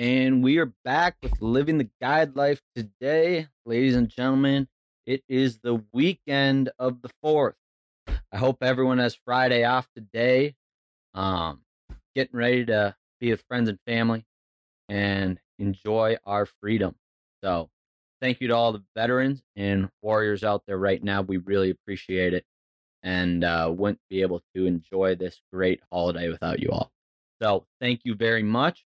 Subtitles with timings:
[0.00, 4.66] And we are back with Living the Guide Life today, ladies and gentlemen.
[5.04, 7.52] It is the weekend of the 4th.
[8.08, 10.54] I hope everyone has Friday off today.
[11.12, 11.60] Um,
[12.14, 14.24] getting ready to be with friends and family
[14.88, 16.94] and enjoy our freedom.
[17.44, 17.68] So,
[18.22, 21.20] thank you to all the veterans and warriors out there right now.
[21.20, 22.46] We really appreciate it
[23.02, 26.90] and uh, wouldn't be able to enjoy this great holiday without you all.
[27.42, 28.86] So, thank you very much.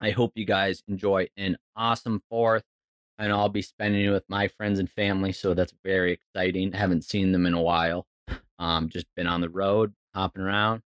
[0.00, 2.64] I hope you guys enjoy an awesome fourth.
[3.18, 5.32] And I'll be spending it with my friends and family.
[5.32, 6.72] So that's very exciting.
[6.72, 8.06] haven't seen them in a while.
[8.60, 10.82] Um, just been on the road, hopping around.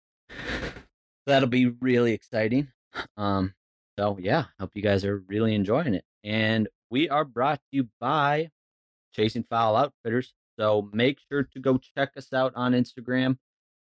[1.26, 2.68] That'll be really exciting.
[3.16, 3.54] Um,
[3.98, 6.04] so yeah, hope you guys are really enjoying it.
[6.22, 8.50] And we are brought to you by
[9.14, 10.32] Chasing Fowl Outfitters.
[10.58, 13.38] So make sure to go check us out on Instagram.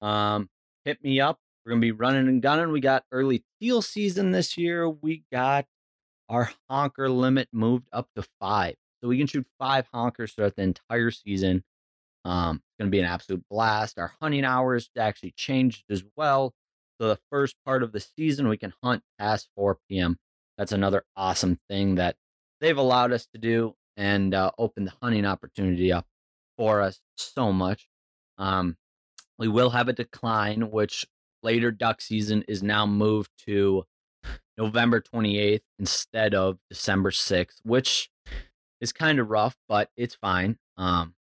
[0.00, 0.48] Um,
[0.84, 1.38] hit me up
[1.68, 2.72] we're gonna be running and gunning.
[2.72, 4.88] We got early teal season this year.
[4.88, 5.66] We got
[6.30, 10.62] our honker limit moved up to five, so we can shoot five honkers throughout the
[10.62, 11.64] entire season.
[12.24, 13.98] Um, it's gonna be an absolute blast.
[13.98, 16.54] Our hunting hours actually changed as well.
[16.98, 20.16] So the first part of the season, we can hunt past 4 p.m.
[20.56, 22.16] That's another awesome thing that
[22.62, 26.06] they've allowed us to do and uh, open the hunting opportunity up
[26.56, 27.88] for us so much.
[28.38, 28.78] Um,
[29.38, 31.06] we will have a decline, which
[31.42, 33.84] later duck season is now moved to
[34.56, 38.10] November 28th instead of December 6th, which
[38.80, 40.58] is kind of rough, but it's fine.
[40.76, 41.14] Um,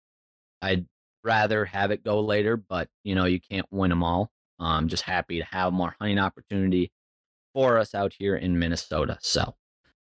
[0.63, 0.87] I'd
[1.25, 4.31] rather have it go later, but you know, you can't win them all.
[4.59, 6.91] I'm just happy to have more hunting opportunity
[7.55, 9.19] for us out here in Minnesota.
[9.21, 9.55] So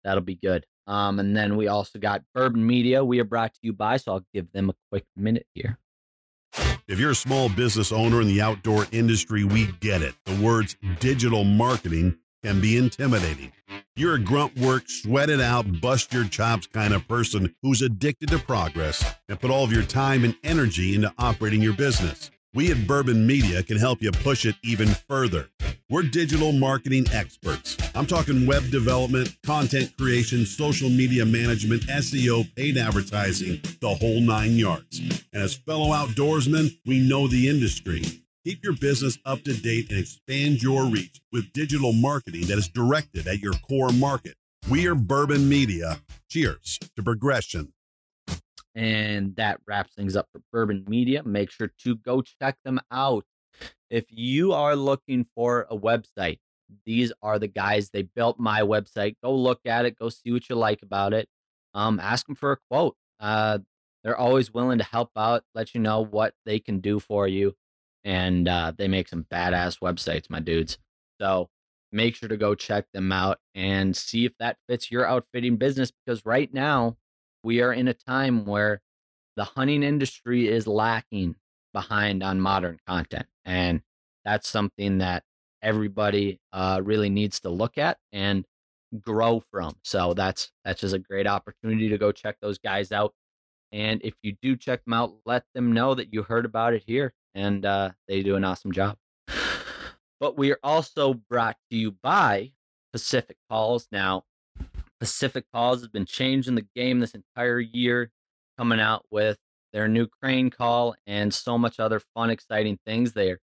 [0.04, 0.66] that'll be good.
[0.86, 3.04] Um, and then we also got Bourbon Media.
[3.04, 5.78] We are brought to you by, so I'll give them a quick minute here.
[6.88, 10.14] If you're a small business owner in the outdoor industry, we get it.
[10.24, 13.50] The words digital marketing can be intimidating.
[13.96, 18.28] You're a grunt work, sweat it out, bust your chops kind of person who's addicted
[18.28, 22.30] to progress and put all of your time and energy into operating your business.
[22.54, 25.48] We at Bourbon Media can help you push it even further.
[25.88, 27.76] We're digital marketing experts.
[27.94, 34.56] I'm talking web development, content creation, social media management, SEO, paid advertising, the whole nine
[34.56, 34.98] yards.
[35.32, 38.02] And as fellow outdoorsmen, we know the industry.
[38.44, 42.66] Keep your business up to date and expand your reach with digital marketing that is
[42.66, 44.34] directed at your core market.
[44.68, 46.00] We are Bourbon Media.
[46.28, 47.72] Cheers to progression.
[48.74, 51.22] And that wraps things up for Bourbon Media.
[51.22, 53.24] Make sure to go check them out.
[53.90, 56.38] If you are looking for a website,
[56.84, 57.90] these are the guys.
[57.90, 59.16] They built my website.
[59.22, 59.98] Go look at it.
[59.98, 61.28] Go see what you like about it.
[61.74, 62.96] Um, ask them for a quote.
[63.20, 63.58] Uh,
[64.02, 67.54] they're always willing to help out, let you know what they can do for you.
[68.04, 70.78] And uh, they make some badass websites, my dudes.
[71.20, 71.48] So
[71.92, 75.90] make sure to go check them out and see if that fits your outfitting business
[75.90, 76.96] because right now
[77.42, 78.80] we are in a time where
[79.36, 81.36] the hunting industry is lacking
[81.72, 83.26] behind on modern content.
[83.46, 83.80] And
[84.24, 85.22] that's something that
[85.62, 88.44] everybody uh, really needs to look at and
[89.00, 89.76] grow from.
[89.82, 93.14] So that's that's just a great opportunity to go check those guys out.
[93.72, 96.84] And if you do check them out, let them know that you heard about it
[96.86, 98.96] here, and uh, they do an awesome job.
[100.18, 102.52] But we are also brought to you by
[102.92, 103.86] Pacific Calls.
[103.92, 104.24] Now,
[104.98, 108.10] Pacific Calls has been changing the game this entire year,
[108.56, 109.38] coming out with
[109.76, 113.12] their new crane call and so much other fun, exciting things.
[113.12, 113.40] They're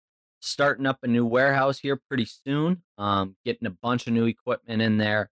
[0.42, 4.82] starting up a new warehouse here pretty soon, um, getting a bunch of new equipment
[4.82, 5.30] in there,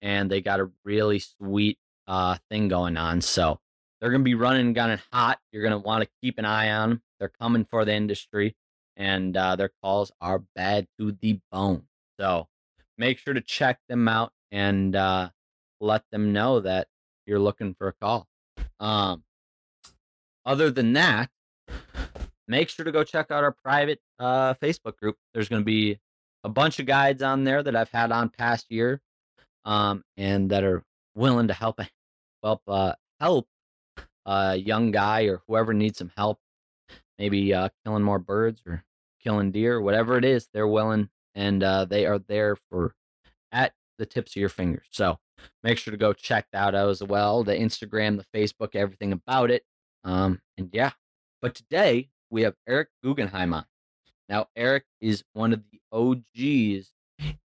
[0.00, 3.22] and they got a really sweet uh, thing going on.
[3.22, 3.58] So
[4.00, 5.40] they're going to be running gunning hot.
[5.50, 7.02] You're going to want to keep an eye on them.
[7.18, 8.54] They're coming for the industry,
[8.96, 11.88] and uh, their calls are bad to the bone.
[12.20, 12.46] So
[12.96, 15.30] make sure to check them out and uh,
[15.80, 16.86] let them know that
[17.26, 18.28] you're looking for a call.
[18.78, 19.24] Um,
[20.46, 21.28] other than that,
[22.48, 25.16] make sure to go check out our private uh, Facebook group.
[25.34, 25.98] There's going to be
[26.44, 29.02] a bunch of guides on there that I've had on past year,
[29.64, 30.82] um, and that are
[31.14, 31.80] willing to help
[32.42, 33.48] help uh, help
[34.24, 36.38] a young guy or whoever needs some help,
[37.18, 38.84] maybe uh, killing more birds or
[39.22, 40.48] killing deer, whatever it is.
[40.52, 42.94] They're willing and uh, they are there for
[43.52, 44.86] at the tips of your fingers.
[44.90, 45.18] So
[45.62, 47.44] make sure to go check that out as well.
[47.44, 49.62] The Instagram, the Facebook, everything about it.
[50.04, 50.92] Um, and yeah.
[51.42, 53.64] But today we have Eric Guggenheim on.
[54.28, 56.90] Now, Eric is one of the OGs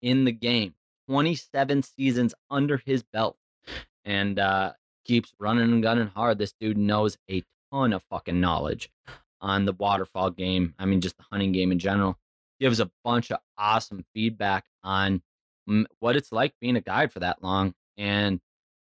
[0.02, 0.76] in the game.
[1.10, 3.38] 27 seasons under his belt.
[4.06, 4.74] And uh,
[5.06, 6.38] keeps running and gunning hard.
[6.38, 8.90] This dude knows a ton of fucking knowledge
[9.42, 10.74] on the waterfowl game.
[10.80, 12.18] I mean, just the hunting game in general.
[12.60, 15.22] Gives a bunch of awesome feedback on
[16.00, 18.40] what it's like being a guide for that long and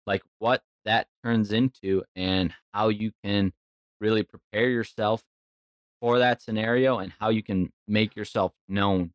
[0.06, 3.52] like what that turns into and how you can
[4.00, 5.22] really prepare yourself
[6.00, 9.12] for that scenario and how you can make yourself known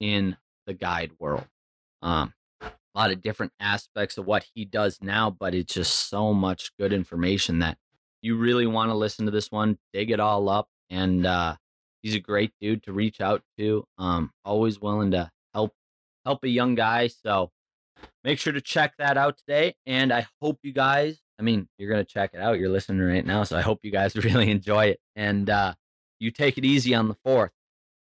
[0.00, 1.46] in the guide world.
[2.02, 6.32] Um, a lot of different aspects of what he does now, but it's just so
[6.32, 7.78] much good information that
[8.22, 11.56] you really want to listen to this one, dig it all up, and uh,
[12.02, 13.86] he's a great dude to reach out to.
[13.98, 15.74] Um, always willing to help
[16.24, 17.08] help a young guy.
[17.08, 17.50] So
[18.26, 19.74] make sure to check that out today.
[19.86, 22.58] And I hope you guys, I mean, you're gonna check it out.
[22.58, 25.00] You're listening right now, so I hope you guys really enjoy it.
[25.14, 25.74] And uh,
[26.18, 27.52] you take it easy on the fourth.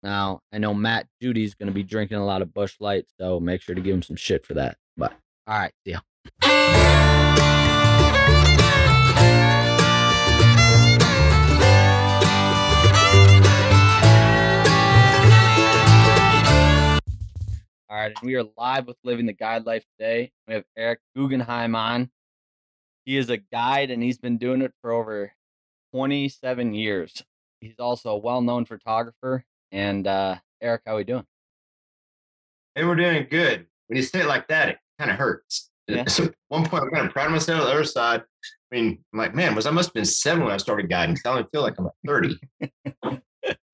[0.03, 3.39] Now, I know Matt Judy's going to be drinking a lot of Busch Light, so
[3.39, 4.77] make sure to give him some shit for that.
[4.95, 5.13] But
[5.47, 5.95] all right, see
[17.97, 20.31] All right, and we are live with Living the Guide Life today.
[20.47, 22.11] We have Eric Guggenheim on.
[23.05, 25.33] He is a guide and he's been doing it for over
[25.95, 27.23] 27 years.
[27.59, 29.43] He's also a well-known photographer.
[29.71, 31.23] And uh, Eric, how are we doing?
[32.75, 33.65] Hey, we're doing good.
[33.87, 35.71] When you say it like that, it kind of hurts.
[35.87, 36.05] Yeah.
[36.05, 37.61] So at one point, I'm kind of proud of myself.
[37.61, 40.43] On the other side, I mean, I'm like, man, was I must have been seven
[40.43, 41.17] when I started guiding.
[41.25, 43.21] I only feel like I'm like 30.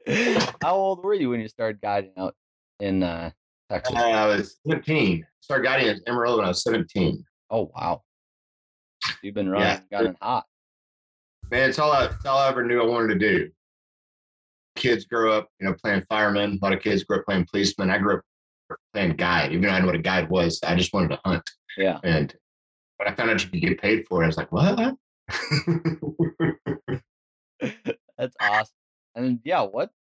[0.62, 2.36] how old were you when you started guiding out
[2.80, 3.32] in uh,
[3.74, 3.96] Texas?
[3.96, 5.26] Uh, I was 17.
[5.42, 7.24] Started guiding at Amarillo when I was 17.
[7.50, 8.02] Oh wow,
[9.22, 9.80] you've been running, yeah.
[9.92, 10.46] gotten hot.
[11.52, 13.52] Man, it's all I, it's all I ever knew I wanted to do
[14.76, 16.60] kids grow up, you know, playing firemen.
[16.62, 17.90] A lot of kids grow up playing policemen.
[17.90, 18.22] I grew up
[18.94, 19.52] playing guide.
[19.52, 21.44] Even though I know what a guide was, I just wanted to hunt.
[21.78, 22.00] Yeah.
[22.04, 22.34] And
[22.98, 24.78] when I found out you could get paid for it, I was like, what?
[28.18, 28.74] That's awesome.
[29.16, 29.92] And yeah, what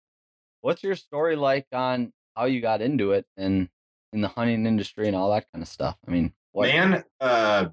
[0.63, 3.69] what's your story like on how you got into it and
[4.13, 5.97] in the hunting industry and all that kind of stuff?
[6.07, 6.69] I mean, what?
[6.69, 7.67] man, uh,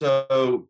[0.00, 0.68] so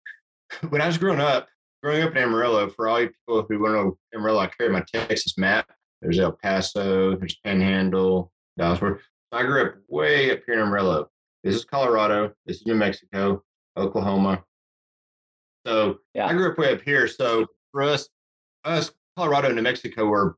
[0.68, 1.48] when I was growing up,
[1.82, 4.70] growing up in Amarillo, for all you people who want to know Amarillo, I carry
[4.70, 5.66] my Texas map.
[6.02, 9.00] There's El Paso, there's Panhandle, Dallasburg.
[9.32, 11.08] I grew up way up here in Amarillo.
[11.44, 12.32] This is Colorado.
[12.46, 13.42] This is New Mexico,
[13.76, 14.42] Oklahoma.
[15.66, 16.26] So yeah.
[16.26, 17.06] I grew up way up here.
[17.06, 18.08] So for us,
[18.64, 20.36] us Colorado and New Mexico were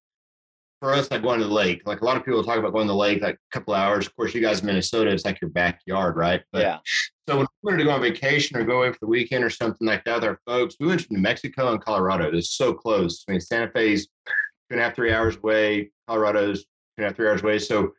[0.82, 1.81] for us like going to the lake.
[1.87, 4.05] Like a lot of people talk about going to the lake like a couple hours.
[4.08, 6.43] Of course, you guys in Minnesota, it's like your backyard, right?
[6.50, 6.79] But, yeah.
[7.29, 9.50] So when we wanted to go on vacation or go away for the weekend or
[9.50, 12.37] something like that with our folks, we went to New Mexico and Colorado.
[12.37, 13.25] It's so close.
[13.29, 14.32] I mean, Santa Fe's two
[14.73, 15.93] and a half, three hours away.
[16.08, 17.61] Colorado's two and a half, three hours away.
[17.61, 17.93] So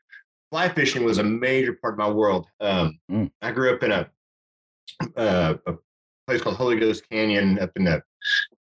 [0.52, 2.48] fly fishing was a major part of my world.
[2.60, 3.32] Um, mm.
[3.42, 4.10] I grew up in a,
[5.16, 5.74] uh, a
[6.28, 8.04] place called Holy Ghost Canyon up in the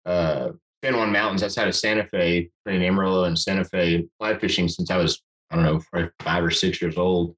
[0.04, 0.50] uh,
[0.84, 4.90] San Juan Mountains outside of Santa Fe, between Amarillo and Santa Fe, fly fishing since
[4.90, 7.36] I was, I don't know, five or six years old,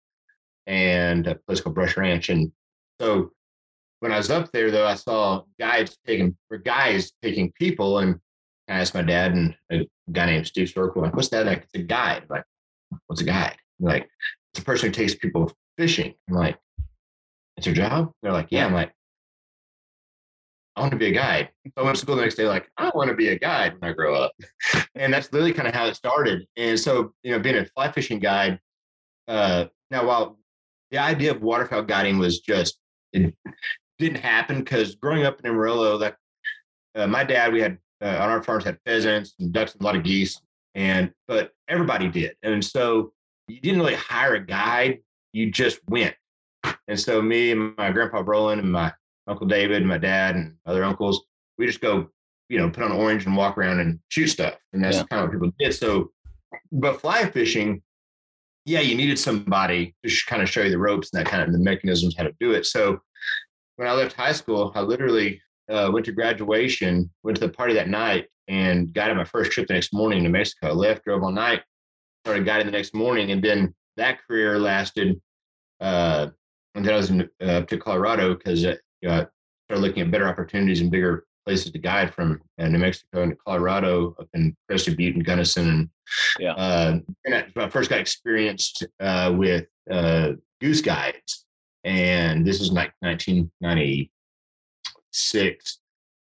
[0.67, 2.29] and a place called Brush Ranch.
[2.29, 2.53] And
[3.00, 3.33] so
[4.00, 8.21] when I was up there, though, I saw guides taking, or guys taking people, and
[8.69, 11.65] I asked my dad and a guy named Steve Circle, like, what's that like?
[11.65, 12.23] It's a guide.
[12.23, 12.44] I'm like,
[13.09, 13.56] what's a guide?
[13.81, 14.09] I'm like,
[14.53, 16.15] it's a person who takes people fishing.
[16.29, 16.59] I'm like,
[17.56, 18.12] it's your job?
[18.23, 18.67] They're like, yeah.
[18.67, 18.93] I'm like,
[20.76, 21.50] I want to be a guide.
[21.66, 23.74] So I went to school the next day, like, I want to be a guide
[23.78, 24.32] when I grow up.
[24.94, 26.46] and that's literally kind of how it started.
[26.56, 28.58] And so, you know, being a fly fishing guide,
[29.28, 30.38] uh, now while
[30.90, 32.78] the idea of waterfowl guiding was just,
[33.12, 33.34] it
[33.98, 36.17] didn't happen because growing up in Amarillo, that
[36.94, 39.84] uh, my dad, we had uh, on our farms had pheasants and ducks and a
[39.84, 40.41] lot of geese.
[40.74, 42.34] And, but everybody did.
[42.43, 43.12] And so
[43.46, 45.00] you didn't really hire a guide,
[45.34, 46.14] you just went.
[46.88, 48.93] And so me and my grandpa Roland and my
[49.26, 51.24] Uncle David, my dad, and other uncles,
[51.58, 52.08] we just go,
[52.48, 54.55] you know, put on orange and walk around and shoot stuff.
[54.72, 55.05] And that's yeah.
[55.05, 55.74] kind of what people did.
[55.74, 56.10] So,
[56.70, 57.82] but fly fishing,
[58.64, 61.52] yeah, you needed somebody to kind of show you the ropes and that kind of
[61.52, 62.67] the mechanisms how to do it.
[62.67, 63.00] So
[63.76, 67.74] when I left high school, I literally uh, went to graduation, went to the party
[67.74, 70.69] that night, and got on my first trip the next morning to Mexico.
[70.69, 71.62] I left, drove all night,
[72.24, 75.20] started guiding the next morning, and then that career lasted
[75.81, 76.29] uh,
[76.74, 78.64] until I was in, uh, to Colorado because
[79.06, 79.27] uh,
[79.67, 83.37] started looking at better opportunities and bigger places to guide from uh, New Mexico into
[83.37, 85.69] Colorado, up in Crested Butte and Gunnison.
[85.69, 85.89] And,
[86.39, 86.53] yeah.
[86.53, 91.47] uh, and I, first got experienced uh, with uh, goose guides.
[91.85, 95.79] And this is like 1996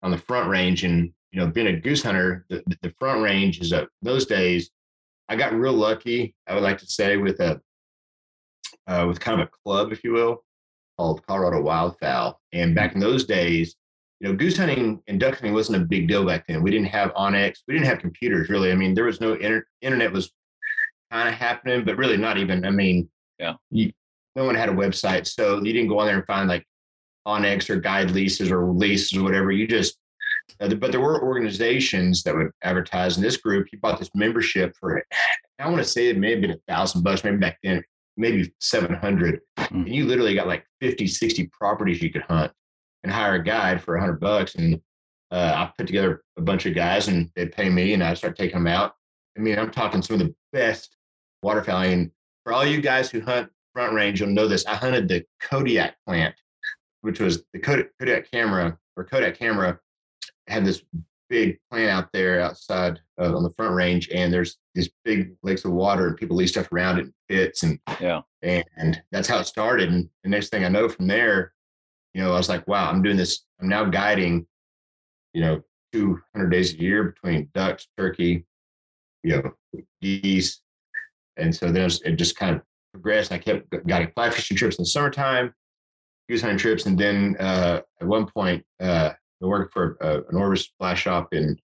[0.02, 0.84] on the front range.
[0.84, 4.68] And, you know, being a goose hunter, the, the front range is a, those days,
[5.28, 7.60] I got real lucky, I would like to say, with a,
[8.86, 10.44] uh, with kind of a club, if you will
[10.96, 12.34] called Colorado Wildfowl.
[12.52, 13.76] And back in those days,
[14.20, 16.62] you know, goose hunting and duck hunting wasn't a big deal back then.
[16.62, 17.58] We didn't have onX.
[17.68, 18.72] We didn't have computers really.
[18.72, 20.32] I mean, there was no inter- internet was
[21.10, 22.64] kind of happening, but really not even.
[22.64, 23.54] I mean, yeah.
[23.70, 23.92] You,
[24.34, 26.64] no one had a website, so you didn't go on there and find like
[27.26, 29.50] onX or guide leases or leases or whatever.
[29.50, 29.98] You just
[30.60, 33.66] uh, but there were organizations that would advertise in this group.
[33.72, 35.02] You bought this membership for
[35.58, 37.82] I want to say it may have been a thousand bucks, maybe back then,
[38.16, 39.40] maybe 700.
[39.58, 39.70] Mm.
[39.70, 42.52] And you literally got like 50, 60 properties you could hunt
[43.02, 44.54] and hire a guide for a hundred bucks.
[44.54, 44.80] And
[45.30, 48.36] uh, I put together a bunch of guys and they'd pay me and I start
[48.36, 48.94] taking them out.
[49.36, 50.96] I mean, I'm talking some of the best
[51.42, 51.82] waterfowl.
[51.82, 52.10] And
[52.44, 54.66] for all you guys who hunt front range, you'll know this.
[54.66, 56.34] I hunted the Kodiak plant,
[57.02, 59.78] which was the Kodiak camera or Kodak camera
[60.46, 60.82] had this
[61.28, 65.64] big plant out there outside uh, on the front range, and there's these big lakes
[65.64, 69.46] of water, and people leave stuff around it, pits, and yeah, and that's how it
[69.46, 69.90] started.
[69.90, 71.52] And the next thing I know, from there,
[72.14, 73.44] you know, I was like, wow, I'm doing this.
[73.60, 74.46] I'm now guiding,
[75.32, 78.44] you know, 200 days a year between ducks, turkey,
[79.22, 80.60] you know, geese,
[81.36, 83.32] and so then it, was, it just kind of progressed.
[83.32, 85.52] I kept getting fly fishing trips in the summertime,
[86.28, 88.64] goose hunting trips, and then uh, at one point.
[88.80, 91.58] Uh, I worked for uh, an Orvis flash shop in,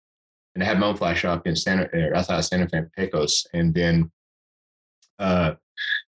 [0.56, 3.46] and I had my own flash shop in Santa, uh, outside of Santa Fe, Pecos.
[3.54, 4.12] And then
[5.20, 5.54] uh,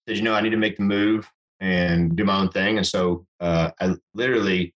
[0.07, 2.77] said, you know, I need to make the move and do my own thing.
[2.77, 4.73] And so uh, I literally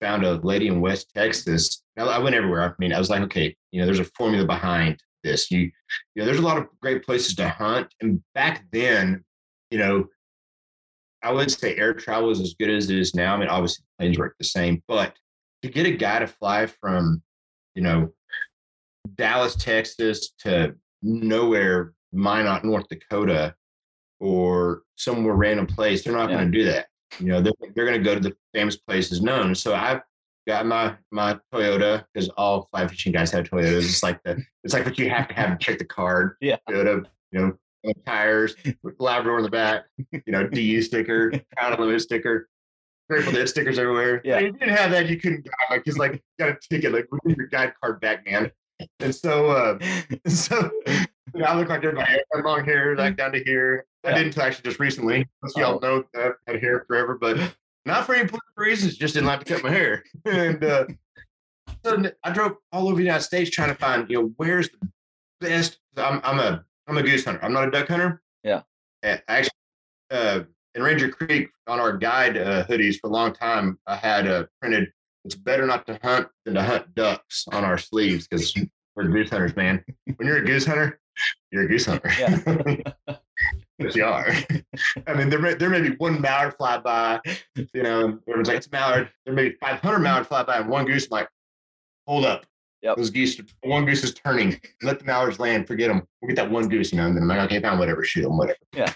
[0.00, 1.82] found a lady in West Texas.
[1.96, 2.62] I went everywhere.
[2.62, 5.50] I mean, I was like, okay, you know, there's a formula behind this.
[5.50, 5.70] You, you
[6.16, 7.88] know, there's a lot of great places to hunt.
[8.02, 9.24] And back then,
[9.70, 10.04] you know,
[11.22, 13.34] I would say air travel is as good as it is now.
[13.34, 15.16] I mean, obviously planes work the same, but
[15.66, 17.22] to get a guy to fly from,
[17.74, 18.12] you know,
[19.14, 23.54] Dallas, Texas to nowhere, Minot, North Dakota,
[24.20, 26.36] or somewhere random place, they're not yeah.
[26.36, 26.86] going to do that.
[27.20, 29.54] You know, they're, they're going to go to the famous places known.
[29.54, 30.00] So I've
[30.46, 33.84] got my my Toyota because all fly fishing guys have Toyotas.
[33.84, 36.36] It's like the it's like what you have to have to check the card.
[36.40, 36.56] Yeah.
[36.68, 38.54] Toyota, you know, tires,
[38.98, 42.48] Labrador in the back, you know, DU sticker, Trout Unlimited sticker.
[43.08, 44.20] Grateful Dead stickers everywhere.
[44.24, 44.38] Yeah.
[44.38, 45.52] If you didn't have that, you couldn't guide.
[45.70, 48.50] Like, cause like, you got a ticket, like, we need your guide card back, man.
[49.00, 49.78] And so, uh,
[50.26, 52.14] so you know, I look like everybody.
[52.14, 53.86] I had long hair, like down to here.
[54.04, 54.18] I yeah.
[54.18, 55.26] didn't actually just recently.
[55.42, 55.86] Most y'all oh.
[55.86, 57.38] know that I had hair forever, but
[57.84, 58.96] not for any political reasons.
[58.96, 60.02] Just didn't like to cut my hair.
[60.24, 60.86] And uh,
[61.84, 64.88] so I drove all over the United States trying to find, you know, where's the
[65.40, 65.78] best.
[65.96, 67.44] I'm, I'm a I'm a goose hunter.
[67.44, 68.22] I'm not a duck hunter.
[68.42, 68.62] Yeah.
[69.02, 69.50] I actually
[70.10, 70.40] uh,
[70.76, 74.44] in Ranger Creek on our guide uh, hoodies for a long time, I had uh,
[74.60, 74.92] printed
[75.24, 78.54] "It's better not to hunt than to hunt ducks" on our sleeves because
[78.94, 79.84] we're goose hunters, man.
[80.16, 81.00] When you're a goose hunter,
[81.50, 82.10] you're a goose hunter.
[82.18, 83.16] Yeah.
[83.78, 84.32] You are.
[85.06, 87.20] I mean, there may, there may be one mallard fly by,
[87.54, 89.10] you know, everyone's like, it's mallard.
[89.26, 91.04] There may be 500 mallard fly by and one goose.
[91.04, 91.28] I'm like,
[92.06, 92.46] hold up.
[92.82, 92.96] Yep.
[92.96, 94.60] Those geese, one goose is turning.
[94.82, 95.66] Let the mallards land.
[95.66, 96.06] Forget them.
[96.20, 98.22] We'll get that one goose, you know, and then I'm like, okay, fine, whatever, shoot
[98.22, 98.58] them, whatever.
[98.74, 98.92] Yeah,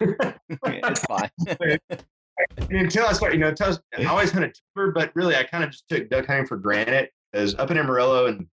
[0.91, 1.31] it's fine.
[1.89, 5.45] and until I started, you know, until I, I always hunted timber, but really I
[5.45, 8.47] kind of just took duck hunting for granted because up in Amarillo and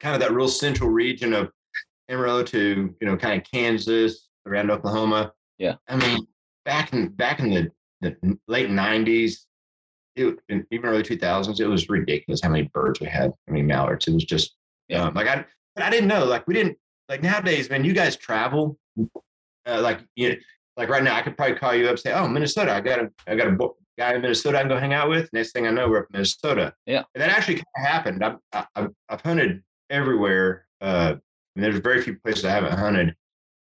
[0.00, 1.50] kind of that real central region of
[2.08, 5.32] Amarillo to, you know, kind of Kansas, around Oklahoma.
[5.58, 5.74] Yeah.
[5.88, 6.26] I mean,
[6.64, 9.46] back in back in the, the late nineties,
[10.16, 10.38] it,
[10.70, 13.32] even early 2000s, it was ridiculous how many birds we had.
[13.48, 14.08] I mean, mallards.
[14.08, 14.56] It was just.
[14.94, 15.44] Um, like I,
[15.76, 16.24] I didn't know.
[16.24, 17.84] Like we didn't like nowadays, man.
[17.84, 18.78] You guys travel,
[19.66, 20.36] uh, like you, know,
[20.76, 21.16] like right now.
[21.16, 22.72] I could probably call you up, and say, "Oh, Minnesota.
[22.72, 23.56] I got a, I got a
[23.98, 26.06] guy in Minnesota I can go hang out with." Next thing I know, we're up
[26.10, 26.72] in Minnesota.
[26.86, 28.24] Yeah, and that actually kind of happened.
[28.24, 30.66] I've, I've, I've hunted everywhere.
[30.80, 31.16] Uh,
[31.56, 33.14] and there's very few places I haven't hunted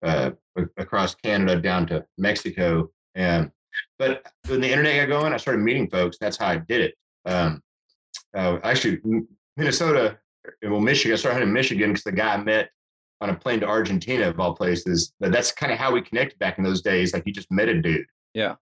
[0.03, 0.31] uh,
[0.77, 2.89] across Canada down to Mexico.
[3.15, 3.51] And
[3.99, 6.17] but when the internet got going, I started meeting folks.
[6.19, 6.95] That's how I did it.
[7.25, 7.61] Um,
[8.35, 8.99] uh, actually,
[9.55, 10.17] Minnesota,
[10.63, 11.13] well, Michigan.
[11.13, 12.69] I started hunting in Michigan because the guy I met
[13.21, 15.13] on a plane to Argentina, of all places.
[15.19, 17.13] But that's kind of how we connected back in those days.
[17.13, 18.05] Like you just met a dude.
[18.33, 18.55] Yeah.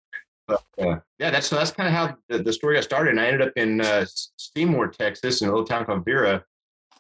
[0.47, 3.11] But, uh, yeah, that's so that's kind of how the, the, story got started.
[3.11, 4.05] And I ended up in uh,
[4.37, 6.43] Seymour, Texas, in a little town called Vera.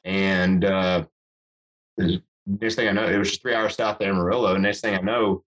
[0.03, 1.05] And uh,
[1.97, 4.55] next thing I know, it was just three hours south of Amarillo.
[4.55, 5.43] And next thing I know,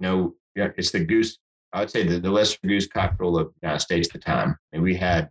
[0.00, 1.38] you know, yeah, it's the goose
[1.72, 4.56] I would say the, the lesser goose capital of the United States at the time.
[4.72, 5.30] And we had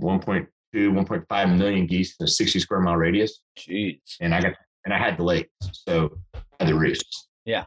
[0.00, 3.40] 1.2, 1.5 million geese in a 60 square mile radius.
[3.58, 4.00] Jeez.
[4.20, 4.52] And I got,
[4.84, 7.28] and I had the lake, So I had the roosts.
[7.44, 7.64] Yeah.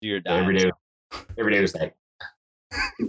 [0.00, 0.70] You're so every day,
[1.38, 1.94] every day was like,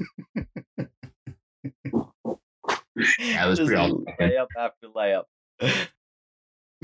[2.95, 4.05] it was pretty awesome.
[4.19, 5.23] Layup after layup.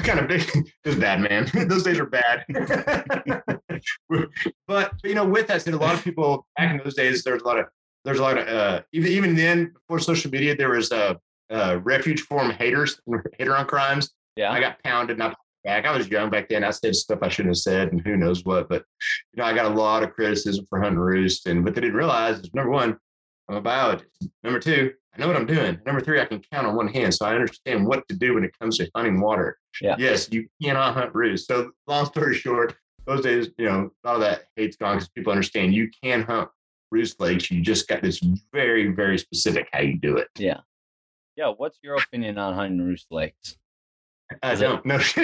[0.03, 0.41] Kind of big.
[0.83, 1.49] It was bad, man.
[1.67, 2.45] Those days are bad.
[4.67, 7.41] but you know, with that said, a lot of people back in those days, there's
[7.41, 7.65] a lot of
[8.03, 11.17] there's a lot of uh, even even then before social media, there was a
[11.51, 12.99] uh, uh, refuge forum haters,
[13.37, 14.11] hater on crimes.
[14.35, 15.85] Yeah, I got pounded, and I back.
[15.85, 16.63] I was young back then.
[16.63, 18.69] I said stuff I shouldn't have said, and who knows what.
[18.69, 18.83] But
[19.33, 21.95] you know, I got a lot of criticism for hunting roost, and what they didn't
[21.95, 22.97] realize is number one,
[23.49, 24.09] I'm a biologist.
[24.43, 25.77] Number two, I know what I'm doing.
[25.85, 28.43] Number three, I can count on one hand, so I understand what to do when
[28.43, 29.57] it comes to hunting water.
[29.81, 29.95] Yeah.
[29.99, 31.47] Yes, you cannot hunt roost.
[31.47, 35.09] So, long story short, those days, you know, a lot of that hate's gone because
[35.09, 36.49] people understand you can hunt
[36.91, 37.51] roost lakes.
[37.51, 38.21] You just got this
[38.53, 40.27] very, very specific how you do it.
[40.37, 40.59] Yeah.
[41.35, 41.53] Yeah.
[41.55, 43.57] What's your opinion on hunting roost lakes?
[44.43, 44.95] I Is don't know.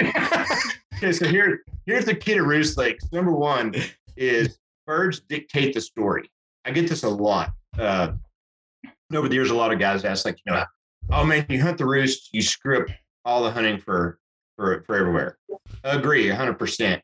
[0.96, 3.10] okay, so here, here's the key to roost lakes.
[3.12, 3.74] Number one
[4.16, 6.30] is birds dictate the story.
[6.64, 7.52] I get this a lot.
[7.78, 8.12] Uh,
[9.14, 10.64] over the years, a lot of guys ask, like, you know,
[11.10, 12.88] oh man, you hunt the roost, you screw up
[13.24, 14.18] all the hunting for
[14.56, 15.38] for for everywhere.
[15.84, 16.54] Agree, 100.
[16.58, 17.02] percent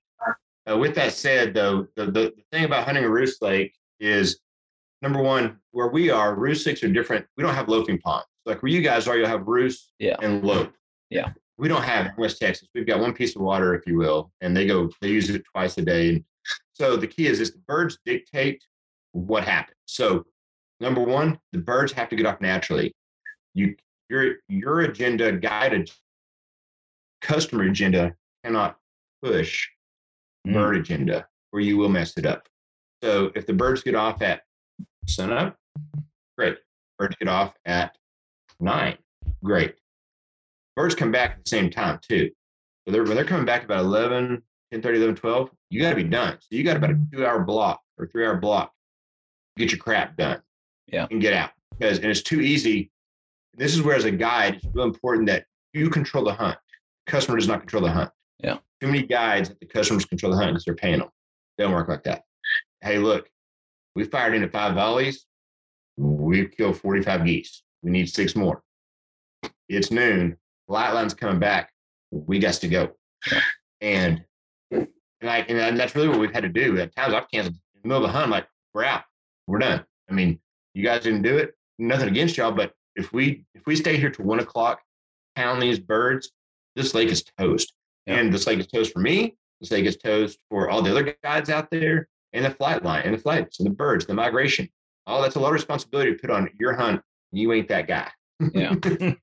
[0.68, 4.38] uh, With that said, though, the, the thing about hunting a roost lake is
[5.02, 7.24] number one, where we are, roost lakes are different.
[7.36, 8.26] We don't have loafing ponds.
[8.46, 10.16] Like where you guys are, you'll have roost Yeah.
[10.20, 10.68] and loaf.
[11.10, 11.32] Yeah.
[11.56, 12.68] We don't have in West Texas.
[12.74, 15.42] We've got one piece of water, if you will, and they go, they use it
[15.52, 16.08] twice a day.
[16.10, 16.24] And
[16.72, 18.62] so the key is is the birds dictate
[19.12, 19.76] what happens.
[19.86, 20.26] So
[20.80, 22.94] number one, the birds have to get off naturally.
[23.54, 23.74] You
[24.08, 25.90] your your agenda, guided
[27.20, 28.14] customer agenda
[28.44, 28.76] cannot
[29.22, 29.66] push
[30.46, 30.52] Mm.
[30.52, 32.46] bird agenda or you will mess it up.
[33.02, 34.42] So if the birds get off at
[35.06, 35.56] sunup,
[36.36, 36.58] great.
[36.98, 37.96] Birds get off at
[38.60, 38.98] nine,
[39.42, 39.76] great.
[40.76, 42.30] Birds come back at the same time too.
[42.86, 45.96] So they're, when they're coming back about 11, 10, 30, 11, 12, you got to
[45.96, 46.36] be done.
[46.40, 48.70] So you got about a two hour block or three hour block.
[49.56, 50.42] to Get your crap done.
[50.86, 51.06] Yeah.
[51.10, 52.90] And get out because, and it's too easy.
[53.56, 56.58] This is where, as a guide, it's real important that you control the hunt.
[57.06, 58.10] customer does not control the hunt.
[58.40, 58.58] Yeah.
[58.80, 61.08] Too many guides that the customers control the hunt because they're paying them.
[61.56, 62.22] They don't work like that.
[62.80, 63.28] Hey, look,
[63.94, 65.26] we fired into five volleys.
[65.96, 67.62] We've killed 45 geese.
[67.82, 68.62] We need six more.
[69.68, 70.36] It's noon.
[70.68, 71.70] Light line's coming back.
[72.10, 72.90] We got to go.
[73.80, 74.24] And
[75.24, 76.78] and, I, and that's really what we've had to do.
[76.78, 79.04] At times I've canceled in the middle of the hunt, I'm like, we're out.
[79.46, 79.84] We're done.
[80.10, 80.38] I mean,
[80.74, 81.54] you guys didn't do it.
[81.78, 84.80] Nothing against y'all, but if we if we stay here till one o'clock,
[85.36, 86.30] pound these birds,
[86.76, 87.72] this lake is toast.
[88.06, 88.16] Yeah.
[88.16, 89.36] And this lake is toast for me.
[89.60, 93.02] This lake is toast for all the other guides out there, and the flight line,
[93.04, 94.68] and the flights, and the birds, the migration.
[95.06, 97.00] Oh, that's a lot of responsibility to put on your hunt.
[97.32, 98.10] And you ain't that guy.
[98.52, 98.74] Yeah.
[98.84, 99.16] and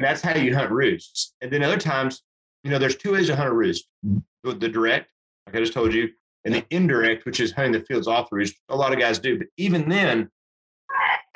[0.00, 1.34] that's how you hunt roosts.
[1.40, 2.22] And then other times,
[2.64, 5.10] you know, there's two ways to hunt a roost: the, the direct,
[5.46, 6.08] like I just told you,
[6.44, 8.56] and the indirect, which is hunting the fields off the roost.
[8.68, 10.28] A lot of guys do, but even then,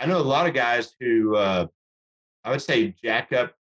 [0.00, 1.66] I know a lot of guys who uh,
[2.42, 3.54] I would say jack up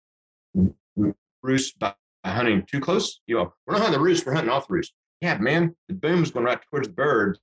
[1.43, 3.21] roost by hunting too close.
[3.27, 4.93] You know, we're not hunting the roost; we're hunting off the roost.
[5.21, 7.41] Yeah, man, the boom's going right towards the birds,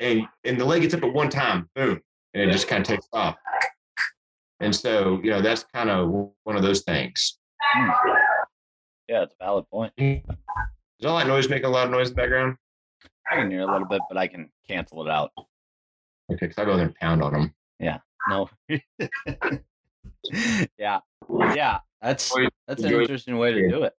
[0.00, 2.00] and and the leg gets up at one time, boom,
[2.34, 3.36] and it just kind of takes off.
[4.60, 6.10] And so, you know, that's kind of
[6.44, 7.38] one of those things.
[9.08, 9.94] Yeah, it's a valid point.
[9.96, 12.56] Does all that noise make a lot of noise in the background?
[13.30, 15.30] I can hear a little bit, but I can cancel it out.
[16.30, 17.54] Okay, because I go there and pound on them.
[18.28, 18.48] No.
[20.78, 21.00] yeah.
[21.28, 21.78] Yeah.
[22.02, 22.34] That's
[22.66, 23.92] that's an interesting way to do it.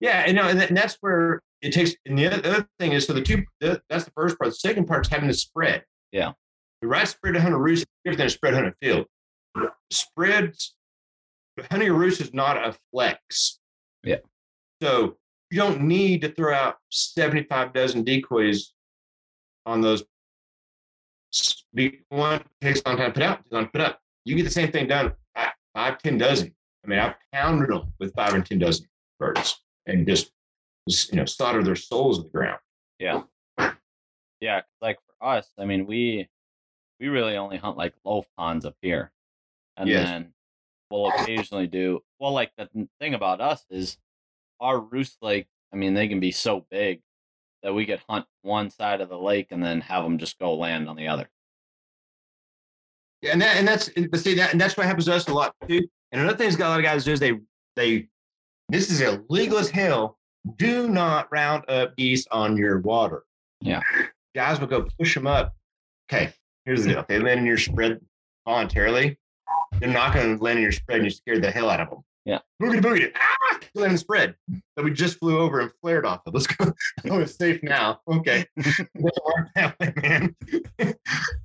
[0.00, 1.92] Yeah, and, no, and and that's where it takes.
[2.06, 4.50] And the other, the other thing is, so the two, the, that's the first part.
[4.50, 5.84] The second part is having the spread.
[6.12, 6.32] Yeah.
[6.80, 8.86] The right spread to hunt a roost is different than a spread to hunt a
[8.86, 9.06] field.
[9.90, 10.76] Spreads,
[11.70, 13.58] hunting a roost is not a flex.
[14.04, 14.18] Yeah.
[14.80, 15.16] So
[15.50, 18.72] you don't need to throw out 75 dozen decoys
[19.66, 20.04] on those.
[21.74, 24.00] Be- One takes a long time to put out, takes long to put up.
[24.24, 26.54] You get the same thing done, five, five, 10 dozen.
[26.84, 28.86] I mean, I pounded them with five and 10 dozen
[29.18, 30.30] birds and just,
[30.88, 32.58] just you know, solder their souls in the ground.
[32.98, 33.22] Yeah.
[34.40, 34.62] Yeah.
[34.80, 36.28] Like for us, I mean, we
[37.00, 39.12] we really only hunt like loaf ponds up here.
[39.76, 40.06] And Yes.
[40.08, 40.32] then
[40.90, 42.68] we'll occasionally do well like the
[43.00, 43.98] thing about us is
[44.60, 47.00] our roost lake, I mean, they can be so big
[47.62, 50.54] that we could hunt one side of the lake and then have them just go
[50.54, 51.28] land on the other.
[53.22, 55.34] Yeah, and that and that's but see that and that's what happens to us a
[55.34, 55.86] lot too.
[56.12, 57.38] And another thing that's got a lot of guys do is they
[57.74, 58.08] they
[58.68, 60.18] this is illegal as hell.
[60.56, 63.24] Do not round up geese on your water.
[63.60, 63.80] Yeah.
[64.34, 65.54] Guys will go push them up.
[66.10, 66.32] Okay,
[66.64, 67.00] here's the deal.
[67.00, 68.00] If they land in your spread
[68.46, 69.18] voluntarily,
[69.80, 71.90] they're not going to land in your spread and you scared the hell out of
[71.90, 72.04] them.
[72.28, 72.40] Yeah.
[72.62, 73.10] Boogity boogity.
[73.16, 73.58] Ah!
[73.76, 74.34] In the spread
[74.76, 76.34] that we just flew over and flared off of.
[76.34, 76.72] Let's go.
[77.10, 78.00] Oh, it's safe now.
[78.06, 78.44] Okay.
[78.58, 80.36] Doesn't work that way, man.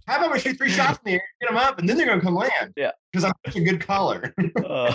[0.08, 2.06] How about we shoot three shots in the air, get them up, and then they're
[2.08, 2.74] going to come land?
[2.76, 2.92] Yeah.
[3.12, 4.34] Because I'm such a good caller.
[4.66, 4.94] Uh,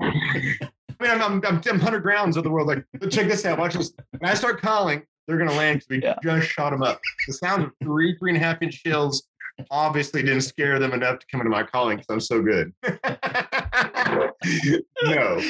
[0.00, 2.68] I mean, I'm, I'm, I'm, I'm 100 grounds of the world.
[2.68, 3.58] Like, check this out.
[3.58, 3.92] Watch this.
[4.18, 6.14] When I start calling, they're going to land because we Yeah.
[6.22, 7.00] just shot them up.
[7.26, 9.24] The sound of three, three and a half inch shells
[9.70, 12.72] obviously didn't scare them enough to come into my calling because I'm so good.
[15.04, 15.40] no.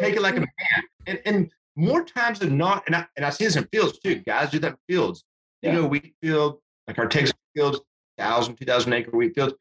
[0.00, 0.48] Take it like a man.
[1.06, 4.16] And, and more times than not, and I, and I see this in fields too.
[4.26, 5.24] Guys do that in fields.
[5.62, 5.72] Yeah.
[5.72, 7.80] You know, wheat field, like our Texas fields,
[8.16, 9.54] 1,000, 2,000 acre wheat fields,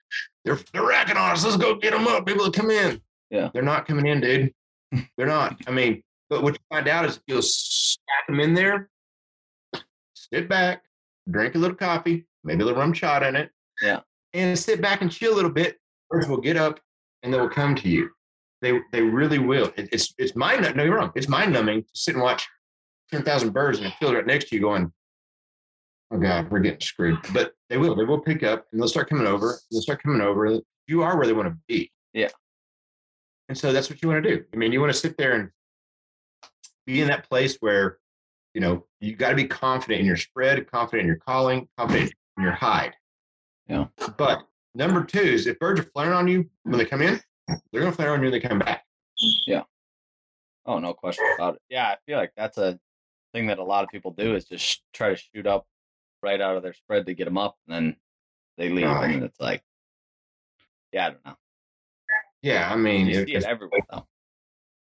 [0.46, 1.44] they're, they're racking on us.
[1.44, 2.26] Let's go get them up.
[2.26, 3.02] People to come in.
[3.30, 3.50] Yeah.
[3.54, 4.54] They're not coming in, dude.
[5.18, 5.60] They're not.
[5.68, 8.89] I mean, but what you find out is if you'll stack them in there,
[10.13, 10.84] sit back,
[11.30, 13.49] drink a little coffee, maybe a little rum shot in it.
[13.82, 13.99] Yeah.
[14.34, 15.77] And sit back and chill a little bit.
[16.10, 16.79] Birds will get up
[17.21, 18.10] and they will come to you.
[18.62, 19.71] They they really will.
[19.75, 21.12] It, it's it's mind no you're wrong.
[21.15, 22.47] It's mind numbing to sit and watch
[23.12, 24.91] ten thousand birds in a field right next to you going,
[26.12, 27.17] Oh God, we're getting screwed.
[27.34, 27.95] But they will.
[27.95, 29.60] They will pick up and they'll start coming over.
[29.71, 30.60] They'll start coming over.
[30.88, 31.91] You are where they want to be.
[32.13, 32.29] Yeah.
[33.49, 34.43] And so that's what you want to do.
[34.53, 35.49] I mean, you want to sit there and
[36.86, 37.97] be in that place where,
[38.53, 42.12] you know, you got to be confident in your spread, confident in your calling, confident
[42.12, 42.93] in your hide.
[43.67, 43.86] Yeah.
[44.17, 44.43] But
[44.76, 47.19] number two is if birds are flaring on you when they come in,
[47.72, 48.84] they're to flare on you when they come back.
[49.48, 49.63] Yeah.
[50.65, 51.62] Oh, no question about it.
[51.69, 52.80] Yeah, I feel like that's a
[53.34, 55.65] thing that a lot of people do is just sh- try to shoot up
[56.22, 57.96] right out of their spread to get them up, and then
[58.58, 59.13] they leave, Right.
[59.15, 59.62] and it's like,
[60.93, 61.36] yeah, I don't know.
[62.41, 62.69] Yeah.
[62.72, 64.06] I mean, You if, see it everywhere though.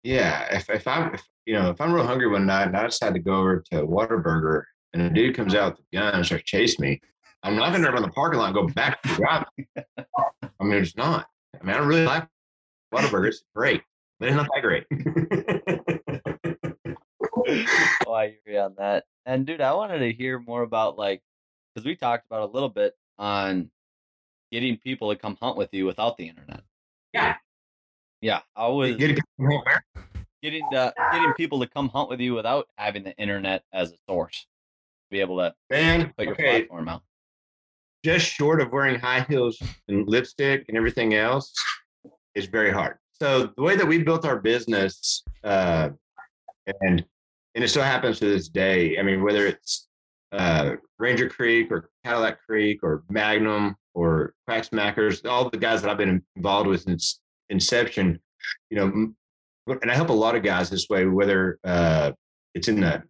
[0.03, 0.55] yeah.
[0.55, 3.13] If, if I'm, if, you know, if I'm real hungry one night and I decide
[3.13, 6.43] to go over to Whataburger and a dude comes out with a gun and starts
[6.45, 7.01] chasing me,
[7.43, 9.45] I'm not going to run the parking lot and go back to the drive.
[10.59, 11.27] I mean, it's not.
[11.59, 12.27] I mean, I really like
[12.93, 13.27] Whataburger.
[13.27, 13.81] It's great,
[14.19, 14.85] but it's not that great.
[18.07, 19.05] oh, I agree on that.
[19.25, 21.21] And dude, I wanted to hear more about like
[21.73, 23.69] because we talked about a little bit on
[24.51, 26.61] getting people to come hunt with you without the internet.
[27.13, 27.35] Yeah.
[28.21, 29.19] Yeah, I was Get it-
[30.41, 33.95] getting to, getting people to come hunt with you without having the internet as a
[34.07, 34.41] source.
[34.41, 37.03] To be able to Man, put your okay, platform out.
[38.03, 41.53] Just short of wearing high heels and lipstick and everything else
[42.35, 42.97] is very hard.
[43.13, 45.89] So the way that we built our business, uh,
[46.81, 47.05] and
[47.55, 48.97] and it still happens to this day.
[48.97, 49.87] I mean, whether it's
[50.31, 55.97] uh, Ranger Creek or Cadillac Creek or Magnum or Quacksmackers, all the guys that I've
[55.97, 58.19] been involved with since inception,
[58.71, 59.13] you know,
[59.81, 62.11] and I help a lot of guys this way, whether uh,
[62.55, 63.03] it's in the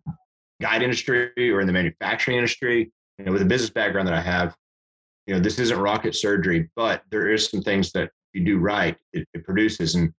[0.61, 2.91] guide industry or in the manufacturing industry.
[3.17, 4.55] You know, with the business background that I have,
[5.27, 8.97] you know, this isn't rocket surgery, but there is some things that you do right,
[9.13, 9.95] it, it produces.
[9.95, 10.13] And,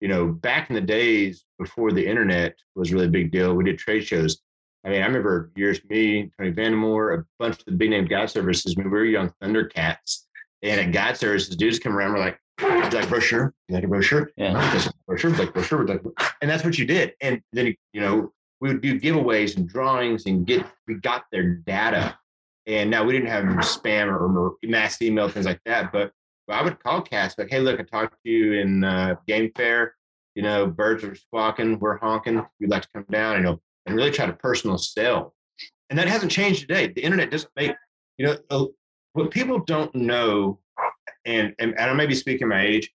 [0.00, 3.64] you know, back in the days before the internet was really a big deal, we
[3.64, 4.40] did trade shows.
[4.84, 8.30] I mean, I remember years, me, Tony Vandemore, a bunch of the big name guide
[8.30, 10.24] services, when we were young Thundercats.
[10.62, 13.54] And at guide services, dudes come around, we're like, "Would you like brochure?
[13.68, 14.30] You like a brochure?
[14.36, 14.90] Yeah.
[15.06, 16.02] Brochure, like brochure, like,
[16.40, 17.14] and that's what you did.
[17.20, 21.56] And then, you know, we would do giveaways and drawings and get, we got their
[21.56, 22.18] data.
[22.66, 25.92] And now we didn't have spam or, mass email, things like that.
[25.92, 26.12] But
[26.48, 29.94] I would call cats like, hey, look, I talked to you in uh, game fair.
[30.34, 32.44] You know, birds are squawking, we're honking.
[32.58, 35.34] You'd like to come down, you know, and really try to personal sell.
[35.88, 36.88] And that hasn't changed today.
[36.88, 37.72] The internet doesn't make,
[38.16, 38.66] you know, uh,
[39.12, 40.60] what people don't know,
[41.24, 42.92] and, and, and I may be speaking my age,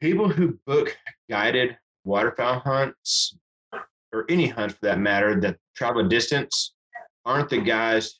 [0.00, 0.96] people who book
[1.28, 3.36] guided waterfowl hunts
[4.12, 6.74] or any hunt for that matter that travel a distance
[7.28, 8.18] aren't the guys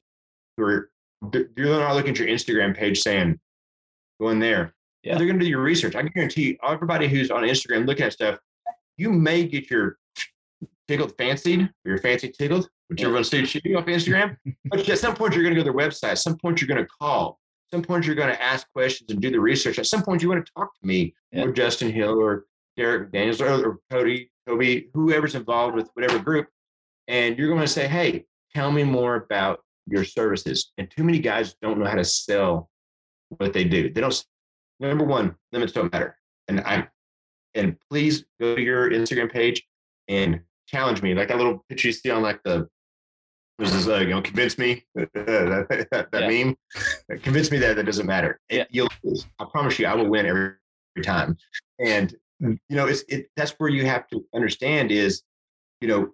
[0.56, 0.90] who are
[1.32, 3.40] you're not looking at your Instagram page saying,
[4.20, 4.74] go in there.
[5.02, 5.16] Yeah.
[5.16, 5.96] They're going to do your research.
[5.96, 8.38] I can guarantee you, everybody who's on Instagram looking at stuff,
[8.96, 9.96] you may get your
[10.86, 14.36] tickled fancied or your fancy tickled, whichever one suits you off Instagram.
[14.66, 16.10] but at some point, you're going to go to their website.
[16.10, 17.40] At some point, you're going to call.
[17.72, 19.78] At some point, you're going to ask questions and do the research.
[19.78, 21.44] At some point, you want to talk to me Yeah.
[21.44, 22.44] or Justin Hill or
[22.76, 26.46] Derek Daniels or, or Cody, Toby, whoever's involved with whatever group.
[27.08, 30.72] And you're going to say, hey, tell me more about your services.
[30.78, 32.70] And too many guys don't know how to sell
[33.30, 33.92] what they do.
[33.92, 34.24] They don't.
[34.80, 36.16] Number one, limits don't matter.
[36.46, 36.86] And I,
[37.54, 39.62] and please go to your Instagram page
[40.06, 42.68] and challenge me, like that little picture you see on like the.
[43.58, 46.28] This is uh, you know, convince me that, that, Yeah.
[46.44, 46.56] meme.
[47.22, 48.38] Convince me that that doesn't matter.
[48.48, 48.64] Yeah.
[48.70, 48.88] You'll.
[49.40, 50.52] I promise you, I will win every,
[50.96, 51.36] every time.
[51.80, 53.30] And you know, it's it.
[53.36, 55.22] That's where you have to understand is,
[55.80, 56.10] you know,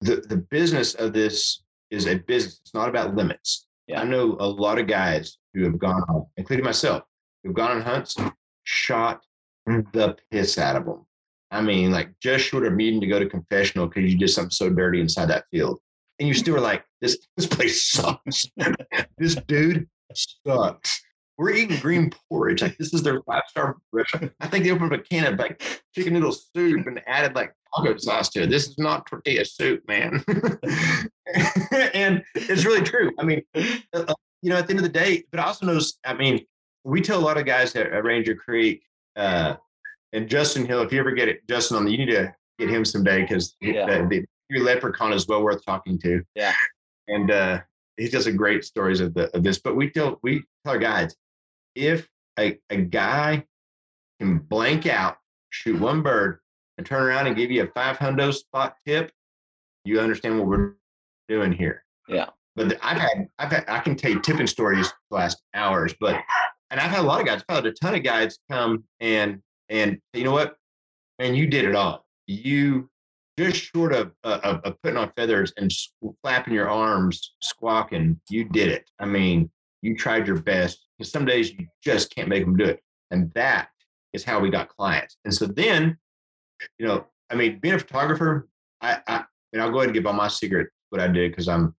[0.00, 2.60] the the business of this is a business.
[2.62, 3.66] It's not about limits.
[3.86, 4.00] Yeah.
[4.00, 7.02] I know a lot of guys who have gone on, including myself,
[7.42, 8.16] who've gone on hunts,
[8.64, 9.22] shot
[9.66, 11.06] the piss out of them.
[11.50, 14.50] I mean, like just short of needing to go to confessional because you did something
[14.50, 15.80] so dirty inside that field.
[16.18, 18.46] And you still were like, this this place sucks.
[19.18, 21.02] this dude sucks.
[21.38, 22.62] We're eating green porridge.
[22.62, 24.32] Like this is their five star restaurant.
[24.40, 27.54] I think they opened up a can of like chicken noodle soup and added like
[27.74, 28.50] taco sauce to it.
[28.50, 30.24] This is not tortilla soup, man.
[31.94, 33.12] and it's really true.
[33.18, 35.80] I mean, a, you know, at the end of the day, but I also know,
[36.04, 36.44] I mean,
[36.84, 38.82] we tell a lot of guys at, at Ranger Creek,
[39.16, 39.56] uh,
[40.12, 42.68] and Justin Hill, if you ever get it, Justin on the, you need to get
[42.70, 43.86] him someday because Yeah.
[43.86, 46.22] the, the, your leprechaun is well worth talking to.
[46.34, 46.52] Yeah.
[47.06, 47.60] And uh,
[47.96, 49.58] he does some great stories of, the, of this.
[49.58, 51.14] But we tell we tell our guys
[51.76, 53.44] if a, a guy
[54.20, 55.18] can blank out,
[55.50, 56.40] shoot one bird,
[56.80, 59.12] and turn around and give you a five hundo spot tip,
[59.84, 60.72] you understand what we're
[61.28, 61.84] doing here.
[62.08, 62.30] Yeah.
[62.56, 66.16] But I've had I've had I can tell you tipping stories the last hours, but
[66.70, 69.42] and I've had a lot of guys, I've had a ton of guys come and
[69.68, 70.56] and you know what,
[71.18, 72.06] man, you did it all.
[72.26, 72.88] You
[73.38, 75.70] just short of, uh, of, of putting on feathers and
[76.22, 78.90] flapping your arms, squawking, you did it.
[78.98, 79.50] I mean,
[79.82, 80.86] you tried your best.
[80.98, 83.68] Because some days you just can't make them do it, and that
[84.12, 85.16] is how we got clients.
[85.24, 85.96] And so then,
[86.78, 88.48] you know, I mean, being a photographer,
[88.80, 91.48] I, I and I'll go ahead and give all my secret what I did because
[91.48, 91.74] I'm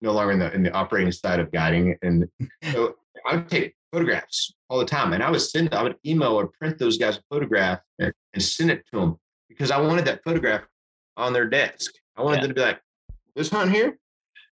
[0.00, 1.96] no longer in the in the operating side of guiding.
[2.02, 2.28] And
[2.72, 6.32] so I would take photographs all the time, and I would send, I would email
[6.32, 9.16] or print those guys a photograph and, and send it to them
[9.48, 10.62] because I wanted that photograph
[11.16, 11.92] on their desk.
[12.16, 12.40] I wanted Yeah.
[12.42, 12.80] them to be like,
[13.36, 13.98] "This hunt here,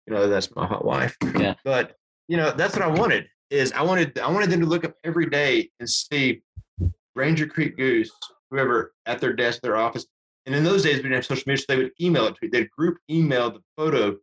[0.07, 1.55] you know, that's my hot wife." Yeah.
[1.63, 1.95] But
[2.27, 3.27] you know, that's what I wanted.
[3.49, 6.41] Is I wanted I wanted them to look up every day and see
[7.15, 8.11] Ranger Creek Goose,
[8.53, 10.05] whoever at their desk, their office.
[10.45, 12.49] And in those days, we didn't have social media, so they would email it to
[12.49, 14.15] they'd group email the photo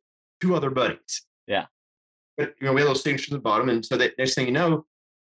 [0.42, 1.22] to other buddies.
[1.46, 1.66] Yeah.
[2.36, 4.46] But you know, we had those signatures at the bottom, and so that next thing
[4.46, 4.84] you know,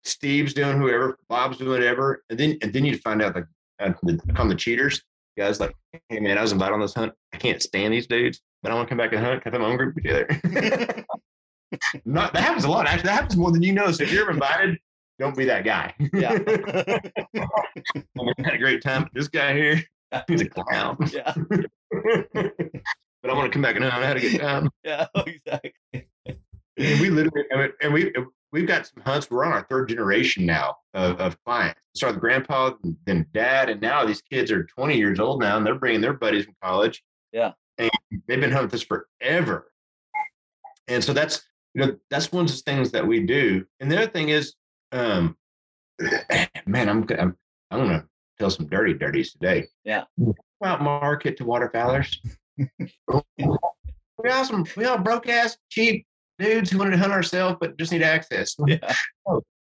[0.05, 3.47] Steve's doing whoever, Bob's doing whatever, and then and then you'd find out like
[3.81, 5.03] uh, the, come the cheaters.
[5.39, 5.75] Guys like,
[6.09, 7.13] hey man, I was invited on this hunt.
[7.33, 9.43] I can't stand these dudes, but I want to come back and hunt.
[9.43, 10.27] Can I put my own group together?
[12.05, 12.87] Not that happens a lot.
[12.87, 13.91] Actually, that happens more than you know.
[13.93, 14.79] So if you're invited,
[15.23, 15.95] don't be that guy.
[16.13, 16.33] Yeah.
[17.37, 19.09] I had a great time.
[19.15, 19.81] This guy here,
[20.27, 20.97] he's a clown.
[21.13, 21.33] yeah,
[22.33, 24.03] but I want to come back and hunt.
[24.03, 24.69] I had a good time.
[24.85, 25.75] yeah, exactly.
[25.95, 28.13] And we literally, I mean, and we
[28.51, 29.31] we've got some hunts.
[29.31, 31.81] We're on our third generation now of, of clients.
[31.95, 32.73] Started with grandpa,
[33.07, 36.15] then dad, and now these kids are 20 years old now, and they're bringing their
[36.15, 37.01] buddies from college.
[37.33, 37.53] Yeah.
[37.79, 37.91] and
[38.27, 39.73] they've been hunting this forever.
[40.89, 41.43] And so that's
[41.75, 43.65] you know that's one of the things that we do.
[43.79, 44.55] And the other thing is,
[44.93, 45.37] um,
[46.67, 47.37] man, I'm I'm
[47.71, 48.07] I'm gonna
[48.39, 49.67] tell some dirty dirties today.
[49.85, 50.05] Yeah.
[50.19, 52.17] Go out market to waterfowlers.
[52.57, 56.07] we all some we all broke ass cheap
[56.39, 58.57] dudes who wanted to hunt ourselves but just need access.
[58.67, 58.95] Yeah.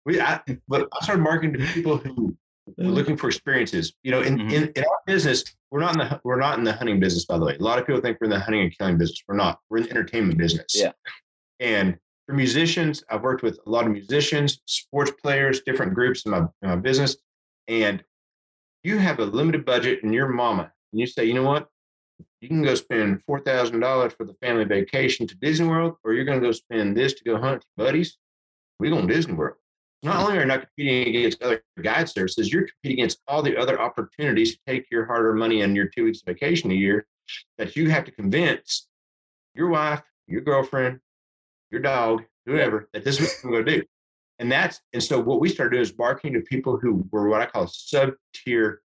[0.05, 2.37] We I but I started marketing to people who
[2.76, 3.92] were looking for experiences.
[4.05, 4.52] You know, in, Mhm.
[4.52, 7.38] in, in our business, we're not in the we're not in the hunting business, by
[7.38, 7.57] the way.
[7.57, 9.20] A lot of people think we're in the hunting and killing business.
[9.26, 9.59] We're not.
[9.68, 10.66] We're in the entertainment business.
[10.74, 10.92] Yeah.
[11.59, 16.32] And for musicians, I've worked with a lot of musicians, sports players, different groups in
[16.32, 17.16] my, in my business.
[17.68, 18.02] And
[18.82, 21.68] you have a limited budget and your mama, and you say, you know what?
[22.40, 26.12] You can go spend four thousand dollars for the family vacation to Disney World, or
[26.12, 28.18] you're gonna go spend this to go hunt your buddies.
[28.78, 29.56] We go to Disney World.
[30.02, 33.56] Not only are you not competing against other guide services, you're competing against all the
[33.56, 37.06] other opportunities to take your hard-earned money on your two weeks vacation a year
[37.58, 38.86] that you have to convince
[39.54, 41.00] your wife, your girlfriend,
[41.70, 43.87] your dog, whoever, that this is what we're going to do.
[44.38, 47.40] And that's and so what we started doing is marketing to people who were what
[47.40, 48.83] I call sub-tier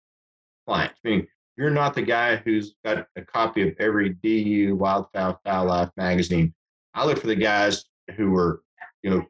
[0.67, 5.67] clients, meaning you're not the guy who's got a copy of every DU Wildfowl Fowl
[5.67, 6.55] Life magazine.
[6.95, 7.85] I look for the guys
[8.17, 8.63] who were,
[9.03, 9.27] you know,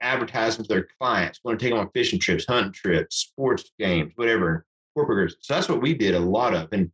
[0.00, 4.12] advertising to their clients, want to take them on fishing trips, hunting trips, sports games,
[4.16, 5.36] whatever, corporate groups.
[5.40, 6.72] So that's what we did a lot of.
[6.72, 6.90] And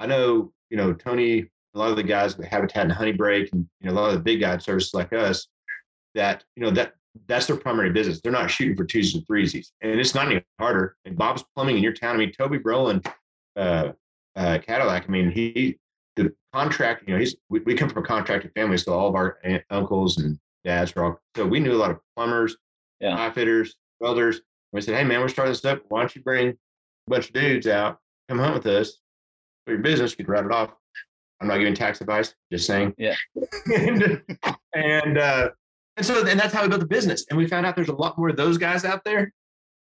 [0.00, 3.50] I know, you know, Tony, a lot of the guys at Habitat and Honey Brake,
[3.52, 5.46] and you know, a lot of the big guide services like us,
[6.14, 6.94] that you know that
[7.28, 8.20] that's their primary business.
[8.20, 10.96] They're not shooting for twos and threesies, and it's not any harder.
[11.04, 12.16] And Bob's Plumbing in your town.
[12.16, 13.06] I mean, Toby Brolin,
[13.56, 13.92] uh,
[14.34, 15.04] uh, Cadillac.
[15.06, 15.78] I mean, he
[16.16, 17.04] the contract.
[17.06, 19.62] You know, he's we, we come from a contracted family, so all of our aunt,
[19.70, 21.20] uncles and dads were all.
[21.36, 22.56] So we knew a lot of plumbers,
[23.00, 23.14] Yeah.
[23.16, 24.40] pipe fitters, welders.
[24.72, 25.82] We said, hey man, we're starting this up.
[25.88, 26.54] Why don't you bring a
[27.10, 28.98] bunch of dudes out, come hunt with us
[29.64, 30.10] for your business?
[30.12, 30.70] You could write it off.
[31.40, 32.94] I'm not giving tax advice, just saying.
[32.96, 33.14] Yeah.
[33.74, 34.22] and
[34.74, 35.50] and uh,
[35.96, 37.26] and so and that's how we built the business.
[37.28, 39.32] And we found out there's a lot more of those guys out there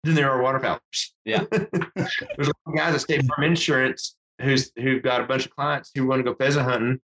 [0.04, 1.12] than there are waterfowlers.
[1.26, 1.44] Yeah.
[1.52, 5.56] there's a lot of guys at State Farm Insurance who's who've got a bunch of
[5.56, 7.00] clients who want to go pheasant hunting.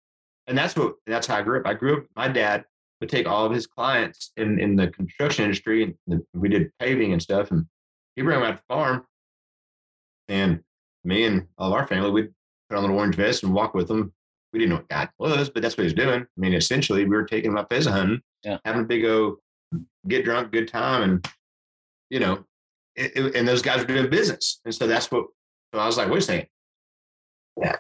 [0.48, 1.68] And that's what that's how I grew up.
[1.68, 2.66] I grew up, my dad
[3.02, 6.72] would take all of his clients in, in the construction industry and the, we did
[6.80, 7.52] paving and stuff.
[7.52, 7.66] And
[8.16, 9.06] he bring them out to the farm.
[10.28, 10.62] And
[11.04, 12.34] me and all of our family, we'd
[12.70, 14.14] put on little orange vests and walk with them.
[14.56, 16.22] We didn't know what God was, but that's what he was doing.
[16.22, 18.58] I mean, essentially, we were taking them out pheasant hunting, Yeah.
[18.64, 19.40] having a big old
[20.08, 21.04] get drunk, good time.
[21.04, 21.28] And,
[22.10, 22.46] you know,
[22.96, 24.62] it, it- and those guys were doing business.
[24.64, 25.26] And so that's what,
[25.74, 26.48] so I was like, wait a second.
[27.62, 27.76] Yeah.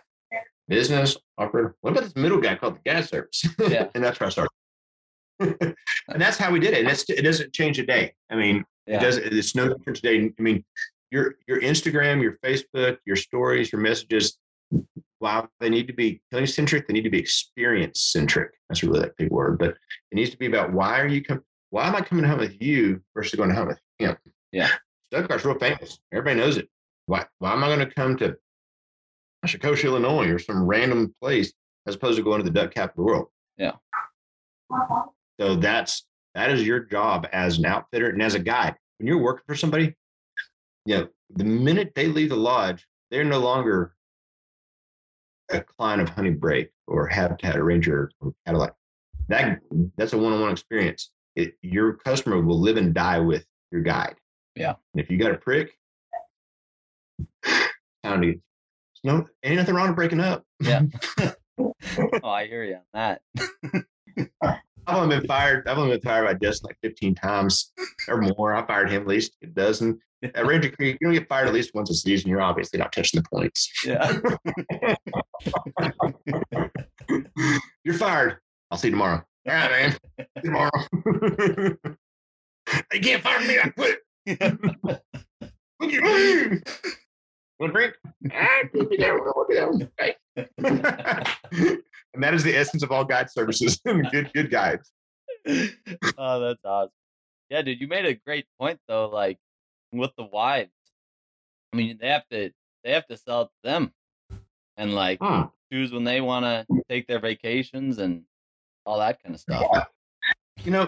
[0.68, 1.78] Business, operator.
[1.80, 3.46] What about this middle guy called the gas service?
[3.70, 3.88] Yeah.
[3.96, 4.52] and that's where I started.
[5.40, 6.82] and that's how we did it.
[6.82, 8.14] And it's, it doesn't change a day.
[8.30, 8.98] I mean, Yeah.
[8.98, 9.16] it does.
[9.16, 10.30] It's no different today.
[10.38, 10.66] I mean,
[11.10, 14.38] your your Instagram, your Facebook, your stories, your messages.
[15.21, 16.88] Wow, they need to be killing centric.
[16.88, 18.51] They need to be experience centric.
[18.69, 21.43] That's really that big word, but it needs to be about why are you coming?
[21.69, 24.17] Why am I coming to hunt with you versus going to hunt with him?
[24.51, 24.69] Yeah.
[25.12, 25.99] Stuttgart's real famous.
[26.13, 26.69] Everybody knows it.
[27.06, 27.25] Why?
[27.39, 28.36] Why am I going to come to
[29.45, 31.54] Chicoche, Illinois, or some random place
[31.88, 33.28] as opposed to going to the duck capital of the world?
[33.58, 33.71] Yeah.
[35.39, 38.75] So that's that is your job as an outfitter and as a guide.
[38.97, 39.95] When you're working for somebody,
[40.86, 43.95] you know, the minute they leave the lodge, they're no longer
[45.50, 48.74] a client of Honey Brake or Habitat or Ranger or Cadillac.
[49.28, 49.60] That
[49.98, 51.12] that's a one-on-one experience.
[51.36, 54.16] It, your customer will live and die with your guide.
[54.56, 54.76] Yeah.
[54.94, 55.78] And if you got a prick,
[57.46, 58.34] to
[59.04, 60.44] no ain't nothing wrong with breaking up.
[60.60, 60.84] Yeah.
[61.58, 61.74] oh,
[62.24, 63.22] I hear you on that.
[64.88, 65.68] I've only been fired.
[65.68, 67.72] I've only been fired by Justin like 15 times
[68.08, 68.54] or more.
[68.56, 70.00] I fired him at least a dozen.
[70.34, 72.30] At Ranger Creek, you don't get fired at least once a season.
[72.30, 73.72] You're obviously not touching the points.
[73.86, 74.20] Yeah.
[77.84, 78.38] You're fired.
[78.72, 79.24] I'll see you tomorrow.
[79.48, 79.98] All right, man.
[80.20, 80.72] See tomorrow.
[82.94, 83.60] you can't fire me.
[83.64, 84.00] I quit.
[85.78, 86.64] What you mean?
[87.60, 87.96] Want a drink?
[88.32, 89.20] Ah, put me down.
[89.20, 89.90] Put me down.
[90.00, 90.16] Okay.
[92.14, 93.82] and that is the essence of all guide services.
[93.86, 94.90] good, good guides.
[96.18, 96.92] oh, that's awesome.
[97.50, 99.10] Yeah, dude, you made a great point though.
[99.10, 99.38] Like
[99.91, 100.71] with the wives,
[101.74, 102.52] I mean, they have to
[102.84, 103.91] they have to sell to them,
[104.78, 105.43] and like Hmm.
[105.71, 108.24] choose when they want to take their vacations and
[108.86, 109.88] all that kind of stuff.
[110.63, 110.88] you know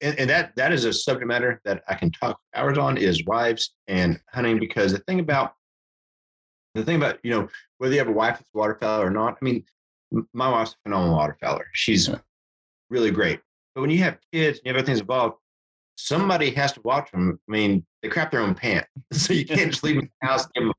[0.00, 3.24] and, and that that is a subject matter that i can talk hours on is
[3.24, 5.54] wives and hunting because the thing about
[6.74, 9.36] the thing about you know whether you have a wife that's a waterfowler or not
[9.40, 9.64] i mean
[10.32, 12.18] my wife's a phenomenal waterfowler she's Yeah.
[12.90, 13.40] really great
[13.74, 15.36] but when you have kids and you have other things involved
[15.98, 18.88] somebody has to watch them i mean they crap their own pants.
[19.12, 20.72] So you can't just leave them in the house give them,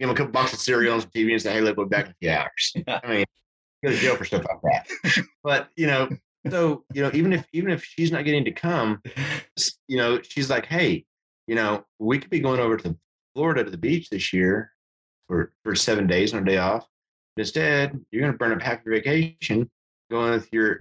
[0.00, 1.86] give them a couple bucks of cereal and some tv and say hey look we'll
[1.86, 2.72] be back in a few hours.
[2.86, 3.00] Yeah.
[3.04, 3.24] i mean
[3.84, 5.24] go to jail for stuff like that.
[5.44, 6.08] But you know
[6.50, 9.00] so you know even if even if she's not getting to come
[9.88, 11.04] you know she's like hey
[11.46, 12.96] you know we could be going over to
[13.34, 14.72] florida to the beach this year
[15.28, 16.86] for for seven days on a day off.
[17.36, 19.70] But instead you're going to burn up half your vacation
[20.10, 20.80] going with your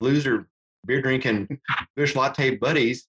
[0.00, 0.48] loser
[0.86, 1.60] beer drinking
[1.96, 3.06] Busch Light buddies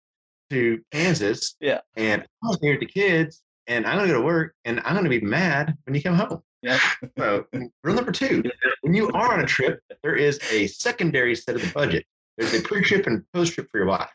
[0.49, 1.79] to kansas Yeah.
[1.95, 4.79] and i was here with the kids and i'm going to go to work and
[4.85, 6.79] i'm going to be mad when you come home Yeah.
[7.17, 8.43] so mm, rule number two
[8.81, 12.05] when you are on a trip, there is a secondary set of the budget.
[12.37, 14.11] There's a pre-trip and post-trip for your wife.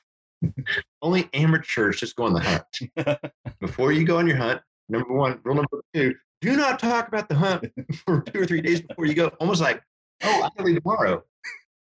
[1.03, 3.21] Only amateurs just go on the hunt.
[3.61, 7.29] Before you go on your hunt, number one, rule number two, do not talk about
[7.29, 7.67] the hunt
[8.07, 9.29] for two or three days before you go.
[9.41, 9.83] Almost like,
[10.23, 11.23] oh, I can leave tomorrow.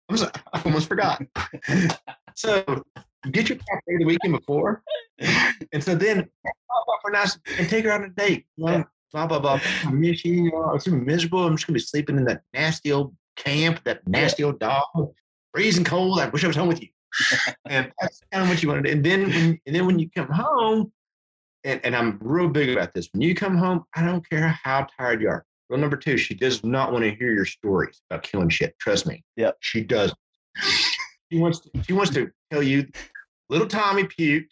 [0.09, 1.21] I, was, I almost forgot.
[2.35, 2.63] so
[3.31, 4.83] get your ready the weekend before.
[5.71, 8.45] And so then blah, blah, for nice and take her on a date.
[8.55, 9.59] You know, blah blah blah.
[9.83, 10.33] I miss you.
[10.33, 11.45] you know, it's gonna be miserable.
[11.45, 14.83] I'm just gonna be sleeping in that nasty old camp, that nasty old dog,
[15.53, 16.19] freezing cold.
[16.19, 16.89] I wish I was home with you.
[17.69, 18.87] and that's kind of what you wanted.
[18.87, 20.91] And then when and then when you come home,
[21.63, 23.09] and, and I'm real big about this.
[23.11, 25.45] When you come home, I don't care how tired you are.
[25.69, 28.77] Rule number two, she does not want to hear your stories about killing shit.
[28.79, 29.23] Trust me.
[29.35, 29.57] Yep.
[29.59, 30.13] She does.
[31.29, 32.87] She wants to, she wants to tell you
[33.49, 34.47] little Tommy puked.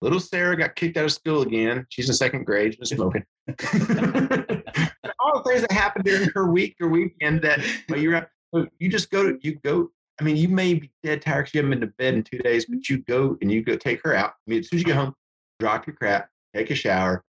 [0.00, 1.84] Little Sarah got kicked out of school again.
[1.88, 3.24] She's in second grade, just smoking.
[3.48, 8.88] All the things that happened during her week or weekend that well, you're so you
[8.88, 9.90] just go to you go.
[10.20, 12.38] I mean, you may be dead tired because you haven't been to bed in two
[12.38, 14.30] days, but you go and you go take her out.
[14.30, 15.14] I mean, as soon as you get home,
[15.60, 17.24] drop your crap, take a shower.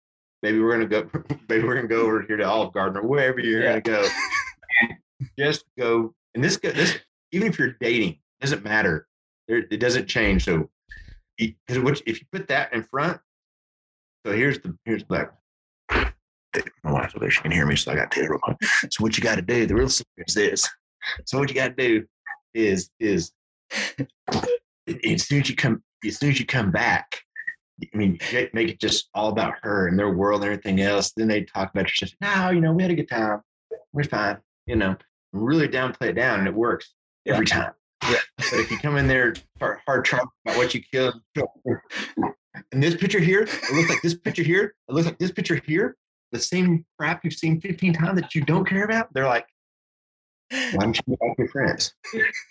[0.44, 1.10] Maybe we're gonna go.
[1.50, 3.80] Maybe we're gonna go over here to Olive Garden or wherever you're Yeah.
[3.80, 4.08] gonna go.
[5.40, 6.14] Just go.
[6.36, 7.00] And this this
[7.32, 9.08] even if you're dating, doesn't matter.
[9.48, 10.44] There, it doesn't change.
[10.46, 10.70] So,
[11.38, 13.20] because if you put that in front,
[14.26, 15.30] so here's the here's the
[15.94, 16.16] back.
[16.84, 17.32] My wife's over there.
[17.32, 18.58] She can hear me, so I got to tell real quick.
[18.90, 19.66] So what you got to do?
[19.66, 20.70] The real secret is this.
[21.26, 22.06] So what you got to do
[22.54, 23.32] is is
[23.78, 27.22] as soon as you come as soon as you come back.
[27.94, 28.18] I mean,
[28.54, 31.14] make it just all about her and their world and everything else.
[31.16, 32.18] Then they talk about your sister.
[32.22, 33.42] No, you know, we had a good time.
[33.94, 34.38] We're fine.
[34.66, 34.96] You know,
[35.32, 36.96] really downplay it down, and it works
[37.28, 37.74] every time.
[38.04, 38.18] Yeah.
[38.38, 41.16] But if you come in there hard, hard talk about what you killed,
[42.72, 45.62] and this picture here, it looks like this picture here, it looks like this picture
[45.66, 45.98] here,
[46.32, 49.48] the same crap you've seen 15 times that you don't care about, they're like,
[50.50, 51.94] why don't you like your friends?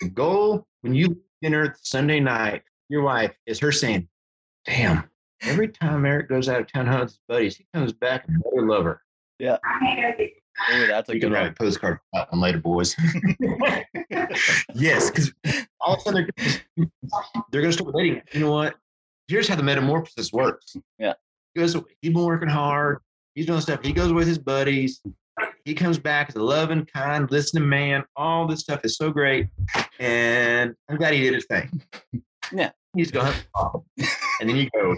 [0.01, 4.07] The goal when you leave dinner Sunday night, your wife is her saying,
[4.65, 5.09] Damn,
[5.41, 8.43] every time Eric goes out of town hunting with his buddies, he comes back and
[8.43, 9.01] better lover.
[9.39, 9.57] Yeah.
[10.69, 12.95] Oh, that's a You good can write a postcard on later, boys.
[14.73, 15.33] yes, because
[15.79, 16.87] all of a sudden they're,
[17.51, 18.21] they're going to start dating.
[18.33, 18.75] You know what?
[19.27, 20.75] Here's how the metamorphosis works.
[20.97, 21.13] Yeah.
[21.53, 21.75] He goes.
[22.01, 22.99] He's been working hard.
[23.35, 23.83] He's doing stuff.
[23.83, 25.01] He goes with his buddies.
[25.65, 28.03] He comes back as a loving, kind, listening man.
[28.15, 29.47] All this stuff is so great,
[29.99, 31.81] and I'm glad he did his thing.
[32.51, 32.71] Yeah.
[32.95, 33.33] He's going,
[34.39, 34.95] and then you go,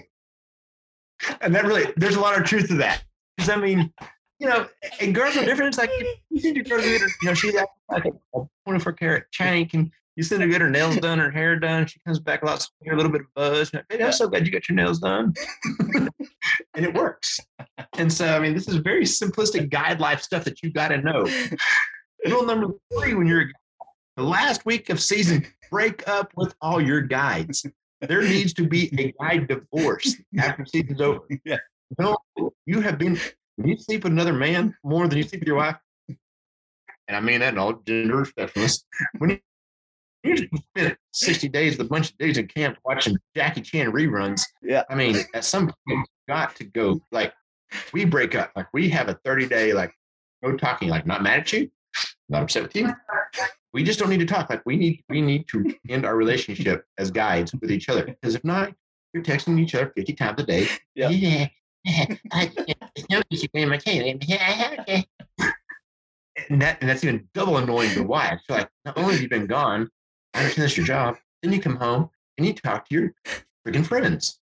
[1.41, 3.03] and that really, there's a lot of truth to that.
[3.35, 3.91] Because I mean,
[4.39, 4.67] you know,
[5.01, 5.69] and girls are different.
[5.69, 5.91] It's like
[6.29, 9.67] you send your girl to get her, you know, she's like a 24 karat chain.
[9.67, 11.85] Can you send her to get her nails done, her hair done?
[11.87, 13.73] She comes back a lot a little bit of buzz.
[13.73, 15.33] Like, Baby, I'm so glad you got your nails done.
[15.93, 17.39] and it works.
[17.97, 20.97] And so, I mean, this is very simplistic guide life stuff that you got to
[20.99, 21.27] know.
[22.25, 23.49] Rule number three when you're
[24.17, 27.65] the last week of season, break up with all your guides.
[28.01, 31.21] There needs to be a guide divorce after season's over.
[31.45, 31.57] Yeah.
[31.97, 32.17] No,
[32.67, 33.19] you have been
[33.67, 37.39] you sleep with another man more than you sleep with your wife, and I mean
[37.39, 38.85] that in all gender respectfulness.
[39.17, 39.39] When you,
[40.23, 44.43] you spend 60 days with a bunch of dudes in camp watching Jackie Chan reruns,
[44.61, 44.83] Yeah.
[44.89, 47.01] I mean, at some point, you've got to go.
[47.11, 47.33] Like,
[47.93, 48.51] we break up.
[48.55, 49.93] Like, we have a 30 day, like,
[50.41, 51.69] no talking, like, not mad at you,
[52.29, 52.89] not upset with you.
[53.73, 54.49] We just don't need to talk.
[54.49, 58.05] Like, we need, we need to end our relationship as guides with each other.
[58.05, 58.73] Because if not,
[59.13, 60.67] you're texting each other 50 times a day.
[60.95, 61.09] Yeah.
[61.09, 61.47] Yeah.
[61.87, 62.51] I,
[63.09, 64.19] no, you should be in my cave.
[64.23, 65.05] Okay.
[66.49, 68.39] And, that, and that's even double annoying to wife.
[68.47, 69.89] So, like, not only have you been gone,
[70.33, 71.17] I understand that's your job.
[71.43, 73.13] Then you come home and you talk to your
[73.65, 74.39] freaking friends.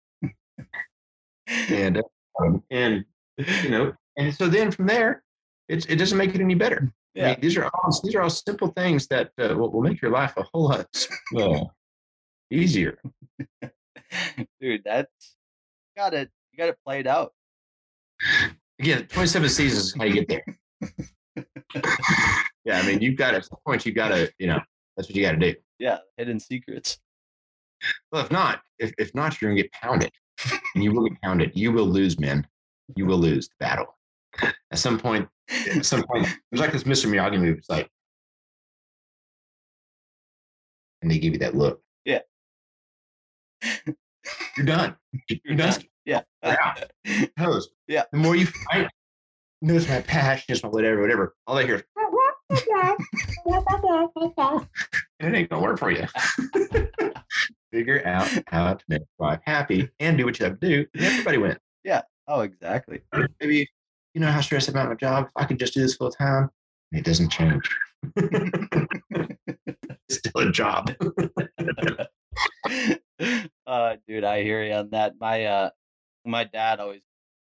[1.69, 2.01] And,
[2.41, 3.05] um, and,
[3.63, 5.23] you know, and so then from there,
[5.69, 6.91] it's, it doesn't make it any better.
[7.15, 7.27] I Yeah.
[7.31, 10.11] mean, these are all these are all simple things that uh, will, will make your
[10.11, 11.63] life a whole lot uh,
[12.51, 12.99] easier.
[14.61, 15.35] Dude, that's
[15.95, 16.29] got it.
[16.57, 17.33] You got it played out.
[18.79, 21.45] Again, 27 seasons is how you get there.
[22.65, 24.59] yeah, I mean, you've got to, at some point, you've got to, you know,
[24.95, 25.53] that's what you got to do.
[25.77, 26.97] Yeah, hidden secrets.
[28.11, 30.11] Well, if not, if, if not, you're going to get pounded.
[30.73, 31.51] And you will get pounded.
[31.53, 32.47] You will lose, men.
[32.95, 33.95] You will lose the battle.
[34.41, 35.27] At some point,
[35.75, 37.07] at some point, there's like this Mr.
[37.07, 37.59] Miyagi movie.
[37.59, 37.87] It's like,
[41.03, 41.81] and they give you that look.
[42.03, 42.21] Yeah.
[44.55, 44.95] You're done.
[45.29, 45.81] You're done.
[46.07, 46.21] Yeah.
[46.43, 46.83] Out.
[47.37, 47.69] Toast.
[47.87, 48.03] Yeah.
[48.11, 48.89] The more you fight,
[49.61, 51.35] notice my passion, it's my whatever, whatever.
[51.45, 51.83] All I hear is,
[55.19, 56.05] and it ain't gonna work for you.
[57.73, 60.85] Figure out how to make your wife happy and do what you have to do.
[60.93, 61.57] And everybody wins.
[61.83, 62.03] Yeah.
[62.29, 63.01] Oh, exactly.
[63.41, 63.69] Maybe
[64.13, 65.25] you know how stressed about my job.
[65.25, 66.49] If I could just do this full time,
[66.93, 67.69] it doesn't change.
[68.15, 69.37] it's
[70.09, 70.93] still a job.
[73.67, 75.15] uh, dude, I hear you on that.
[75.19, 75.69] My uh,
[76.27, 77.01] my dad always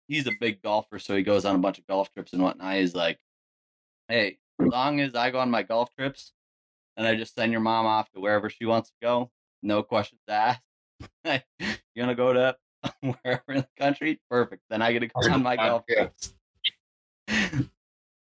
[0.07, 2.75] he's a big golfer, so he goes on a bunch of golf trips and whatnot.
[2.75, 3.17] He's like,
[4.07, 6.33] "Hey, as long as I go on my golf trips,
[6.97, 9.31] and I just send your mom off to wherever she wants to go,
[9.63, 10.61] no questions asked.
[11.25, 11.39] you
[11.95, 12.57] gonna go to
[13.01, 14.19] wherever in the country?
[14.29, 14.63] Perfect.
[14.69, 16.07] Then I get to go on my golf Yeah.
[16.07, 16.33] trips.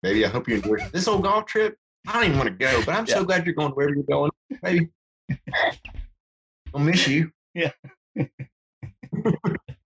[0.03, 1.77] Maybe I hope you enjoy this old golf trip.
[2.07, 4.31] I don't even want to go, but I'm so glad you're going wherever you're going.
[4.63, 4.89] Maybe
[6.73, 7.31] I'll miss you.
[7.53, 7.71] Yeah.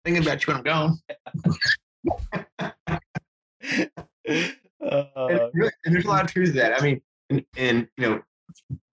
[0.05, 0.99] Thinking about you when I'm gone.
[4.85, 6.79] Uh, and, really- and there's a lot of truth to that.
[6.79, 7.01] I mean,
[7.31, 8.21] and, and you know,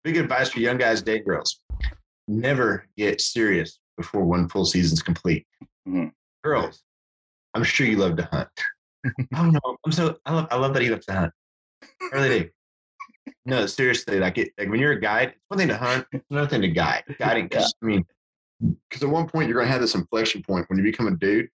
[0.06, 1.60] big advice for young guys dating girls:
[2.30, 5.46] never get serious before one full season's complete.
[5.88, 6.12] Mhm.
[6.46, 6.84] Girls,
[7.54, 8.48] I'm sure you love to hunt.
[9.36, 11.34] oh no, I'm so I love I love that he loves to hunt.
[11.84, 12.50] I really do.
[13.46, 16.26] No, seriously, like it, like when you're a guide, it's one thing to hunt, it's
[16.32, 17.04] another thing to guide.
[17.20, 18.06] Guiding, 'cause, I mean,
[18.90, 21.12] because at one point you're going to have this inflection point when you become a
[21.12, 21.50] dude,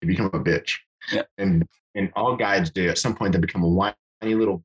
[0.00, 0.76] you become a bitch.
[1.12, 1.22] Yeah.
[1.38, 2.88] And and all guides do.
[2.88, 4.64] At some point, they become a whiny little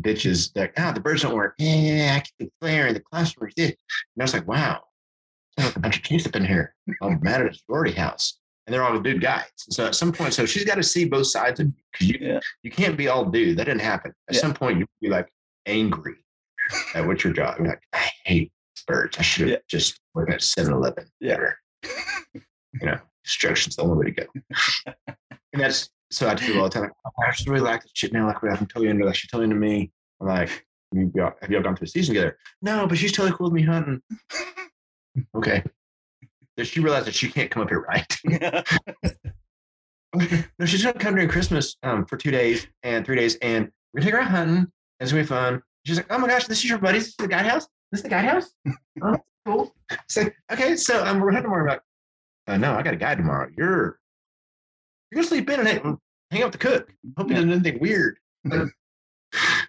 [0.00, 1.54] bitches that ah the birds don't work.
[1.58, 3.50] Yeah, I keep flaring the classroom.
[3.56, 3.74] And
[4.18, 4.82] I was like, wow,
[5.56, 6.74] there's a bunch of kids up in here.
[7.02, 9.50] I'm mad at a sorority house, and they're all the dude guides.
[9.70, 12.18] So at some point, so she's got to see both sides of you because you
[12.20, 12.40] Yeah.
[12.62, 13.58] you can't be all dude.
[13.58, 14.12] That didn't happen.
[14.28, 14.40] At Yeah.
[14.40, 15.28] some point, you be like
[15.66, 16.16] angry
[16.94, 17.56] at what's your job.
[17.58, 18.52] You're like, I hate
[18.86, 19.16] birds.
[19.18, 19.58] I should have Yeah.
[19.68, 21.06] just worked at 7-Eleven.
[21.20, 21.34] Yeah.
[21.36, 21.58] Better.
[22.34, 24.26] you know, instructions the only way to go.
[25.52, 26.82] and that's so I tell people all the time.
[26.84, 28.26] Like, oh, I just really like this shit now.
[28.26, 29.90] Like I'm telling you, like she's telling to me.
[30.20, 32.38] I'm like, "You y'all- have y'all gone through a season together?
[32.62, 34.00] No, but she's totally cool with me hunting.
[35.36, 35.62] okay.
[36.56, 38.16] Does she realize that she can't come up here right?
[40.58, 44.00] no, she's gonna come during Christmas um, for two days and three days, and we're
[44.00, 44.56] gonna take her out hunting.
[44.56, 44.68] And
[45.00, 45.62] it's gonna be fun.
[45.86, 47.04] She's like, "Oh my gosh, this is your buddies.
[47.06, 47.68] This the guide house.
[47.90, 48.50] This is the guide house.
[49.02, 49.16] oh,
[49.46, 49.74] cool."
[50.16, 51.82] Like, "Okay, so um, we're hunting tomorrow." I'm like,
[52.46, 53.48] uh, "No, I got a guide tomorrow.
[53.56, 53.98] You're
[55.10, 55.98] you're gonna sleep in and hang,
[56.30, 56.92] hang out with the cook.
[57.16, 58.18] Hope he doesn't do anything weird."
[58.50, 58.68] Like,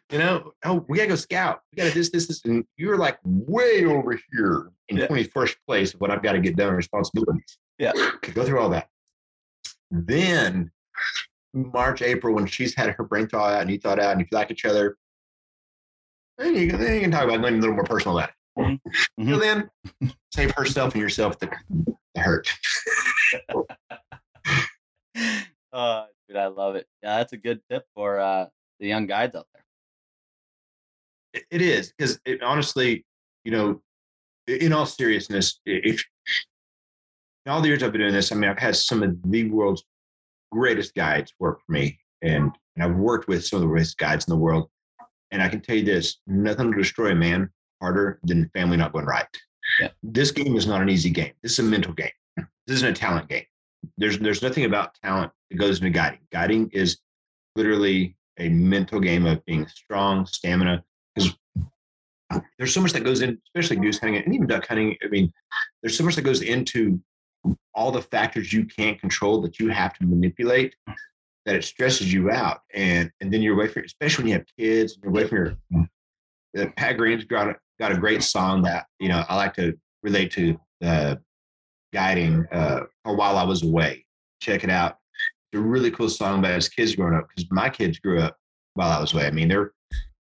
[0.09, 1.59] you know, oh, we gotta go scout.
[1.71, 5.07] We gotta this, this, this, and you're like way over here in Yeah.
[5.07, 7.57] 21st place of what I've got to get done responsibilities.
[7.77, 7.91] Yeah.
[8.15, 8.87] Okay, go through all that.
[9.91, 10.71] Then
[11.53, 14.27] March, April, when she's had her brain thaw out and you thawed out and you
[14.31, 14.97] like each other,
[16.39, 18.35] then you, can- then you can talk about going a little more personal about it.
[18.57, 18.79] Mhm.
[19.33, 19.69] So then
[20.33, 21.49] save herself and yourself the,
[22.15, 22.49] the hurt.
[25.73, 26.87] uh, dude, I love it.
[27.03, 28.47] Yeah, that's a good tip for uh,
[28.79, 29.63] the young guides out there.
[31.33, 33.05] It- it is because it honestly,
[33.43, 33.81] you know,
[34.47, 36.03] in all seriousness, if
[37.45, 39.49] in all the years I've been doing this, I mean, I've had some of the
[39.49, 39.83] world's
[40.51, 44.25] greatest guides work for me, and, and I've worked with some of the greatest guides
[44.27, 44.69] in the world.
[45.31, 47.49] And I can tell you this: nothing will destroy a man
[47.81, 49.25] harder than family not going right.
[49.79, 49.89] Yeah.
[50.03, 51.33] This game is not an easy game.
[51.43, 52.09] This is a mental game.
[52.37, 53.45] This isn't a talent game.
[53.97, 56.19] There's there's nothing about talent that goes into guiding.
[56.31, 56.99] Guiding is
[57.55, 61.35] literally a mental game of being strong, stamina, because
[62.57, 64.95] there's so much that goes in, especially goose hunting and even duck hunting.
[65.03, 65.31] I mean,
[65.81, 67.01] there's so much that goes into
[67.73, 70.75] all the factors you can't control that you have to manipulate
[71.49, 72.61] that it stresses you out.
[72.75, 75.37] And and then you're away from, especially when you have kids and you're away from
[75.37, 75.87] your.
[76.57, 79.75] Uh, Pat Green's got a, got a great song that you know I like to
[80.03, 81.15] relate to uh,
[81.91, 84.05] guiding uh, or while I was away.
[84.41, 84.97] Check it out.
[85.51, 88.37] It's a really cool song about his kids growing up because my kids grew up
[88.75, 89.25] while I was away.
[89.25, 89.71] I mean, they're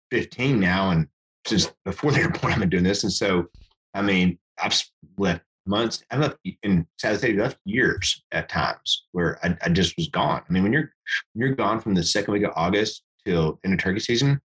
[0.10, 1.08] 15 now, and
[1.46, 3.04] since before they were born, I've been doing this.
[3.04, 3.46] And so,
[3.94, 4.80] I mean, I've
[5.20, 6.04] left months.
[6.12, 10.42] I left in South State, left years at times where I, I just was gone.
[10.48, 10.92] I mean, when you're
[11.34, 14.42] when you're gone from the second week of August till into turkey season,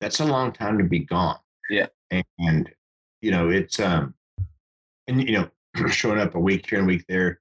[0.00, 1.38] that's a long time to be gone.
[1.68, 1.86] Yeah.
[2.10, 2.70] and, and
[3.20, 4.14] you know it's um,
[5.06, 5.50] and you know
[5.88, 7.40] showing up a week here and a week there.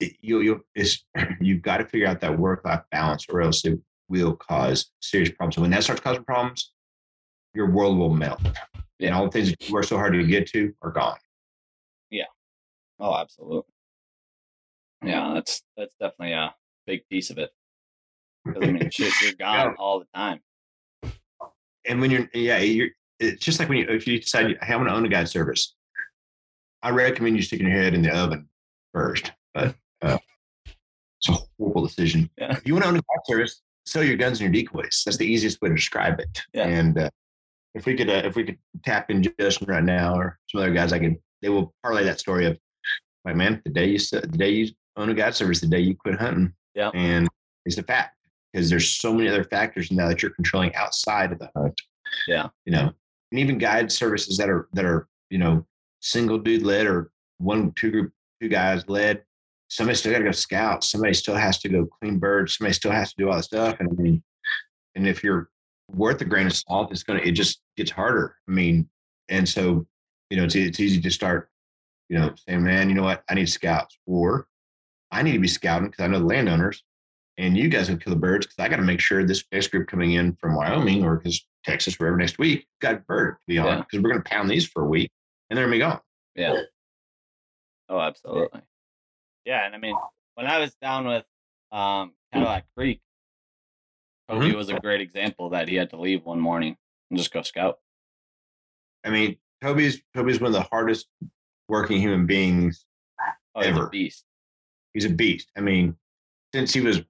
[0.00, 1.04] it- You you it's
[1.40, 5.30] you've got to figure out that work life balance, or else it will cause serious
[5.30, 5.56] problems.
[5.56, 6.72] And when that starts causing problems,
[7.54, 8.40] your world will melt.
[9.00, 11.16] And all the things that you worked so hard to get to are gone.
[12.98, 13.72] Oh, absolutely.
[15.04, 16.54] Yeah, that's that's definitely a
[16.86, 17.50] big piece of it.
[18.46, 19.74] I mean, shit, you're gone Yeah.
[19.78, 20.40] all the time.
[21.88, 22.88] And when you're, yeah, you're,
[23.20, 25.28] it's just like when you, if you decide, hey, I'm going to own a guide
[25.28, 25.74] service,
[26.82, 28.48] I recommend you sticking your head in the oven
[28.92, 29.32] first.
[29.54, 30.18] But uh,
[30.66, 32.30] it's a horrible decision.
[32.38, 32.52] Yeah.
[32.56, 35.02] If you want to own a guide service, sell your guns and your decoys.
[35.04, 36.42] That's the easiest way to describe it.
[36.52, 36.66] Yeah.
[36.66, 37.10] And uh,
[37.74, 40.72] if we could, uh, if we could tap in Justin right now or some other
[40.72, 42.58] guys, I could, they will parlay that story of,
[43.26, 45.96] like, man, the day you, the day you own a guide service, the day you
[45.96, 46.52] quit hunting.
[46.74, 46.90] Yeah.
[46.94, 47.28] And
[47.64, 48.16] it's a fact
[48.52, 51.78] because there's so many other factors now that you're controlling outside of the hunt.
[52.28, 52.48] Yeah.
[52.64, 52.92] You know,
[53.32, 55.66] and even guide services that are that are you know
[56.00, 59.22] single dude led or one two group two guys led.
[59.68, 60.84] Somebody still got to go scout.
[60.84, 62.56] Somebody still has to go clean birds.
[62.56, 63.76] Somebody still has to do all that stuff.
[63.80, 64.22] And I mean,
[64.94, 65.50] and if you're
[65.90, 68.36] worth a grain of salt, it's gonna it just gets harder.
[68.48, 68.88] I mean,
[69.28, 69.84] and so
[70.30, 71.50] you know it's it's easy to start
[72.08, 74.46] you know saying, man, you know what, I need scouts or
[75.10, 76.82] I need to be scouting because I know the landowners
[77.38, 79.68] and you guys will kill the birds because I got to make sure this next
[79.68, 83.58] group coming in from Wyoming or because Texas, wherever next week, got bird to be
[83.58, 83.76] on Yeah.
[83.78, 85.10] because we're going to pound these for a week
[85.50, 86.00] and they're going to be gone.
[86.34, 86.62] Yeah.
[87.88, 88.62] Oh, absolutely.
[89.44, 89.96] Yeah, and I mean,
[90.34, 91.24] when I was down with
[91.70, 93.00] um, Cadillac Creek,
[94.28, 96.76] Toby was a great example that he had to leave one morning
[97.10, 97.78] and just go scout.
[99.04, 101.06] I mean, Toby's Toby's one of the hardest
[101.68, 102.84] working human beings.
[103.54, 103.88] Oh, he's a Ever.
[103.88, 104.24] beast.
[104.94, 105.50] He's a beast.
[105.56, 105.96] I mean,
[106.54, 107.02] since he was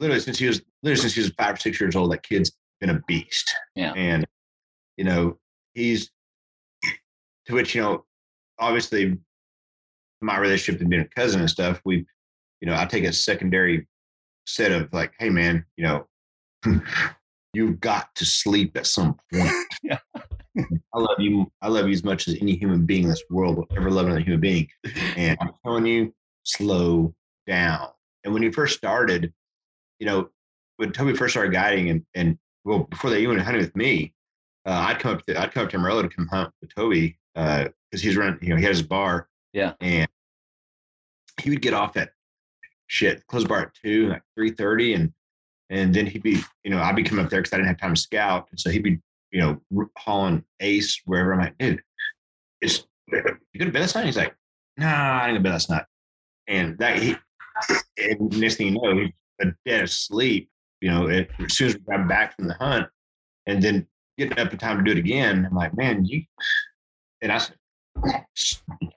[0.00, 2.52] literally since he was literally since he was five or six years old, that kid's
[2.80, 3.54] been a beast.
[3.74, 3.92] Yeah.
[3.94, 4.26] And
[4.96, 5.38] you know,
[5.74, 6.10] he's
[7.46, 8.04] to which, you know,
[8.58, 9.18] obviously
[10.20, 12.06] my relationship and being a cousin and stuff, we,
[12.60, 13.86] you know, I take a secondary
[14.46, 16.06] set of like, hey man, you know,
[17.52, 19.52] you've got to sleep at some point.
[20.56, 21.50] I love you.
[21.62, 24.06] I love you as much as any human being in this world will ever love
[24.06, 24.68] another human being.
[25.16, 27.14] And I'm telling you, slow
[27.46, 27.88] down.
[28.24, 29.32] And when you first started,
[29.98, 30.28] you know,
[30.76, 34.14] when Toby first started guiding and, and well, before they even hunted with me,
[34.66, 37.18] uh, I'd come up to, I'd come up to Amarillo to come hunt with Toby,
[37.36, 39.28] uh, cause he's running, you know, he had his bar.
[39.52, 39.74] Yeah.
[39.80, 40.08] And
[41.40, 42.10] he would get off at
[42.86, 44.94] shit, close bar at two, like 3.30.
[44.96, 45.12] And,
[45.70, 47.78] and then he'd be, you know, I'd be coming up there cause I didn't have
[47.78, 48.48] time to scout.
[48.50, 49.00] And so he'd be,
[49.34, 51.82] you know, hauling ace wherever I'm like, dude,
[52.60, 53.20] it's, you
[53.58, 54.06] go to bed last night?
[54.06, 54.34] He's like,
[54.76, 55.84] nah, I didn't bed last night.
[56.46, 57.16] And that he,
[57.98, 59.10] and next thing you know, he's
[59.42, 60.48] a dead asleep,
[60.80, 62.86] you know, as soon as we got back from the hunt
[63.46, 65.44] and then getting up in time to do it again.
[65.44, 66.22] I'm like, man, you,
[67.20, 67.56] and I said,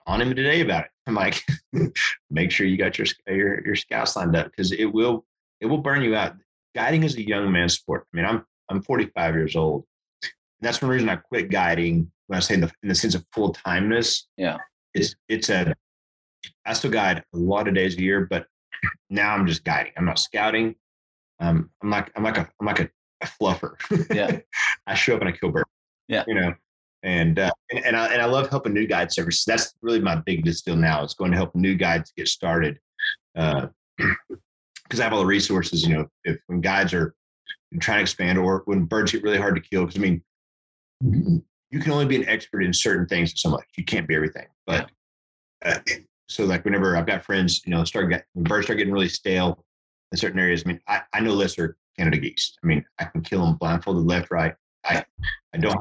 [0.06, 0.90] on him today about it.
[1.08, 1.44] I'm like,
[2.30, 5.24] make sure you got your, your, your scouts lined up because it will,
[5.60, 6.36] it will burn you out.
[6.76, 8.06] guiding is a young man's sport.
[8.12, 9.84] I mean, I'm I'm 45 years old.
[10.60, 13.24] That's one reason I quit guiding when I say in the, in the sense of
[13.32, 14.24] full timeness.
[14.36, 14.58] Yeah.
[14.94, 15.74] It's it's a
[16.64, 18.46] I still guide a lot of days a year, but
[19.10, 19.92] now I'm just guiding.
[19.96, 20.74] I'm not scouting.
[21.40, 22.90] Um, I'm like I'm like a I'm like a,
[23.22, 23.74] a fluffer.
[24.14, 24.38] Yeah.
[24.86, 25.68] I show up and I kill birds.
[26.08, 26.24] Yeah.
[26.26, 26.54] You know,
[27.02, 29.44] and uh, and, and I and I love helping new guide services.
[29.44, 31.04] That's really my biggest deal now.
[31.04, 32.78] It's going to help new guides get started.
[33.36, 33.68] Uh,
[34.88, 35.82] because I have all the resources.
[35.82, 37.14] You know, if when guides are
[37.80, 40.22] trying to expand or when birds get really hard to kill, because I mean,
[41.00, 43.64] you can only be an expert in certain things so much.
[43.76, 44.46] You can't be everything.
[44.66, 44.90] But
[45.64, 45.78] uh,
[46.28, 49.08] so like whenever I've got friends, you know, start get, when birds start getting really
[49.08, 49.64] stale
[50.12, 50.62] in certain areas.
[50.64, 52.56] I mean, I, I know lesser Canada geese.
[52.62, 54.54] I mean, I can kill them blindfolded left, right.
[54.84, 55.04] I
[55.54, 55.78] I don't.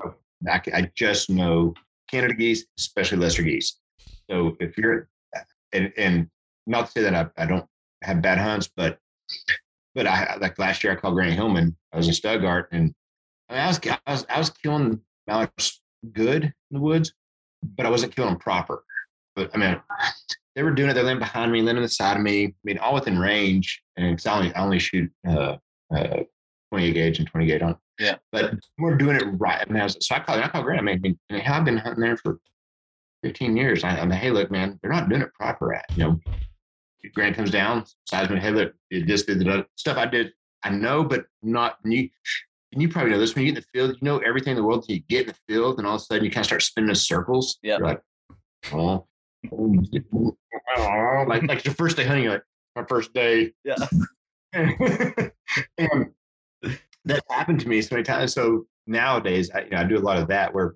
[0.49, 1.73] I, I just know
[2.09, 3.79] Canada geese, especially lesser geese.
[4.29, 5.09] So if you're
[5.73, 6.29] and and
[6.65, 7.65] not to say that I, I don't
[8.03, 8.99] have bad hunts, but
[9.95, 11.75] but I like last year I called Grant Hillman.
[11.93, 12.93] I was in Stuttgart and
[13.49, 15.81] I, mean, I was I was I was killing mallards
[16.13, 17.13] good in the woods,
[17.61, 18.83] but I wasn't killing them proper.
[19.35, 19.81] But I mean,
[20.55, 20.93] they were doing it.
[20.93, 22.45] They're laying behind me, laying on the side of me.
[22.45, 23.81] I mean, all within range.
[23.95, 25.57] And I only I only shoot uh,
[25.95, 26.23] uh,
[26.71, 27.77] 28 gauge and 20 gauge on.
[27.99, 28.15] Yeah.
[28.31, 29.61] But we're doing it right.
[29.61, 30.79] I mean, I was, so I called I called Grant.
[30.79, 32.39] I mean, I mean, I've been hunting there for
[33.23, 33.83] 15 years.
[33.83, 35.73] I, I'm like, hey, look, man, they're not doing it proper.
[35.73, 36.19] At you know,
[37.13, 40.33] Grant comes down, seismic, hey, look, it just did the stuff I did.
[40.63, 42.09] I know, but not you.
[42.77, 44.57] And you probably know this when you get in the field, you know everything in
[44.57, 44.85] the world.
[44.87, 46.91] You get in the field, and all of a sudden you kind of start spinning
[46.91, 47.57] in circles.
[47.63, 47.79] Yeah.
[47.79, 48.01] You're like,
[48.71, 49.07] oh,
[51.27, 52.43] like like your first day hunting, you're like
[52.75, 53.51] my first day.
[53.63, 53.77] Yeah.
[54.53, 56.11] and
[57.05, 58.33] that happened to me so many times.
[58.33, 60.75] So nowadays, I, you know, I do a lot of that where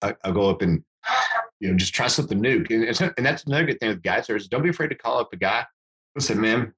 [0.00, 0.84] I, I'll go up and
[1.58, 2.64] you know just try something new.
[2.70, 2.84] And,
[3.16, 4.46] and that's another good thing with guys service.
[4.46, 5.66] Don't be afraid to call up a guy.
[6.14, 6.72] Listen, man,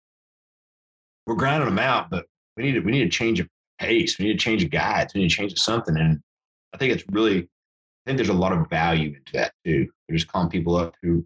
[1.27, 2.25] we're grinding them out, but
[2.57, 3.47] we need to we need to change a
[3.81, 4.19] pace.
[4.19, 5.15] We need to change a guides.
[5.15, 5.97] We need to change something.
[5.97, 6.21] And
[6.73, 9.89] I think it's really, I think there's a lot of value into that too.
[10.09, 11.25] They're just calling people up who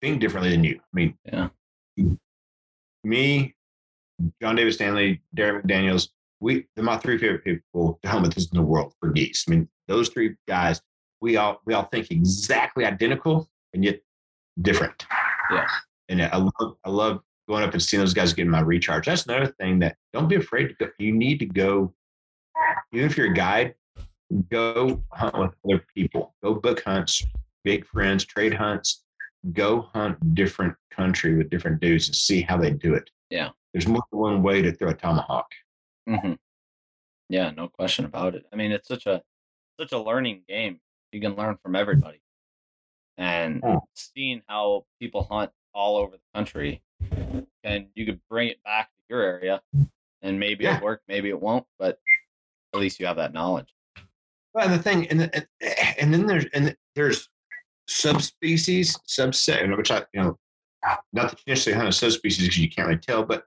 [0.00, 0.76] think differently than you.
[0.80, 1.48] I mean, Yeah.
[3.04, 3.54] me,
[4.42, 6.08] John David Stanley, Derek McDaniels,
[6.40, 9.44] we they're my three favorite people to with this in the world for geese.
[9.46, 10.80] I mean, those three guys,
[11.20, 14.00] we all we all think exactly identical and yet
[14.62, 15.06] different.
[15.50, 15.66] Yeah.
[16.08, 17.20] And I love I love
[17.50, 19.06] going up and seeing those guys getting my recharge.
[19.06, 20.88] That's another thing that don't be afraid to go.
[20.98, 21.92] You need to go,
[22.92, 23.74] even if you're a guide,
[24.50, 26.34] go hunt with other people.
[26.44, 27.26] Go book hunts,
[27.64, 29.02] big friends, trade hunts.
[29.52, 33.10] Go hunt different country with different dudes and see how they do it.
[33.30, 33.48] Yeah.
[33.72, 35.46] There's more than one way to throw a tomahawk.
[36.08, 36.34] hmm
[37.28, 38.44] Yeah, no question about it.
[38.52, 39.22] I mean, it's such a
[39.80, 40.78] such a learning game.
[41.10, 42.20] You can learn from everybody,
[43.18, 43.78] and Yeah.
[43.96, 46.82] seeing how people hunt all over the country,
[47.64, 49.60] and you could bring it back to your area,
[50.22, 50.76] and maybe Yeah.
[50.76, 52.00] it'll work, maybe it won't, but
[52.74, 53.74] at least you have that knowledge.
[54.54, 55.46] Well, and the thing, and the,
[56.00, 57.28] and then there's and there's
[57.88, 60.38] subspecies, subset, which I you know,
[61.12, 63.44] not that you necessarily hunt a subspecies because you can't really tell, but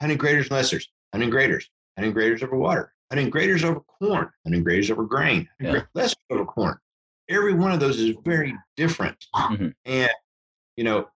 [0.00, 4.62] hunting greaters and lessers, hunting greaters, hunting greaters over water, hunting greaters over corn, hunting
[4.62, 6.02] greaters over grain, hunting Yeah.
[6.02, 6.78] lessers over corn.
[7.28, 9.74] Every one of those is very different, Mhm.
[9.84, 10.10] and
[10.76, 11.10] you know,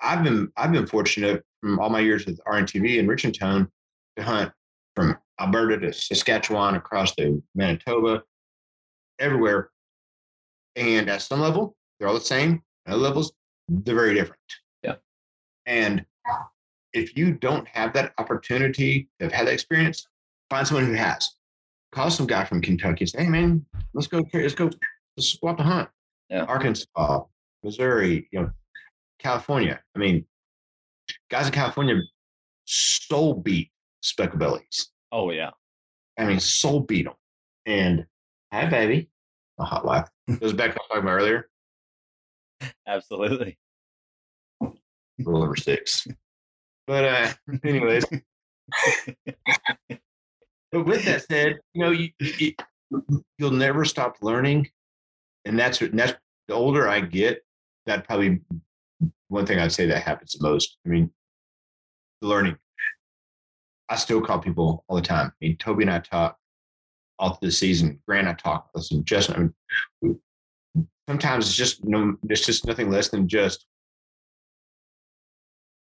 [0.00, 3.68] I've been I've been fortunate from all my years with RNTV and Richmond to
[4.22, 4.52] hunt
[4.94, 8.22] from Alberta to Saskatchewan across to Manitoba,
[9.18, 9.70] everywhere.
[10.74, 12.62] And at some level, they're all the same.
[12.86, 13.32] At other levels,
[13.68, 14.40] they're very different.
[14.82, 14.96] Yeah.
[15.66, 16.04] And
[16.92, 20.06] if you don't have that opportunity to have had that experience,
[20.50, 21.30] find someone who has.
[21.92, 24.70] Call some guy from Kentucky and say, hey man, let's go, let's go,
[25.16, 25.88] let's go out to hunt.
[26.28, 26.44] Yeah.
[26.44, 27.22] Arkansas,
[27.62, 28.50] Missouri, you know,
[29.18, 29.80] California.
[29.94, 30.24] I mean,
[31.30, 31.96] guys in California
[32.64, 33.70] soul beat
[34.02, 34.88] specklebellies.
[35.12, 35.50] Oh yeah,
[36.18, 37.14] I mean, soul beat them.
[37.66, 38.06] And
[38.52, 39.08] hi, baby,
[39.58, 40.08] a hot wife.
[40.40, 41.48] Goes back to talking about earlier.
[42.86, 43.58] absolutely.
[45.18, 46.06] Little over six.
[46.86, 47.32] But uh,
[47.64, 48.04] anyways.
[50.72, 52.52] but with that said, you know, you, you
[53.38, 54.68] you'll never stop learning,
[55.44, 56.14] and that's and that's
[56.48, 57.44] the older I get,
[57.86, 58.40] that probably
[59.28, 60.78] one thing I'd say that happens the most.
[60.86, 61.10] I mean,
[62.20, 62.56] the learning.
[63.88, 65.28] I still call people all the time.
[65.28, 66.36] I mean, Toby and I talk
[67.18, 68.00] all through the season.
[68.06, 68.68] Grant, I talk.
[68.74, 69.38] Listen, just I
[70.02, 70.20] mean,
[71.08, 73.66] sometimes it's just no, it's just nothing less than just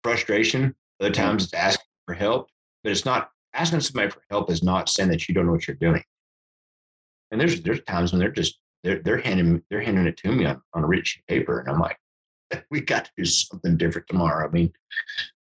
[0.03, 0.75] frustration.
[0.99, 2.49] Other times it's asking for help,
[2.83, 5.67] but it's not asking somebody for help is not saying that you don't know what
[5.67, 6.03] you're doing.
[7.31, 10.45] And there's there's times when they're just they're they're handing they're handing it to me
[10.45, 11.97] on, on a rich paper, and I'm like,
[12.71, 14.47] we got to do something different tomorrow.
[14.47, 14.71] I mean,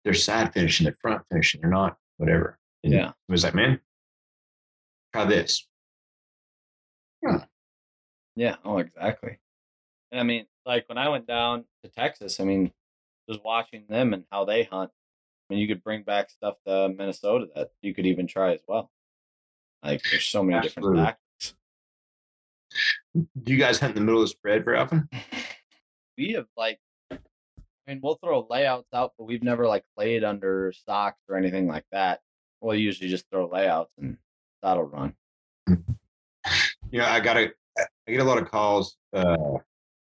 [0.04, 2.58] they're side finishing, they're front finishing, they're not whatever.
[2.82, 3.08] And Yeah.
[3.08, 3.80] It was like, man,
[5.12, 5.66] try this.
[7.24, 7.38] Hmm.
[8.36, 8.56] Yeah.
[8.64, 9.38] Oh, exactly.
[10.12, 12.70] And I mean, like when I went down to Texas, I mean,
[13.28, 14.90] just watching them and how they hunt.
[15.50, 18.60] I mean, you could bring back stuff to Minnesota that you could even try as
[18.66, 18.90] well.
[19.82, 20.96] Like there's so many Absolutely.
[20.98, 21.54] different tactics.
[23.42, 25.08] Do you guys hunt in the middle of the spread very often?
[26.16, 26.78] We have like,
[27.86, 31.66] I mean, we'll throw layouts out, but we've never like played under stocks or anything
[31.66, 32.20] like that.
[32.60, 34.16] We'll usually just throw layouts and
[34.62, 35.14] that'll run.
[35.68, 35.76] you
[36.92, 39.58] know, I got to, I get a lot of calls uh,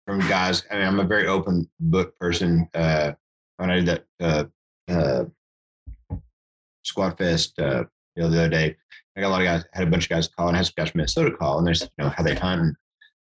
[0.06, 0.64] from guys.
[0.70, 2.68] I mean, I'm a very open book person.
[2.74, 3.12] Uh,
[3.58, 4.44] when I did that uh,
[4.88, 5.24] uh,
[6.82, 8.76] Squad Fest, uh, you know, the other day,
[9.16, 10.74] I got a lot of guys, had a bunch of guys call and had some
[10.76, 12.76] guys from Minnesota call, and they said, you know, how they hunt and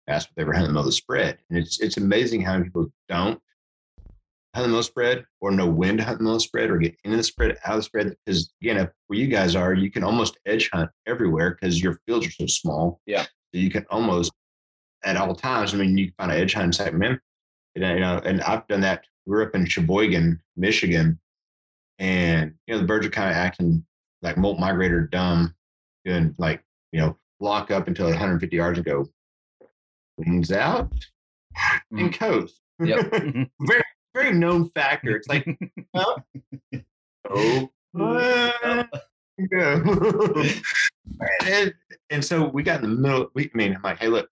[0.06, 1.38] asked if they ever hunted in the middle of the spread.
[1.50, 3.40] And it's, it's amazing how many people don't
[4.58, 6.96] hunt in the spread or know when to hunt in the middle spread or get
[7.04, 8.16] into the spread, out of the spread.
[8.24, 12.00] Because again, if, where you guys are, you can almost edge hunt everywhere because your
[12.06, 13.00] fields are so small.
[13.06, 13.22] Yeah.
[13.22, 14.32] So you can almost
[15.04, 15.74] at all times.
[15.74, 17.20] I mean, you can find an edge hunt say, man,
[17.74, 19.04] you know, you know, and I've done that.
[19.26, 21.18] We're up in Sheboygan, Michigan,
[21.98, 23.84] and you know the birds are kind of acting
[24.22, 25.54] like molt migrator dumb,
[26.04, 29.06] doing like you know lock up until 150 yards and go
[30.16, 31.98] wings out mm-hmm.
[31.98, 32.60] and coast.
[32.80, 33.10] Yep.
[33.12, 33.66] Mm-hmm.
[33.66, 33.82] very
[34.18, 35.16] very known factor.
[35.16, 35.46] It's like
[35.94, 36.16] oh,
[37.98, 38.84] oh
[39.52, 40.44] go.
[41.44, 41.74] and,
[42.10, 43.28] and so we got in the middle.
[43.34, 44.28] We, I mean, I'm like, hey, look,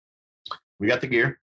[0.80, 1.40] we got the gear.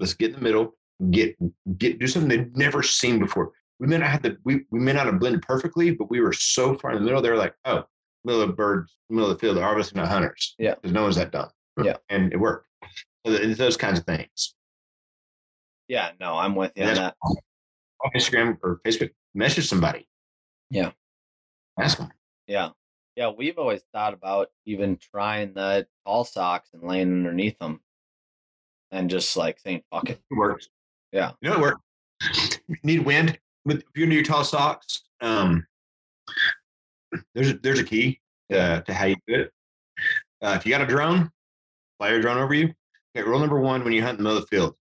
[0.00, 0.74] Let's get in the middle.
[1.10, 1.36] Get
[1.78, 3.52] get do something they've never seen before.
[3.78, 6.32] We may not have the we, we may not have blended perfectly, but we were
[6.32, 7.22] so far in the middle.
[7.22, 7.84] They were like, oh,
[8.24, 9.56] middle of the birds, middle of the field.
[9.56, 10.54] They're obviously not hunters.
[10.58, 10.74] Yeah.
[10.74, 11.50] because no one's that dumb.
[11.82, 11.96] Yeah.
[12.08, 12.66] and it worked.
[13.24, 14.54] So it's those kinds of things.
[15.86, 17.16] yeah, no, I'm with you on That's- that.
[17.22, 17.36] On
[18.14, 20.08] Instagram or Facebook, message somebody.
[20.70, 20.92] Yeah.
[21.78, 22.10] ask them.
[22.46, 22.70] Yeah.
[23.16, 27.80] Yeah, we've always thought about even trying the tall socks and laying underneath them
[28.92, 30.20] and just like saying, fuck it.
[30.30, 30.68] It works.
[31.12, 31.32] Yeah.
[31.40, 31.80] You know it works.
[32.68, 35.02] You need wind with if you're into your tall socks.
[35.20, 35.66] Um,
[37.34, 38.20] there's a, there's a key
[38.52, 39.52] uh, to how you do it.
[40.40, 41.30] Uh, if you got a drone,
[41.98, 42.72] fly your drone over you.
[43.16, 44.74] Okay, rule number one when you hunt in the middle of the field,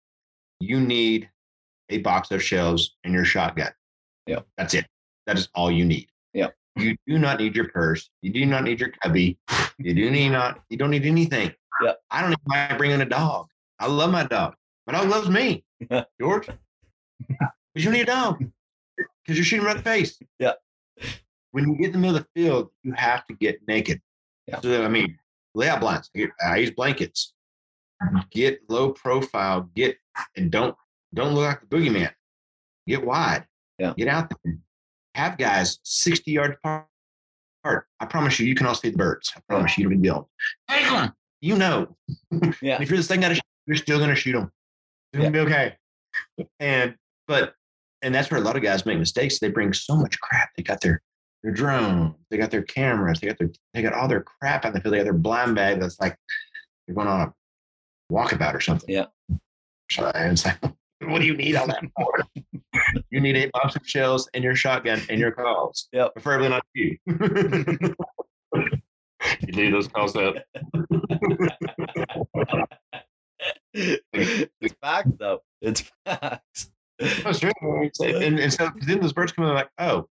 [0.60, 1.30] you need
[1.94, 3.72] a box of shells and your shotgun.
[4.26, 4.40] Yeah.
[4.58, 4.86] That's it.
[5.26, 6.08] That is all you need.
[6.34, 6.54] Yep.
[6.76, 8.10] You do not need your purse.
[8.22, 9.38] You do not need your cubby.
[9.78, 10.60] You do need not.
[10.68, 11.54] You don't need anything.
[11.82, 12.00] Yep.
[12.10, 13.48] I don't even mind bringing a dog.
[13.78, 14.54] I love my dog.
[14.86, 15.64] My dog loves me.
[16.20, 18.44] George, but you don't need a dog
[18.96, 20.18] because you're shooting right in the face.
[20.38, 20.52] Yeah.
[21.52, 24.00] When you get in the middle of the field, you have to get naked.
[24.46, 24.60] Yeah.
[24.60, 25.18] So I mean,
[25.54, 26.10] layout blinds.
[26.16, 27.32] I I use blankets.
[28.30, 29.70] Get low profile.
[29.74, 29.96] Get
[30.36, 30.76] and don't
[31.14, 32.10] don't look like the boogeyman.
[32.86, 33.46] Get wide.
[33.78, 33.94] Yeah.
[33.96, 34.58] Get out there.
[35.14, 37.86] Have guys 60 yards apart.
[38.00, 39.32] I promise you, you can all see the birds.
[39.36, 40.28] I promise you, you'll be able.
[40.68, 41.12] Take them.
[41.40, 41.96] You know.
[42.60, 42.80] Yeah.
[42.80, 44.50] If you're this thing to, you're still gonna shoot them.
[45.12, 45.76] It's gonna be okay.
[46.60, 46.94] And
[47.26, 47.54] but
[48.02, 49.38] and that's where a lot of guys make mistakes.
[49.38, 50.50] They bring so much crap.
[50.56, 51.00] They got their
[51.42, 54.72] their drones, they got their cameras, they got their they got all their crap out
[54.72, 54.82] there.
[54.82, 56.16] They got their blind bag that's like
[56.86, 58.90] they're going on a walkabout or something.
[58.92, 59.06] Yeah.
[59.90, 60.58] So it's like,
[61.08, 62.24] what do you need all that for?
[63.10, 65.88] you need eight box of shells and your shotgun and your calls.
[65.92, 66.14] Yep.
[66.14, 66.96] Preferably not you.
[69.46, 70.34] you need those calls up.
[73.72, 75.40] it's facts though.
[75.60, 76.70] It's facts.
[77.02, 77.50] Oh, That's true.
[78.02, 80.06] And, and so then those birds come in like, oh,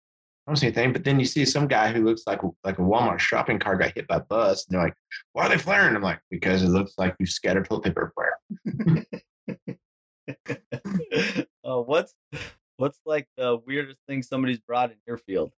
[0.46, 0.92] I don't see anything.
[0.92, 3.94] But then you see some guy who looks like like a Walmart shopping cart got
[3.94, 4.94] hit by a bus, and they're like,
[5.32, 5.94] why are they flaring?
[5.94, 8.12] I'm like, because it looks like you scattered toilet paper
[8.66, 9.06] everywhere.
[11.64, 12.14] uh, what's
[12.76, 15.52] what's like the weirdest thing somebody's brought in your field?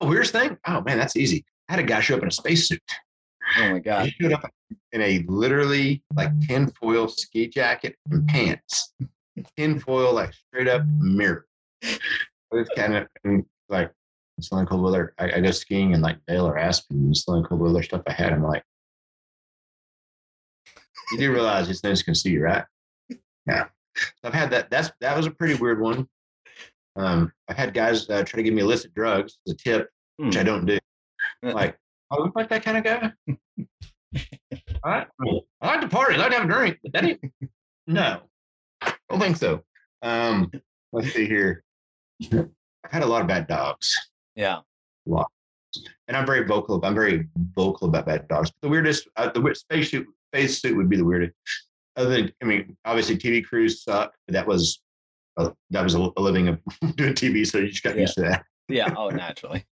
[0.00, 0.58] Oh, weirdest thing?
[0.66, 1.44] Oh man, that's easy.
[1.68, 2.80] I had a guy show up in a spacesuit.
[3.58, 4.06] Oh my god.
[4.06, 4.50] He showed up
[4.92, 8.94] in a literally like tinfoil ski jacket and pants.
[9.56, 11.46] Tinfoil, like straight up mirror.
[11.80, 13.06] It's kind of
[13.68, 13.92] like
[14.50, 15.14] only weather.
[15.18, 16.96] I, I go skiing in like Vail or Aspen.
[16.98, 18.32] and the only weather stuff I had.
[18.32, 18.62] I'm like,
[21.12, 22.64] you do realize these things can see you, right?
[23.46, 23.66] Yeah.
[24.24, 24.70] I've had that.
[24.70, 26.08] That's that was a pretty weird one.
[26.96, 30.36] Um, I've had guys uh, try to give me illicit drugs as a tip, which
[30.36, 30.78] I don't do.
[31.42, 31.78] Like,
[32.10, 33.12] I look like that kind of guy.
[34.84, 35.06] I,
[35.62, 36.16] I like to party.
[36.16, 36.78] I like to have a drink.
[36.82, 37.20] But that ain't.
[37.86, 38.20] No,
[38.82, 39.62] I don't think so.
[40.02, 40.50] Um,
[40.92, 41.64] let's see here.
[42.32, 43.98] I've had a lot of bad dogs,
[44.36, 44.58] yeah.
[44.58, 45.30] A lot.
[46.08, 46.84] And I'm very vocal.
[46.84, 48.52] I'm very vocal about bad dogs.
[48.60, 51.34] The weirdest, uh, the spacesuit, spacesuit would be the weirdest.
[51.96, 54.12] Other I mean, obviously TV crews suck.
[54.26, 54.80] But that was
[55.36, 56.60] uh, that was a, a living of
[56.96, 58.00] doing TV, so you just got Yeah.
[58.02, 58.44] used to that.
[58.68, 58.92] Yeah.
[58.96, 59.64] Oh, naturally.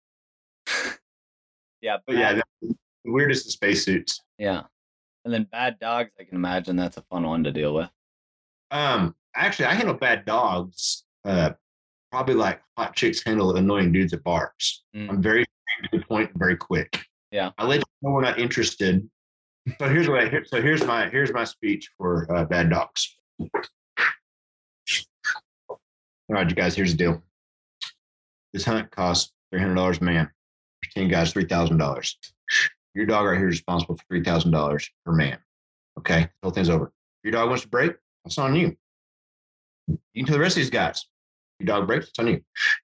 [1.82, 1.98] yeah.
[2.06, 4.20] But yeah, the weirdest is spacesuits.
[4.38, 4.64] yeah.
[5.26, 7.90] And then bad dogs, I can imagine that's a fun one to deal with.
[8.72, 11.04] Um, actually, I handle bad dogs.
[11.26, 11.52] Uh,
[12.10, 14.84] probably like hot chicks handle annoying dudes at bars.
[14.96, 15.10] Mm.
[15.10, 17.04] I'm very to the point, very quick.
[17.32, 17.52] Yeah.
[17.58, 19.08] I let you know we're not interested.
[19.78, 23.16] So here's what I so here's my here's my speech for uh, bad dogs.
[25.70, 25.80] All
[26.30, 26.76] right, you guys.
[26.76, 27.24] Here's the deal.
[28.54, 30.30] This hunt costs three hundred dollars a man.
[30.94, 32.18] Ten guys, three thousand dollars.
[32.96, 35.38] Your dog right here is responsible for three thousand dollars per man.
[35.98, 36.86] Okay, the whole thing's over.
[36.86, 37.94] If your dog wants to break,
[38.24, 38.76] that's on you.
[39.88, 41.06] You can tell the rest of these guys.
[41.60, 42.42] Your dog breaks, it's on you.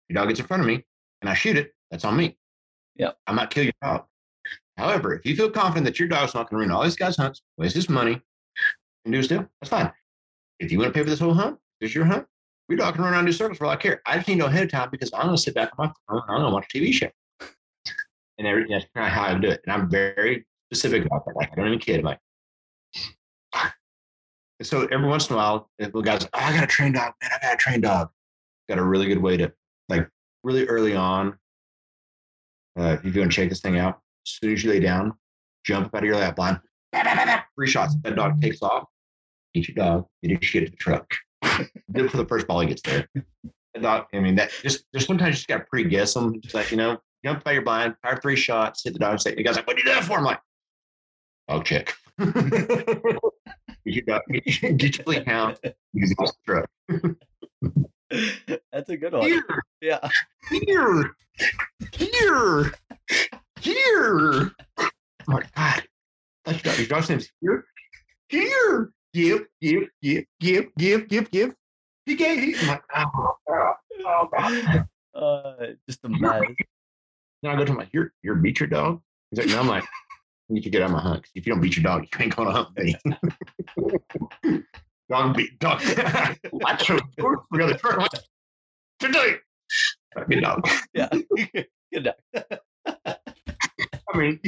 [0.09, 0.83] Your dog gets in front of me
[1.21, 2.37] and I shoot it, that's on me.
[2.97, 3.17] Yep.
[3.25, 4.05] I might kill your dog.
[4.77, 7.15] However, if you feel confident that your dog's not going to ruin all these guys'
[7.15, 8.21] hunts, waste his money,
[9.05, 9.91] and do his deal, that's fine.
[10.59, 12.25] If you want to pay for this whole hunt, this is your hunt.
[12.67, 14.01] Your dog can run around and do circles for all I care.
[14.05, 15.87] I just need to know ahead of time because I'm going to sit back on
[15.87, 17.09] my phone and I'm going to watch a TV show.
[18.37, 19.61] And every, that's kind of how I do it.
[19.65, 21.35] And I'm very specific about that.
[21.35, 22.03] Like, I don't even kid.
[22.03, 22.19] Like,
[23.53, 27.13] and so every once in a while, the guy's oh, I got a trained dog,
[27.21, 28.09] man, I got a trained dog.
[28.67, 29.53] Got a really good way to,
[29.89, 30.09] like,
[30.43, 31.37] really early on,
[32.79, 35.13] uh, if you're going to check this thing out, soon as you lay down,
[35.65, 36.59] jump out of your lap line,
[37.55, 37.95] three shots.
[37.95, 38.09] Mm-hmm.
[38.09, 38.85] That dog takes off.
[39.53, 41.09] Get your dog, get your shit to the truck.
[41.95, 43.07] It for the first ball he gets there.
[43.13, 46.41] The dog, I mean, that just, there's sometimes you just got to pre guess them.
[46.41, 49.33] Just like, you know, jump by your blind, fire three shots, hit the dog, say,
[49.33, 50.17] the guy's like, what do you do that for?
[50.17, 50.39] I'm like,
[51.47, 51.95] dog check.
[52.19, 52.35] get
[53.85, 55.57] your dog, get your fleet count,
[55.93, 56.69] use the truck.
[58.71, 59.23] that's a good one.
[59.23, 59.43] Here,
[59.81, 60.09] Yeah.
[60.49, 61.15] here,
[61.93, 62.73] here,
[63.61, 64.51] here.
[64.77, 64.89] Oh
[65.27, 65.83] my God.
[66.45, 67.65] That's your, your dog's name's here,
[68.29, 68.91] here.
[69.13, 71.55] Give, give, give, give, give, give, give.
[72.05, 72.43] He gave.
[72.43, 73.73] He, I'm like, oh, oh,
[74.05, 74.87] oh God.
[75.15, 75.53] Uh,
[75.87, 76.43] just a mess.
[77.41, 79.01] Then I go to him like, you're, you're beat your dog.
[79.31, 79.59] He's like, no.
[79.59, 79.85] I'm like,
[80.49, 81.27] you need to get out of my hunt.
[81.33, 82.95] If you don't beat your dog, you ain't to hunt me.
[85.09, 85.81] dog beat dog.
[85.83, 87.01] I chose
[87.51, 87.79] we got.
[87.83, 88.07] I'm
[88.99, 89.35] Today.
[90.29, 90.67] Good dog.
[90.93, 91.09] Yeah.
[91.91, 93.17] good dog.
[94.15, 94.39] I mean,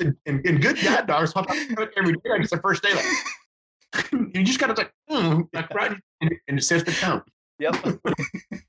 [0.00, 2.20] and, and, and good guide dogs out the every day.
[2.30, 2.92] Like it's the first day.
[2.94, 7.22] Like, you just got to like, mm, like right, and, and it sets the tone.
[7.58, 7.76] Yep.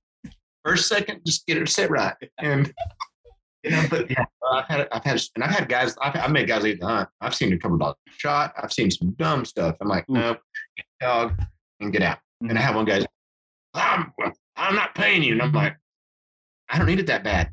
[0.65, 2.15] First, second, just get it set right.
[2.39, 2.73] And
[3.63, 5.95] you know, but yeah, I've had, I've had, and I've had guys.
[6.01, 7.09] I've, I've made guys leave the hunt.
[7.21, 8.53] I've seen a couple dogs shot.
[8.57, 9.77] I've seen some dumb stuff.
[9.81, 10.35] I'm like, no,
[10.77, 11.41] get dog
[11.79, 12.19] and get out.
[12.41, 13.05] And I have one guy,
[13.73, 14.13] I'm,
[14.55, 15.33] I'm not paying you.
[15.33, 15.77] And I'm like,
[16.69, 17.51] I don't need it that bad.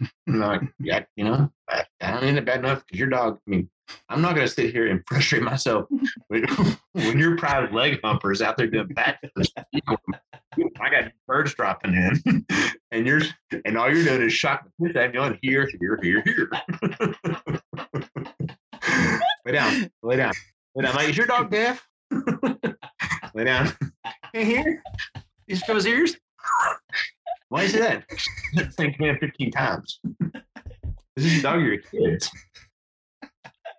[0.00, 3.38] I'm like, yeah, you know, I, I don't need it bad enough because your dog.
[3.46, 3.70] I mean,
[4.08, 5.86] I'm not going to sit here and frustrate myself
[6.28, 6.44] when,
[6.92, 9.50] when your private leg humper is out there doing backflips.
[10.80, 12.46] I got birds dropping in,
[12.92, 13.22] and you're
[13.64, 16.50] and all you're doing is shocking the piss at me on here, here, here, here.
[19.44, 20.32] lay down, lay down,
[20.74, 20.94] lay down.
[20.94, 21.86] Like, is your dog deaf?
[23.34, 23.72] lay down.
[24.32, 24.82] Hey, here.
[25.46, 26.16] He his ears.
[27.54, 28.72] Why is it that?
[28.74, 30.00] Think man 15 times.
[31.14, 32.28] This is your dog or your kids.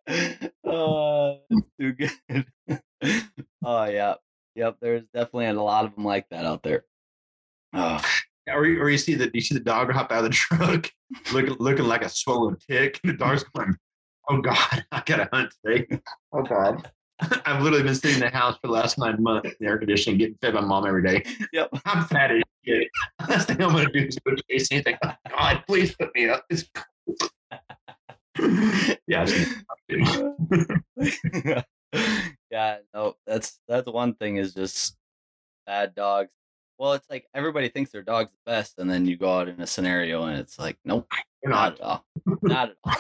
[0.66, 1.34] uh,
[1.78, 2.46] too good.
[3.66, 4.14] oh yeah,
[4.56, 4.78] yep.
[4.80, 6.86] There's definitely a lot of them like that out there.
[7.74, 8.02] Oh,
[8.48, 10.90] Or you, or you see the you see the dog hop out of the truck,
[11.34, 13.02] looking looking like a swollen tick.
[13.04, 13.76] And the dog's going,
[14.30, 16.00] "Oh God, I gotta hunt today."
[16.32, 16.90] Oh God,
[17.46, 19.78] I've literally been sitting in the house for the last nine months in the air
[19.78, 21.26] conditioning, getting fed by mom every day.
[21.52, 21.72] Yep.
[21.84, 22.32] I'm fat
[22.68, 22.86] as.
[23.30, 24.98] Last thing I'm gonna do is go chase anything.
[25.04, 26.46] God, please put me up.
[26.50, 26.66] It's
[29.08, 29.26] yeah,
[32.52, 34.98] yeah, no, that's that's one thing is just
[35.66, 36.30] bad dogs.
[36.78, 39.62] Well, it's like everybody thinks their dog's the best, and then you go out in
[39.62, 41.08] a scenario and it's like, nope,
[41.42, 41.80] they're not not.
[41.80, 42.06] at all,
[42.42, 42.96] not at all.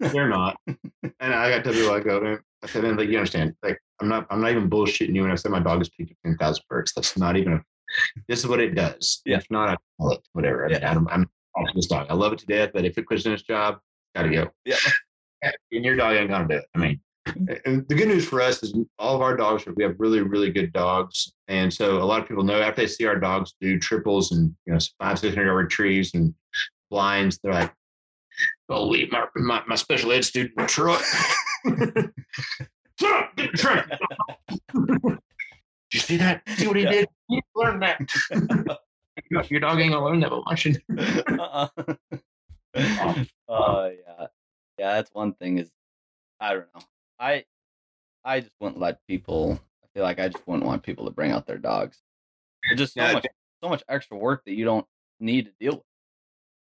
[0.00, 0.56] They're not.
[0.66, 4.08] And I got to tell people I go, I said, like you understand, like I'm
[4.08, 6.36] not, I'm not even bullshitting you when I said, my dog is peaked at ten
[6.38, 6.92] thousand birds.
[6.94, 7.54] That's not even.
[7.54, 7.64] A,
[8.28, 9.20] this is what it does.
[9.24, 9.36] Yeah.
[9.38, 10.64] If not, I call it whatever.
[10.66, 10.90] I mean, Yeah.
[10.90, 11.28] I'm, I'm
[11.74, 12.06] this dog.
[12.10, 13.78] I love it to death, but if it quits in its job,
[14.14, 14.48] gotta go.
[14.64, 14.76] Yeah.
[15.70, 16.64] And your dog ain't gonna do it.
[16.74, 17.80] I mean, mm-hmm.
[17.88, 20.72] the good news for us is all of our dogs, we have really, really good
[20.72, 21.32] dogs.
[21.46, 24.52] And so a lot of people know after they see our dogs do triples and,
[24.66, 26.34] you know, five, 600 yard retrieves and
[26.90, 27.72] blinds, they're like,
[28.68, 31.02] oh, go leave my, my, my special ed student in the truck.
[33.00, 33.88] Shut up, get in the truck.
[35.90, 36.42] Did you see that?
[36.56, 36.90] See what he Yeah.
[36.90, 37.08] did?
[37.58, 38.00] You learn that.
[39.50, 40.76] Your dog ain't gonna learn that by watching.
[41.38, 41.68] uh-uh.
[43.48, 44.26] Oh yeah,
[44.78, 44.94] yeah.
[44.94, 45.70] That's one thing is,
[46.40, 46.82] I don't know.
[47.18, 47.44] I
[48.24, 51.32] I just wouldn't let people I feel like I just wouldn't want people to bring
[51.32, 52.00] out their dogs.
[52.70, 53.26] It's just so Yeah, much
[53.62, 54.86] so much extra work that you don't
[55.18, 55.82] need to deal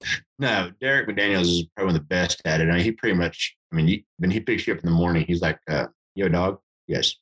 [0.01, 0.09] with.
[0.39, 2.69] No, Derek McDaniels is probably one of the best at it.
[2.69, 4.97] I mean, he pretty much, I mean, he, when he picks you up in the
[4.97, 6.59] morning, he's like, uh, "You a dog?
[6.89, 7.15] Yes."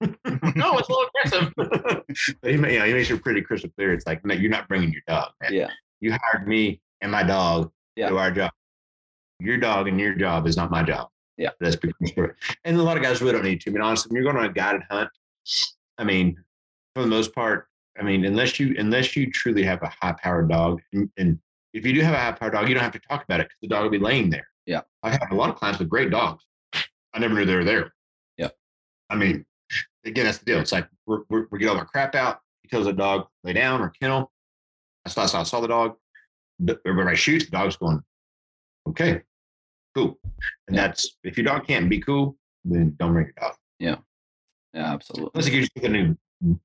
[0.00, 1.52] No, it's a little aggressive.
[1.56, 3.92] but he, ma- you know, he makes it pretty crystal clear.
[3.92, 5.52] It's like, no, you're not bringing your dog, man.
[5.52, 5.68] Yeah.
[6.00, 8.06] You hired me and my dog Yeah.
[8.06, 8.50] to do our job.
[9.40, 11.08] Your dog and your job is not my job.
[11.36, 11.50] Yeah.
[11.60, 11.94] That's because,
[12.64, 13.70] and a lot of guys really don't need to.
[13.70, 15.08] I mean, honestly, when you're going on a guided hunt,
[15.98, 16.36] I mean,
[16.94, 17.66] for the most part,
[17.98, 21.38] I mean, unless you unless you truly have a high powered dog, and, and
[21.74, 23.44] if you do have a high powered dog, you don't have to talk about it
[23.48, 24.46] because the dog will be laying there.
[24.66, 24.82] Yeah.
[25.02, 26.44] I have a lot of clients with great dogs.
[26.74, 27.92] I never knew they were there.
[28.36, 28.48] Yeah.
[29.10, 29.44] I mean,
[30.08, 30.58] again, that's the deal.
[30.58, 32.40] It's like we're, we're, we get all our crap out.
[32.62, 34.30] He tells the dog lay down or kennel.
[35.06, 35.94] I saw, I saw, the dog.
[36.84, 37.44] Everybody shoots.
[37.46, 38.00] The dog's going,
[38.88, 39.22] okay,
[39.94, 40.18] cool.
[40.66, 40.88] And Yeah.
[40.88, 43.54] that's if your dog can't be cool, then don't bring your dog.
[43.78, 43.96] Yeah,
[44.74, 45.30] yeah, absolutely.
[45.34, 46.16] Unless you get to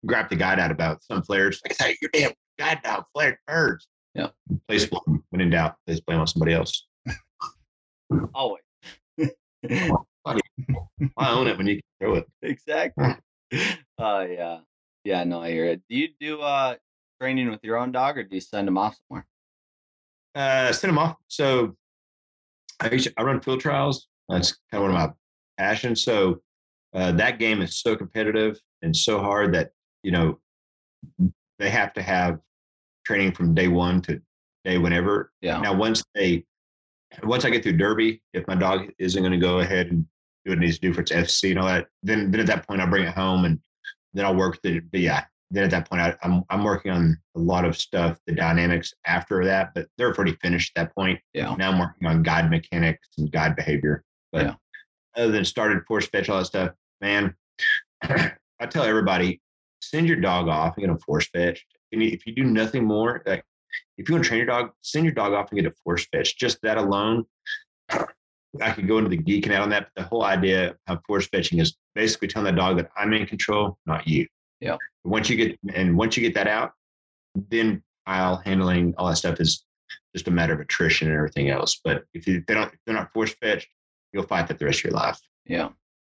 [0.05, 1.61] grab the guide out about some flares.
[1.63, 3.87] Like, hey, your damn guide dog flared birds.
[4.15, 4.29] Yeah.
[4.67, 5.23] Place blame.
[5.29, 6.87] When in doubt, place blame on somebody else.
[8.33, 8.61] Always.
[10.25, 12.27] I own it when you can throw it.
[12.41, 13.15] exactly.
[13.99, 14.59] Uh yeah.
[15.03, 15.81] Yeah, no, I hear it.
[15.89, 16.75] Do you do uh
[17.21, 19.27] training with your own dog or do you send them off somewhere?
[20.35, 21.15] Uh, send them off.
[21.27, 21.75] So
[22.79, 24.07] I, used to- I run field trials.
[24.29, 25.13] That's kind of one of my
[25.57, 26.03] passions.
[26.03, 26.41] So
[26.93, 30.39] uh, that game is so competitive and so hard that, you know,
[31.59, 32.39] they have to have
[33.05, 34.21] training from day one to
[34.65, 35.31] day whenever.
[35.41, 35.59] Yeah.
[35.59, 36.45] Now, once they,
[37.23, 40.05] once I get through Derby, if my dog isn't going to go ahead and
[40.45, 42.47] do what it needs to do for its FC and all that, then then at
[42.47, 43.59] that point I'll bring it home and
[44.13, 44.83] then I'll work it.
[44.91, 48.19] But yeah, then at that point I, I'm I'm working on a lot of stuff,
[48.27, 51.19] the dynamics after that, but they're pretty finished at that point.
[51.33, 51.55] Yeah.
[51.55, 54.03] Now I'm working on guide mechanics and guide behavior.
[54.31, 54.55] But Yeah.
[55.15, 56.71] other than started force fetch, all that stuff,
[57.01, 57.35] man,
[58.03, 59.41] I tell everybody,
[59.81, 61.65] send your dog off and get a force fetch.
[61.91, 63.43] And if you do nothing more, like
[63.97, 66.07] if you want to train your dog, send your dog off and get a force
[66.11, 66.37] fetch.
[66.37, 67.25] Just that alone,
[68.61, 69.89] I could go into the geeking out on that.
[69.95, 73.25] But the whole idea of force fetching is basically telling that dog that I'm in
[73.25, 74.27] control, not you.
[74.59, 74.77] Yeah.
[75.03, 76.71] Once you get and once you get that out,
[77.49, 79.65] then pile handling all that stuff is
[80.15, 81.79] just a matter of attrition and everything else.
[81.83, 83.67] But if, you, if they don't, if they're not force fetched,
[84.11, 85.19] you'll fight that the rest of your life.
[85.45, 85.69] Yeah.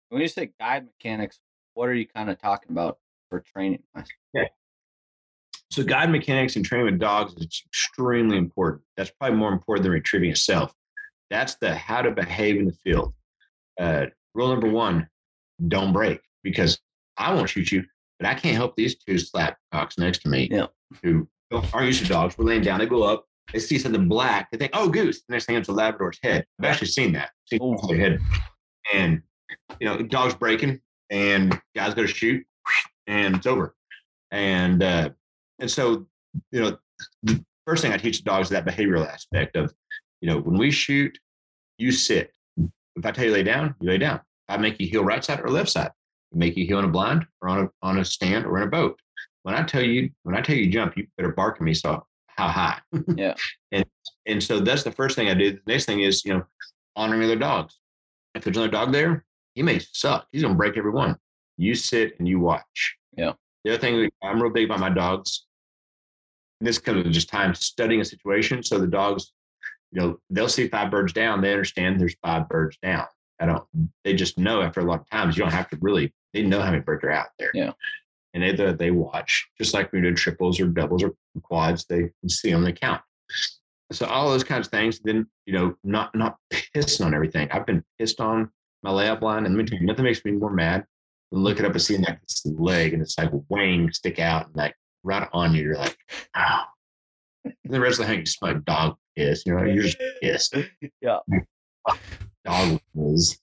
[0.09, 1.39] When you say guide mechanics,
[1.73, 2.97] what are you kind of talking about
[3.29, 3.83] for training?
[4.33, 4.45] Yeah.
[5.71, 8.81] So guide mechanics and training with dogs is extremely important.
[8.97, 10.73] That's probably more important than retrieving itself.
[11.29, 13.13] That's the how to behave in the field.
[13.79, 15.07] Uh, rule number one:
[15.67, 16.79] don't break because
[17.17, 17.83] I won't shoot you,
[18.19, 20.67] but I can't help these two slap cocks next to me Yeah.
[21.03, 22.37] who aren't used to dogs.
[22.37, 25.33] We're laying down, they go up, they see something black, they think, "Oh, goose." The
[25.33, 26.45] next thing it's a Labrador's head.
[26.59, 27.31] I've actually seen that.
[27.45, 27.77] Seen Ooh.
[27.87, 28.19] their head,
[28.93, 29.21] and
[29.79, 32.45] you know, dogs breaking, and guys go to shoot,
[33.07, 33.75] and it's over.
[34.31, 35.09] And uh,
[35.59, 36.07] and so,
[36.51, 36.77] you know,
[37.23, 39.73] the first thing I teach the dogs is that behavioral aspect of,
[40.21, 41.17] you know, when we shoot,
[41.77, 42.31] you sit.
[42.95, 44.15] If I tell you lay down, you lay down.
[44.17, 45.91] If I make you heel right side or left side,
[46.33, 48.63] I make you heel in a blind or on a on a stand or in
[48.67, 48.99] a boat.
[49.43, 51.73] When I tell you when I tell you jump, you better bark at me.
[51.73, 52.79] So how high?
[53.15, 53.35] Yeah.
[53.71, 53.85] and
[54.25, 55.51] and so that's the first thing I do.
[55.51, 56.43] The next thing is you know
[56.95, 57.77] honoring other dogs.
[58.35, 60.27] If there's another dog there, he may suck.
[60.31, 61.15] He's gonna break every one.
[61.57, 62.95] You sit and you watch.
[63.17, 63.33] Yeah.
[63.63, 65.45] The other thing I'm real big about my dogs.
[66.59, 68.63] and This comes with just time studying a situation.
[68.63, 69.33] So the dogs,
[69.91, 71.41] you know, they'll see five birds down.
[71.41, 73.05] They understand there's five birds down.
[73.39, 73.63] I don't.
[74.03, 75.37] They just know after a lot of times.
[75.37, 76.13] You don't have to really.
[76.33, 77.51] They know how many birds are out there.
[77.53, 77.71] Yeah.
[78.33, 81.85] And they they- watch just like we do triples or doubles or quads.
[81.85, 82.63] They can see them.
[82.63, 83.01] They count.
[83.91, 84.99] So all those kinds of things.
[84.99, 87.49] Then you know, not not pissing on everything.
[87.51, 88.51] I've been pissed on
[88.83, 90.85] my layup line, and let me tell you, nothing makes me more mad
[91.31, 94.75] than looking up and seeing that leg and it's like wing stick out and like
[95.03, 95.63] right on you.
[95.63, 95.97] You're like,
[96.35, 96.65] wow.
[97.45, 99.45] And the rest of the thing, you smell like dog piss.
[99.45, 100.55] You know, you're just pissed.
[101.01, 101.19] Yeah.
[102.45, 103.37] Dog whiz.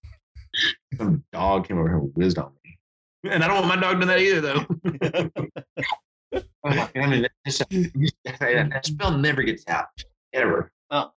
[0.97, 2.79] Some dog came over here and whizzed on me.
[3.31, 4.65] And I don't want my dog doing that either, though.
[6.33, 7.27] Oh my God, I mean,
[8.25, 9.87] that smell never gets out,
[10.33, 10.73] ever.
[10.91, 11.11] Oh.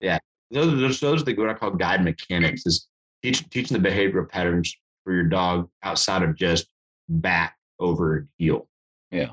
[0.00, 0.18] Yeah.
[0.50, 2.88] Those, those, those are the, what I call guide mechanics is
[3.22, 6.66] teach, teaching the behavioral patterns for your dog outside of just
[7.08, 8.68] back over heel.
[9.12, 9.30] Yeah.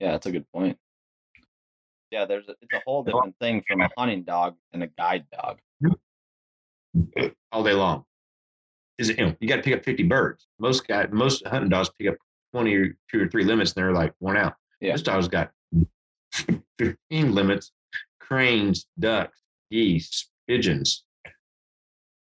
[0.00, 0.76] Yeah, that's a good point.
[2.14, 5.24] Yeah, there's a, it's a whole different thing from a hunting dog and a guide
[5.32, 5.58] dog.
[7.16, 8.04] Eh, all day long.
[8.98, 10.46] Is it, you know, you got to pick up 50 birds.
[10.60, 12.14] Most guy, most hunting dogs pick up
[12.52, 14.54] 20 or two or three limits and they're like worn out.
[14.80, 14.92] Yeah.
[14.92, 15.50] This dog's got
[16.78, 17.72] 15 limits,
[18.20, 19.42] cranes, ducks,
[19.72, 21.02] geese, pigeons.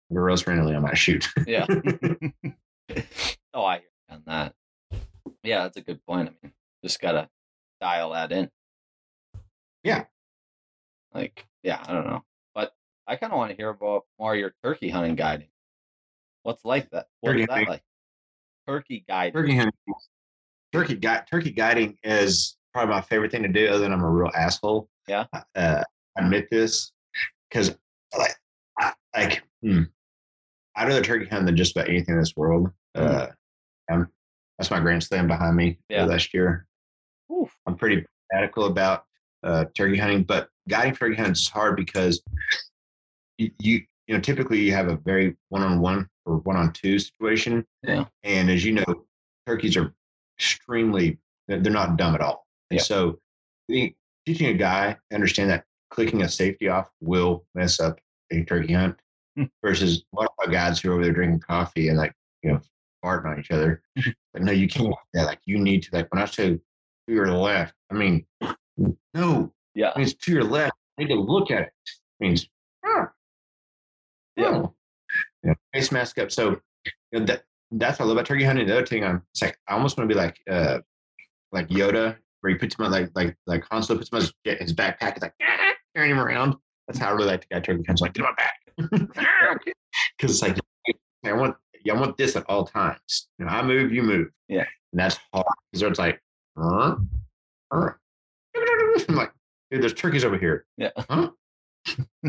[0.08, 1.28] Where else randomly I might shoot.
[1.46, 1.66] Yeah.
[3.52, 4.54] oh, I on that.
[5.42, 6.30] Yeah, that's a good point.
[6.30, 7.28] I mean, just gotta
[7.78, 8.48] dial that in.
[9.86, 10.04] Yeah.
[11.14, 12.24] Like, yeah, I don't know,
[12.54, 12.72] but
[13.06, 15.46] I kind of want to hear about more of your turkey hunting guiding.
[16.42, 17.06] What's like that?
[17.20, 17.68] What's Turkey that hunting.
[17.68, 17.82] like?
[18.66, 19.32] Turkey guiding.
[19.32, 19.72] turkey hunting.
[20.72, 23.68] Turkey gui- turkey guiding is probably my favorite thing to do.
[23.68, 24.88] Other than I'm a real asshole.
[25.08, 25.26] Yeah.
[25.32, 25.82] Uh,
[26.18, 26.90] I admit this
[27.48, 27.76] because
[28.18, 28.32] like
[28.78, 29.82] I, like hmm,
[30.74, 32.70] I'd rather turkey hunt than just about anything in this world.
[32.96, 33.28] Uh,
[33.90, 34.08] um,
[34.58, 36.04] that's my grand slam behind me Yeah.
[36.06, 36.66] last year.
[37.32, 37.54] Oof.
[37.66, 39.04] I'm pretty radical about
[39.42, 42.22] uh, turkey hunting, but guiding turkey hunting is hard because
[43.38, 48.04] you, you you know typically you have a very one-on-one or one-on-two situation, Yeah.
[48.24, 49.04] and as you know,
[49.46, 49.92] turkeys are
[50.38, 51.18] extremely
[51.48, 52.82] they're, not dumb at all, and Yeah.
[52.82, 53.18] so
[53.68, 58.00] teaching a guy to understand that clicking a safety off will mess up
[58.32, 58.98] a turkey hunt
[59.36, 59.44] Hmm.
[59.62, 62.60] versus a lot of guys who are over there drinking coffee and like you know
[63.04, 63.82] farting on each other.
[64.32, 64.86] but no, you can't.
[64.88, 65.26] do that.
[65.26, 66.60] like you need to like when I say to
[67.06, 68.24] your left, I mean
[69.14, 69.90] no, Yeah.
[69.90, 70.74] it means to your left.
[70.98, 71.72] I need to look at it.
[72.20, 72.48] It means
[72.84, 73.10] ah,
[74.36, 74.44] Yeah.
[74.48, 74.74] oh.
[75.42, 76.30] Know, face mask up.
[76.32, 76.60] So
[77.12, 78.66] you know, that that's what I love about turkey hunting.
[78.66, 80.78] The other thing I'm it's like I almost want to be like uh
[81.52, 84.22] like Yoda, where he puts him on like like like Han Solo puts him on
[84.22, 85.12] his, his backpack.
[85.12, 86.56] It's like "Ah," carrying him around.
[86.88, 88.02] That's how I really like to guy turkey hunts.
[88.02, 88.60] Like get on my back
[90.18, 90.58] because it's like
[91.24, 93.28] I want yeah, I want this at all times.
[93.38, 94.28] You know, I move, you move.
[94.48, 94.64] Yeah.
[94.92, 96.20] and that's hard because it's like,
[96.58, 96.96] huh?
[97.72, 97.90] Huh?
[99.08, 99.32] I'm like,
[99.70, 100.66] dude, there's turkeys over here.
[100.76, 100.90] Yeah.
[100.96, 101.30] Huh?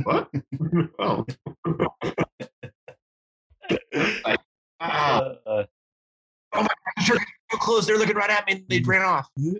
[0.03, 0.30] what?
[0.99, 1.26] oh.
[4.26, 4.39] like,
[4.80, 5.36] wow.
[5.45, 5.63] Uh,
[7.05, 7.86] Turkeys so close.
[7.86, 8.53] They're looking right at me.
[8.53, 9.28] and They ran off.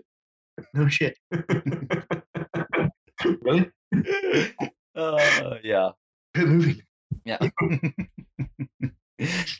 [0.74, 1.16] No shit.
[3.42, 3.70] really?
[4.96, 5.90] uh, yeah.
[6.34, 6.82] Good movie.
[7.24, 7.38] Yeah.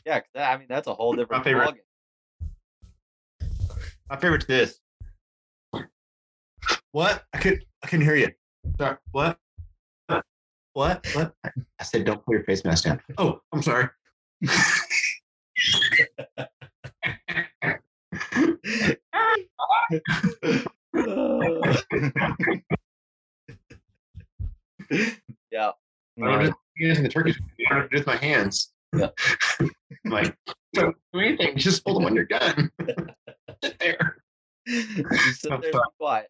[0.05, 1.75] yeah, that, I mean that's a whole different My favorite.
[4.09, 4.81] My favorite's this.
[6.91, 7.23] What?
[7.33, 8.29] I could I couldn't hear you.
[8.79, 8.97] Sorry.
[9.11, 9.37] What?
[10.07, 10.23] What?
[10.73, 11.07] What?
[11.13, 11.33] What?
[11.43, 12.99] I said don't put your face mask down.
[13.17, 13.89] Oh, I'm sorry.
[25.51, 25.71] yeah.
[26.21, 27.39] I'm just using the turkeys
[27.91, 28.71] with my hands.
[28.95, 29.09] Yeah.
[30.05, 30.35] Like,
[30.73, 31.57] don't do anything.
[31.57, 32.71] Just hold them on your gun.
[33.63, 34.15] Sit there.
[34.65, 35.83] Just sit I'm there and sorry.
[35.83, 36.27] be quiet.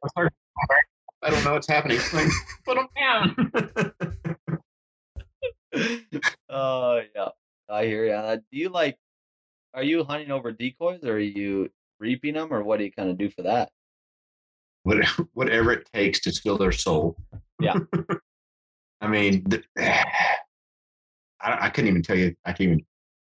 [0.59, 0.81] I'm sorry.
[1.21, 1.99] I don't know what's happening.
[2.13, 2.29] Like,
[2.65, 3.51] put them down.
[6.49, 7.27] Oh yeah,
[7.69, 8.13] I hear you.
[8.13, 8.97] Uh, do you like?
[9.75, 13.09] Are you hunting over decoys, or are you reaping them, or what do you kind
[13.09, 13.69] of do for that?
[14.83, 17.15] What- whatever it takes to steal their soul.
[17.59, 17.75] Yeah.
[19.01, 20.07] I mean, the, I,
[21.39, 22.35] I couldn't even tell you.
[22.45, 22.85] I can't even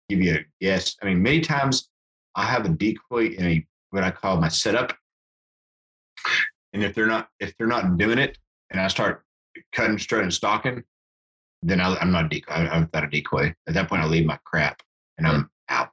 [0.09, 0.95] give you a guess.
[1.01, 1.89] I mean, many times
[2.35, 4.93] I have a decoy in a what I call my setup,
[6.73, 8.37] and if they're not if they're not doing it,
[8.69, 9.23] and I start
[9.73, 10.83] cutting, strutting, stalking,
[11.61, 12.53] then I, I'm not a decoy.
[12.53, 13.53] I, I'm not a decoy.
[13.67, 14.81] At that point, I leave my crap
[15.17, 15.89] and I'm out.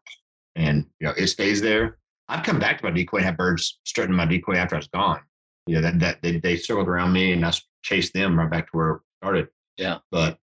[0.57, 1.99] And you know, it stays there.
[2.29, 4.89] I've come back to my decoy and have birds strutting my decoy after I was
[4.89, 5.21] gone.
[5.67, 7.53] You know, that that they, they circled around me and I
[7.83, 9.49] chased them right back to where it started.
[9.77, 9.99] Yeah.
[10.11, 10.39] But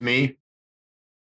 [0.00, 0.36] me,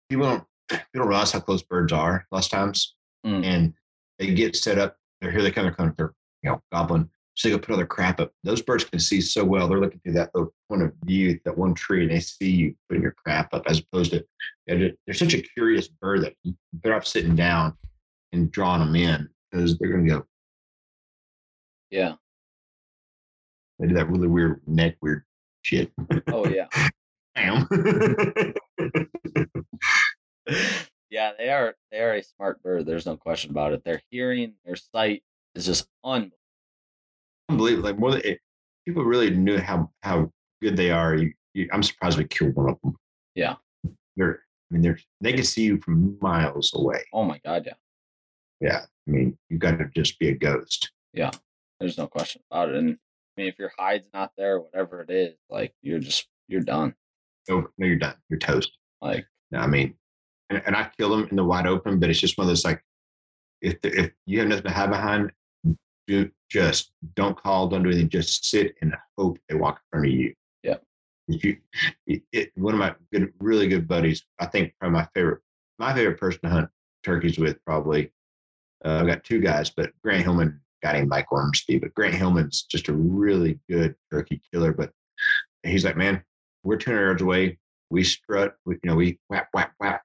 [0.09, 2.95] people don't people don't realize how close birds are lots of times.
[3.25, 3.45] Mm.
[3.45, 3.73] And
[4.17, 4.97] they get set up.
[5.21, 5.41] They're here.
[5.41, 5.65] They come.
[5.65, 5.93] They're coming.
[5.97, 7.09] They're you know gobbling.
[7.39, 8.33] So they go oh, put all their crap up.
[8.43, 9.69] Those birds can see so well.
[9.69, 12.75] They're looking through that little point of view, that one tree, and they see you
[12.89, 14.25] putting your crap up, as opposed to
[14.67, 17.77] they're, such a curious bird that you better off sitting down
[18.33, 20.25] and drawing them in because they're going to go.
[21.89, 22.15] Yeah.
[23.79, 25.23] They do that really weird neck weird
[25.61, 25.93] shit.
[26.27, 26.67] Oh yeah.
[27.35, 27.69] Bam.
[31.09, 31.73] yeah, they are.
[31.89, 32.85] They are a smart bird.
[32.85, 33.85] There's no question about it.
[33.85, 35.23] Their hearing, their sight
[35.55, 36.35] is just unbelievable.
[37.49, 37.89] Unbelievable.
[37.89, 38.39] Like more than it,
[38.87, 40.31] people really knew how how
[40.61, 41.15] good they are.
[41.15, 42.95] You, you, I'm surprised we killed one of them.
[43.35, 43.55] Yeah.
[44.15, 44.41] They're.
[44.71, 44.99] I mean, they're.
[45.21, 47.03] They can see you from miles away.
[47.13, 47.73] Oh my god, yeah.
[48.61, 48.81] Yeah.
[49.07, 50.91] I mean, you got to just be a ghost.
[51.13, 51.31] Yeah,
[51.79, 52.75] there's no question about it.
[52.75, 56.61] And I mean, if your hide's not there, whatever it is, like you're just you're
[56.61, 56.93] done.
[57.47, 58.15] No, no, you're done.
[58.29, 58.71] You're toast.
[59.01, 59.95] Like No, I mean,
[60.49, 62.65] and, and I kill them in the wide open, but it's just one of those
[62.65, 62.83] like,
[63.61, 65.31] if the, if you have nothing to hide behind,
[66.07, 68.09] do just don't call, don't do anything.
[68.09, 70.33] Just sit and hope they walk in front of you.
[70.63, 70.77] Yeah.
[71.27, 71.57] If you,
[72.07, 75.41] it, it- one of my good, really good buddies, I think probably my favorite,
[75.77, 76.69] my favorite person to hunt
[77.03, 78.11] turkeys with probably.
[78.83, 82.63] Uh, I've got two guys, but Grant Hillman, guy named Mike Ormsby, but Grant Hillman's
[82.63, 84.71] just a really good turkey killer.
[84.73, 84.91] But
[85.63, 86.23] he's like, man,
[86.63, 87.59] we're 200 yards away.
[87.89, 90.01] We strut, we, you know, we whap, whap, whap.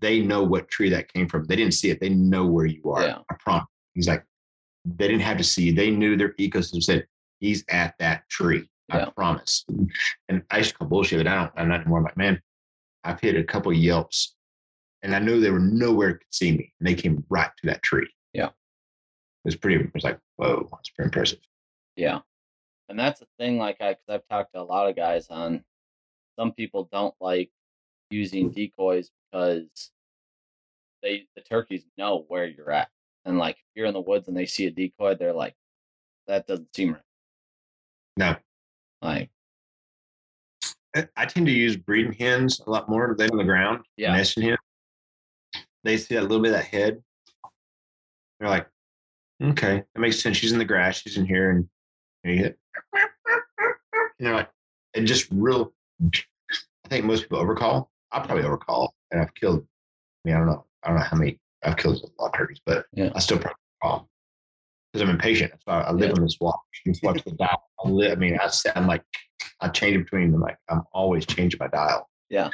[0.00, 1.44] they know what tree that came from.
[1.46, 1.98] They didn't see it.
[2.00, 3.02] They know where you are.
[3.02, 3.18] Yeah.
[3.30, 3.66] I promise.
[3.94, 4.24] He's like,
[4.84, 5.70] they didn't have to see.
[5.70, 7.06] They knew their ecosystem said
[7.40, 8.68] he's at that tree.
[8.88, 9.06] Yeah.
[9.06, 9.64] I promise.
[10.28, 11.52] And I used to call bullshit, but I don't.
[11.56, 11.98] I'm not anymore.
[11.98, 12.40] I'm like, man,
[13.02, 14.34] I've hit a couple yelps,
[15.02, 17.82] and I knew they were nowhere to see me, and they came right to that
[17.82, 18.08] tree.
[18.34, 18.48] Yeah.
[18.48, 18.52] it
[19.44, 19.82] was pretty.
[19.82, 21.38] It was like, whoa, that's pretty impressive.
[21.96, 22.20] Yeah.
[22.88, 25.64] And that's the thing, like I, cause I've talked to a lot of guys on
[26.38, 27.50] some people don't like
[28.10, 29.90] using decoys because
[31.02, 32.88] they, the turkeys know where you're at.
[33.24, 35.54] And like, if you're in the woods and they see a decoy, they're like,
[36.26, 37.02] that doesn't seem right.
[38.16, 38.36] No,
[39.02, 39.30] Like,
[41.16, 43.84] I- tend to use breeding hens a lot more than on the ground.
[43.96, 44.12] Yeah.
[44.16, 44.58] nesting hen.
[45.82, 47.02] They see that little bit of that head.
[48.38, 48.68] They're like,
[49.42, 50.36] okay, that makes sense.
[50.36, 51.00] She's in the grass.
[51.00, 51.68] She's in here, and,
[52.22, 52.58] and you hit.
[54.20, 54.50] You know, like,
[54.94, 55.72] and just real.
[56.04, 57.90] I think most people overcall.
[58.12, 59.66] I probably overcall, and I've killed.
[60.24, 60.64] I mean, I don't know.
[60.82, 63.10] I don't know how many I've killed a lot of turkeys, but Yeah.
[63.14, 64.08] I still probably call
[64.92, 65.52] because I'm impatient.
[65.64, 66.16] So I, I live Yeah.
[66.16, 66.58] on this watch.
[67.02, 67.62] Watch the dial.
[67.84, 69.02] I, live, I mean, I, I'm like,
[69.60, 70.40] I change between them.
[70.40, 72.08] Like I'm always changing my dial.
[72.30, 72.50] Yeah.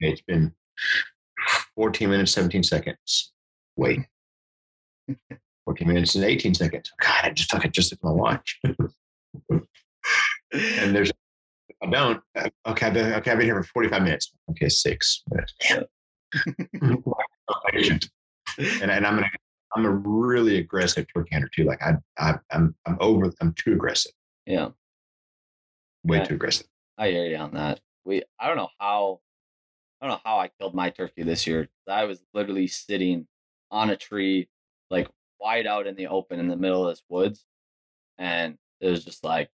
[0.00, 0.52] It's been
[1.76, 3.32] 14 minutes, 17 seconds.
[3.76, 4.00] Wait.
[5.64, 6.90] 14 minutes and 18 seconds.
[7.00, 8.58] God, I just fucking just looked at my watch.
[10.52, 11.12] and there's,
[11.82, 14.32] I don't, uh, okay, I've been, okay, I've been here for 45 minutes.
[14.50, 15.54] Okay, six minutes.
[17.70, 18.08] Patient.
[18.56, 19.24] And, and I'm
[19.74, 21.64] I'm a really aggressive turkey hunter too.
[21.64, 24.12] Like I, I, I'm, I'm over, I'm too aggressive,
[24.46, 24.68] yeah,
[26.04, 26.66] way too aggressive.
[26.96, 27.80] I hear you on that.
[28.04, 29.20] We, I don't know how,
[30.00, 31.68] I don't know how I killed my turkey this year.
[31.86, 33.26] I was literally sitting
[33.70, 34.48] on a tree,
[34.90, 35.08] like
[35.38, 37.44] wide out in the open in the middle of this woods.
[38.16, 39.50] And it was just like,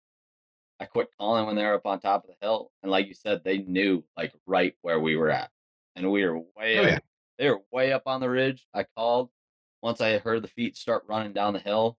[0.80, 2.72] I quit calling when they were up on top of the hill.
[2.82, 5.50] And like you said, they knew like right where we were at.
[5.94, 6.98] And we were way Oh, yeah.
[7.40, 8.66] They were way up on the ridge.
[8.74, 9.30] I called
[9.82, 11.96] once I heard the feet start running down the hill.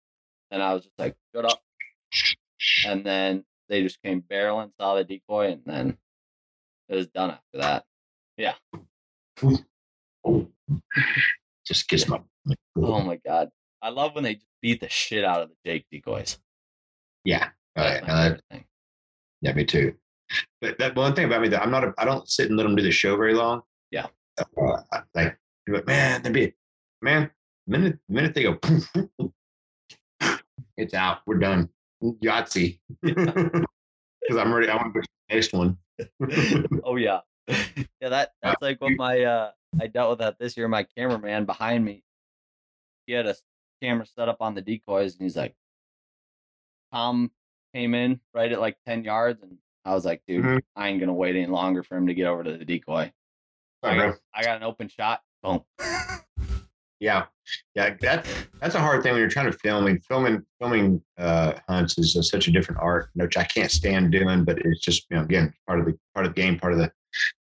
[0.51, 1.59] And I was just like, shut up.
[2.85, 5.97] And then they just came barreling, saw the decoy, and then
[6.89, 7.85] it was done after that.
[8.38, 8.53] Yeah.
[11.65, 12.19] just gets my.
[12.76, 13.49] Oh my god.
[13.81, 16.38] I love when they beat the shit out of the Jake decoys.
[17.26, 17.49] Yeah.
[17.76, 18.35] Oh, That's yeah.
[18.51, 18.65] thing.
[19.41, 19.95] Yeah, me too.
[20.59, 22.63] But that one thing about me that I'm not, a, I don't sit and let
[22.63, 23.61] them do the show very long.
[23.89, 24.05] Yeah.
[24.57, 24.81] Uh,
[25.15, 25.38] like,
[25.68, 26.53] like, man, that'd be,
[27.01, 27.30] man,
[27.68, 29.31] the minute, minute they go, poof, poof,
[30.77, 31.19] it's out.
[31.26, 31.69] We're done.
[32.03, 32.80] Yahtzee.
[34.23, 34.69] Because I'm ready.
[34.69, 35.77] I want to go to the next one.
[36.84, 37.22] Oh yeah.
[37.47, 39.51] yeah, that that's like what my uh
[39.81, 40.68] I dealt with that this year.
[40.68, 42.03] My cameraman behind me,
[43.07, 43.35] he had a
[43.81, 45.55] camera set up on the decoys and he's like
[46.93, 47.31] Tom
[47.73, 50.61] came in right at like ten yards and I was like, dude, Mhm.
[50.76, 53.11] I ain't gonna wait any longer for him to get over to the decoy.
[53.84, 54.10] I Sorry, bro.
[54.12, 55.22] got, I got an open shot.
[55.44, 55.62] Boom.
[56.99, 57.26] Yeah,
[57.74, 57.95] yeah.
[58.02, 58.28] That
[58.60, 59.88] that's a hard thing when you're trying to film.
[59.88, 64.45] And filming filming uh, hunts is such a different art, which I can't stand doing.
[64.45, 66.78] But it's just you know again part of the part of the game, part of
[66.78, 66.91] the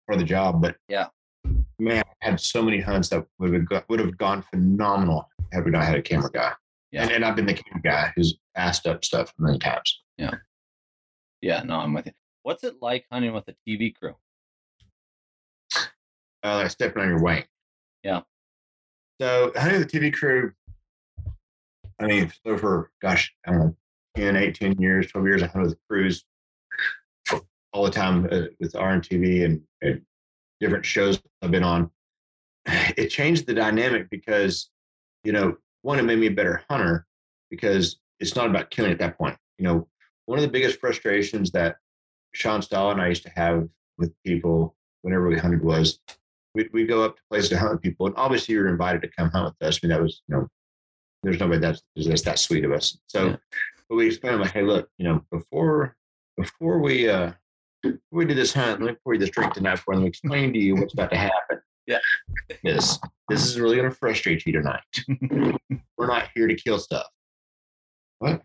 [0.06, 0.62] part of the job.
[0.62, 1.08] But Yeah.
[1.80, 5.64] man, I had so many hunts that would have got, would have gone phenomenal had
[5.64, 6.52] we not had a camera guy.
[6.92, 7.02] Yeah.
[7.02, 10.02] And, and I've been the camera guy who's asked up stuff many times.
[10.18, 10.34] Yeah.
[11.40, 12.12] Yeah, no, I'm with you.
[12.44, 14.14] What's it like hunting with a TV crew?
[16.44, 17.44] Uh, like stepping on your wing.
[18.02, 18.20] Yeah.
[19.20, 20.52] So hunting the TV crew.
[22.00, 23.76] I mean, so for gosh, I don't know,
[24.16, 26.24] 10, 18 years, 12 years, I hunted with crews
[27.72, 30.02] all the time uh, with RNTV and, and
[30.60, 31.90] different shows I've been on.
[32.96, 34.70] It changed the dynamic because,
[35.24, 37.06] you know, one, it made me a better hunter
[37.50, 39.36] because it's not about killing at that point.
[39.58, 39.88] You know,
[40.26, 41.76] one of the biggest frustrations that
[42.34, 46.00] Sean Stahl and I used to have with people whenever we hunted was
[46.58, 48.06] we'd, we'd go up to places to hunt with people.
[48.06, 49.78] And obviously, you were invited to come hunt with us.
[49.82, 50.48] I mean, that was, you know,
[51.22, 52.98] there's nobody that's, that's that sweet of us.
[53.06, 53.36] So, Yeah.
[53.88, 55.94] but we explained, like, hey, look, you know, before
[56.36, 57.32] before we uh
[57.82, 60.04] before we do this hunt, let me pour you this drink tonight for and let
[60.04, 61.60] me explain to you what's about to happen.
[61.86, 61.98] Yeah.
[62.62, 62.98] This
[63.28, 64.82] this is really gonna frustrate you tonight.
[65.96, 67.06] We're not here to kill stuff.
[68.20, 68.42] What?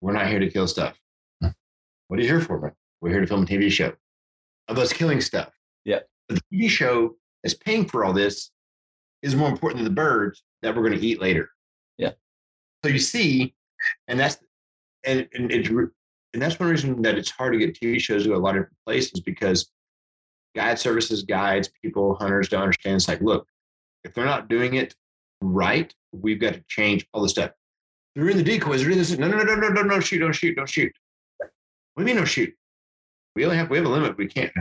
[0.00, 0.96] We're not here to kill stuff.
[1.40, 2.72] What are you here for, man?
[3.00, 3.92] We're here to film a TV show
[4.68, 5.50] of us killing stuff.
[5.84, 6.00] Yeah.
[6.28, 8.50] But the TV show that's paying for all this
[9.22, 11.50] is more important than the birds that we're going to eat later.
[11.98, 12.12] Yeah.
[12.82, 13.54] So you see,
[14.08, 14.38] and that's
[15.04, 18.34] and and it's and that's one reason that it's hard to get TV shows to
[18.34, 19.70] a lot of different places because
[20.56, 22.96] guide services, guides, people, hunters don't understand.
[22.96, 23.46] It's like, look,
[24.02, 24.94] if they're not doing it
[25.40, 27.52] right, we've got to change all the stuff.
[28.14, 28.82] They're in the decoys.
[28.82, 29.16] They're in this.
[29.16, 30.92] No, no, no, no, no, no, shoot, don't shoot, don't shoot.
[31.96, 32.52] we mean, no shoot?
[33.36, 34.16] We only have we have a limit.
[34.16, 34.52] We can't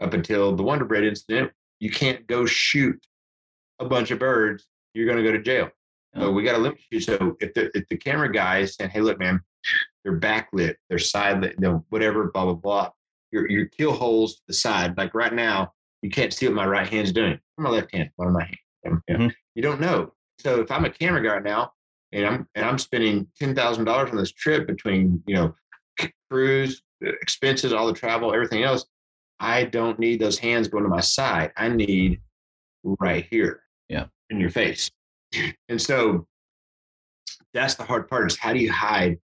[0.00, 1.52] up until the Wonder Bread incident.
[1.80, 2.98] You can't go shoot
[3.78, 5.70] a bunch of birds, you're going to go to jail.
[6.16, 6.30] So oh.
[6.30, 7.00] we got to limit you.
[7.00, 9.40] So if the if the camera guy is saying, "Hey, look, man,
[10.02, 12.90] they're backlit, they're side lit, you know, whatever, blah blah blah,"
[13.32, 14.96] your your kill holes to the side.
[14.96, 15.72] Like right now,
[16.02, 17.38] you can't see what my right hand's doing.
[17.58, 19.02] Or my left hand, what am my hand?
[19.10, 19.28] Mm-hmm.
[19.54, 20.12] You, don't know.
[20.38, 21.72] So if I'm a camera guy now,
[22.12, 25.54] and I'm and I'm spending ten thousand dollars on this trip between you know
[26.30, 28.86] cruise expenses, all the travel, everything else,
[29.40, 31.52] I don't need those hands going to my side.
[31.56, 32.20] I need
[32.84, 34.06] right here, Yeah.
[34.30, 34.90] in your face.
[35.68, 36.26] And so
[37.52, 39.18] that's the hard part is how do you hide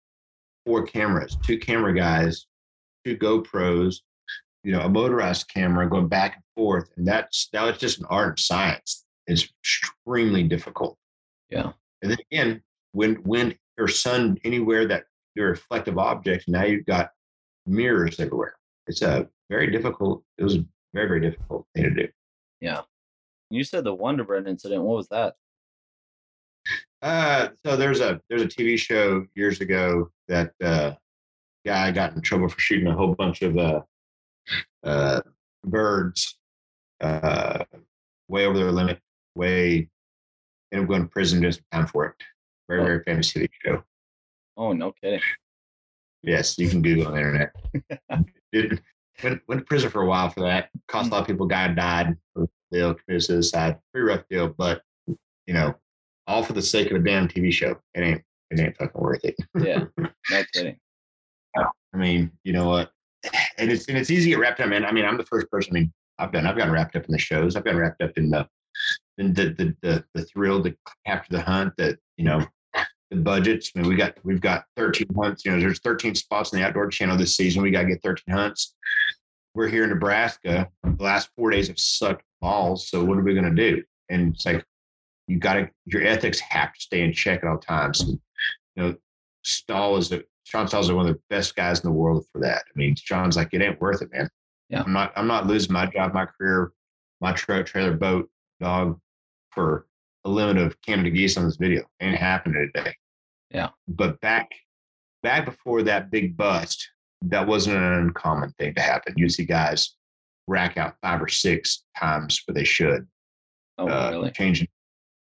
[0.65, 2.45] four cameras, two camera guys,
[3.05, 3.97] two GoPros,
[4.63, 6.89] you know, a motorized camera going back and forth.
[6.97, 9.05] And that's that was just an art and science.
[9.27, 10.97] It's extremely difficult.
[11.49, 11.71] Yeah.
[12.01, 12.61] And then again,
[12.93, 15.05] when when your sun anywhere that
[15.35, 17.11] your reflective objects, now you've got
[17.65, 18.55] mirrors everywhere.
[18.87, 22.07] It's a very difficult, it was a very, very difficult thing to do.
[22.61, 22.81] Yeah.
[23.49, 24.83] You said the Wonder Bread incident.
[24.83, 25.35] What was that?
[27.01, 30.91] Uh, so there's a there's a TV show years ago that uh,
[31.65, 33.81] guy got in trouble for shooting a whole bunch of uh,
[34.83, 35.21] uh,
[35.63, 36.37] birds
[37.01, 37.63] uh,
[38.27, 38.99] way over their limit,
[39.35, 39.89] way
[40.71, 42.15] ended up going to prison just time for it.
[42.67, 42.85] Very Oh.
[42.85, 43.81] very famous TV show.
[44.57, 45.21] Oh, no kidding.
[46.21, 48.25] Yes, you can Google on the internet.
[48.51, 48.81] Did
[49.23, 50.69] went went to prison for a while for that.
[50.87, 51.33] Cost a lot of mm-hmm.
[51.33, 51.47] people.
[51.47, 52.17] Guy died.
[52.71, 53.77] Deal committed suicide.
[53.93, 54.83] Pretty rough deal, but
[55.47, 55.73] you know,
[56.27, 57.75] all for the sake of a damn TV show.
[57.95, 58.21] It ain't
[58.51, 59.35] it ain't fucking worth it.
[59.59, 59.85] Yeah.
[60.31, 60.77] No kidding.
[61.57, 62.91] I mean, you know what?
[63.57, 64.69] And it's and it's easy to get wrapped up.
[64.69, 65.75] Man, I mean, I'm the first person.
[65.75, 67.57] I mean, I've been I've gotten wrapped up in the shows.
[67.57, 68.47] I've gotten wrapped up in the
[69.17, 70.73] in the the the, the thrill to
[71.05, 71.73] capture the hunt.
[71.77, 72.45] That you know,
[73.09, 73.71] the budgets.
[73.75, 75.45] I mean, we got we've got 13 hunts.
[75.45, 77.61] You know, there's 13 spots in the outdoor channel this season.
[77.61, 78.75] We got to get 13 hunts.
[79.55, 80.69] We're here in Nebraska.
[80.83, 82.87] The last four days have sucked balls.
[82.87, 83.83] So what are we going to do?
[84.09, 84.63] And it's like
[85.27, 88.01] you got to your ethics have to stay in check at all times.
[88.01, 88.19] And,
[88.75, 88.95] you know,
[89.43, 92.41] Stahl is a Sean Stahl is one of the best guys in the world for
[92.41, 92.63] that.
[92.65, 94.29] I mean, Sean's like, it ain't worth it, man.
[94.69, 94.83] Yeah.
[94.83, 95.13] I'm not.
[95.15, 96.71] I'm not losing my job, my career,
[97.21, 98.29] my truck, trailer, boat,
[98.59, 98.99] dog,
[99.51, 99.85] for
[100.25, 101.83] a limit of Canada geese on this video.
[102.01, 102.93] Ain't happening today.
[103.51, 103.69] Yeah.
[103.87, 104.49] But back,
[105.23, 106.89] back before that big bust,
[107.23, 109.13] that wasn't an uncommon thing to happen.
[109.17, 109.95] You'd see guys
[110.47, 113.07] rack out five or six times what they should
[113.77, 114.31] Oh, uh, really?
[114.31, 114.67] changing.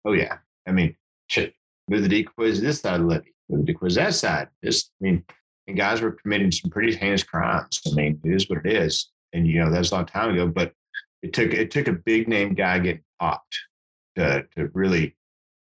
[0.05, 0.97] Oh yeah, I mean,
[1.29, 1.55] shit,
[1.89, 4.49] move the decoys this side of the levee, move the decoys that side.
[4.65, 5.25] Just, I mean,
[5.69, 7.81] and guys were committing some pretty heinous crimes.
[7.87, 10.49] I mean, it is what it is, and you know that's a long time ago.
[10.49, 10.73] But
[11.23, 13.57] it took it took a big name guy getting popped
[14.17, 15.17] to to really.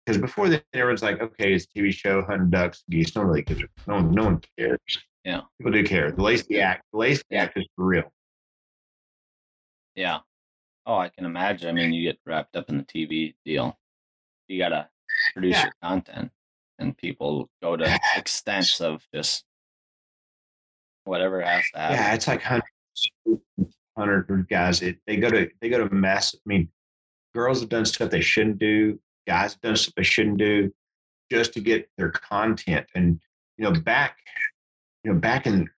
[0.05, 3.13] Because before then, everyone's like, okay, it's a TV show, hunting ducks, geese.
[3.13, 3.61] No one really gives.
[3.87, 4.79] No one, no one cares.
[5.25, 5.41] Yeah.
[5.59, 6.11] people do care.
[6.11, 8.09] The Lacey Act, the Lacey Act is for real.
[9.95, 10.19] Yeah.
[10.85, 11.67] Oh, I can imagine.
[11.67, 13.77] I mean, you get wrapped up in the TV deal.
[14.47, 14.87] You gotta
[15.33, 15.63] produce Yeah.
[15.63, 16.31] your content,
[16.79, 19.43] and people go to extents of just
[21.03, 21.97] whatever has to happen.
[21.97, 22.71] Yeah, it's like hundreds,
[23.97, 24.81] hundred guys.
[24.81, 26.33] It, they go to they go to mass.
[26.33, 26.69] I mean,
[27.37, 28.99] girls have done stuff they shouldn't do.
[29.27, 30.71] Guys have done stuff they shouldn't do,
[31.31, 32.87] just to get their content.
[32.95, 33.19] And
[33.57, 34.17] you know, back,
[35.03, 35.69] you know, back in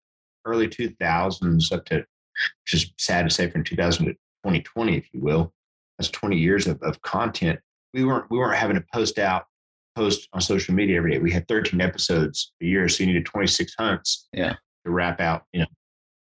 [0.45, 4.61] early two thousands up to, which is sad to say, from two thousand to twenty
[4.61, 5.53] twenty, if you will,
[5.98, 7.60] that's twenty years of, of content.
[7.94, 9.45] We weren't we weren't having to post out
[9.95, 11.19] post on social media every day.
[11.19, 14.53] We had thirteen episodes a year, so you needed twenty six hunts Yeah.
[14.86, 15.68] to wrap out, you know,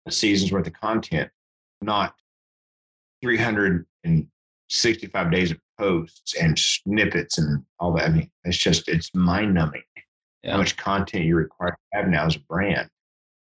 [0.08, 1.30] a season's worth of content,
[1.82, 2.16] not
[4.70, 8.06] 365 days of posts and snippets and all that.
[8.06, 9.84] I mean, it's just, it's mind numbing
[10.44, 10.54] Yeah.
[10.54, 12.90] how much content you're required to have now as a brand.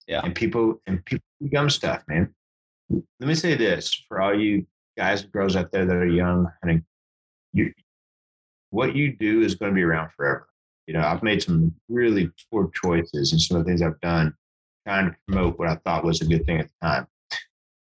[0.08, 0.22] Yeah.
[0.24, 2.34] And people, and people dumb stuff, man.
[2.90, 4.66] Let me say this for all you
[4.98, 6.86] guys and girls out there that are young, I mean,
[7.54, 7.72] you,
[8.72, 10.48] what you do is going to be around forever.
[10.88, 14.34] You know, I've made some really poor choices and some of the things I've done
[14.86, 17.08] trying to promote what I thought was a good thing at the time.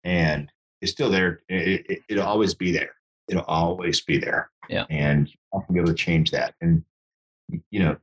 [0.05, 0.49] And
[0.81, 1.41] it's still there.
[1.49, 2.91] It, it, it'll always be there.
[3.27, 4.49] It'll always be there.
[4.69, 4.85] Yeah.
[4.89, 6.55] And you have to be able to change that.
[6.61, 6.83] And,
[7.71, 7.97] you know,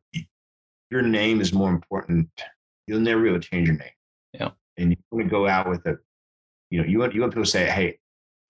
[0.91, 2.29] your name is more important.
[2.87, 3.89] You'll never be able to change your name.
[4.33, 4.51] Yeah.
[4.79, 5.99] And you want to go out with a,
[6.71, 7.99] you know, you want, you want people to say, hey,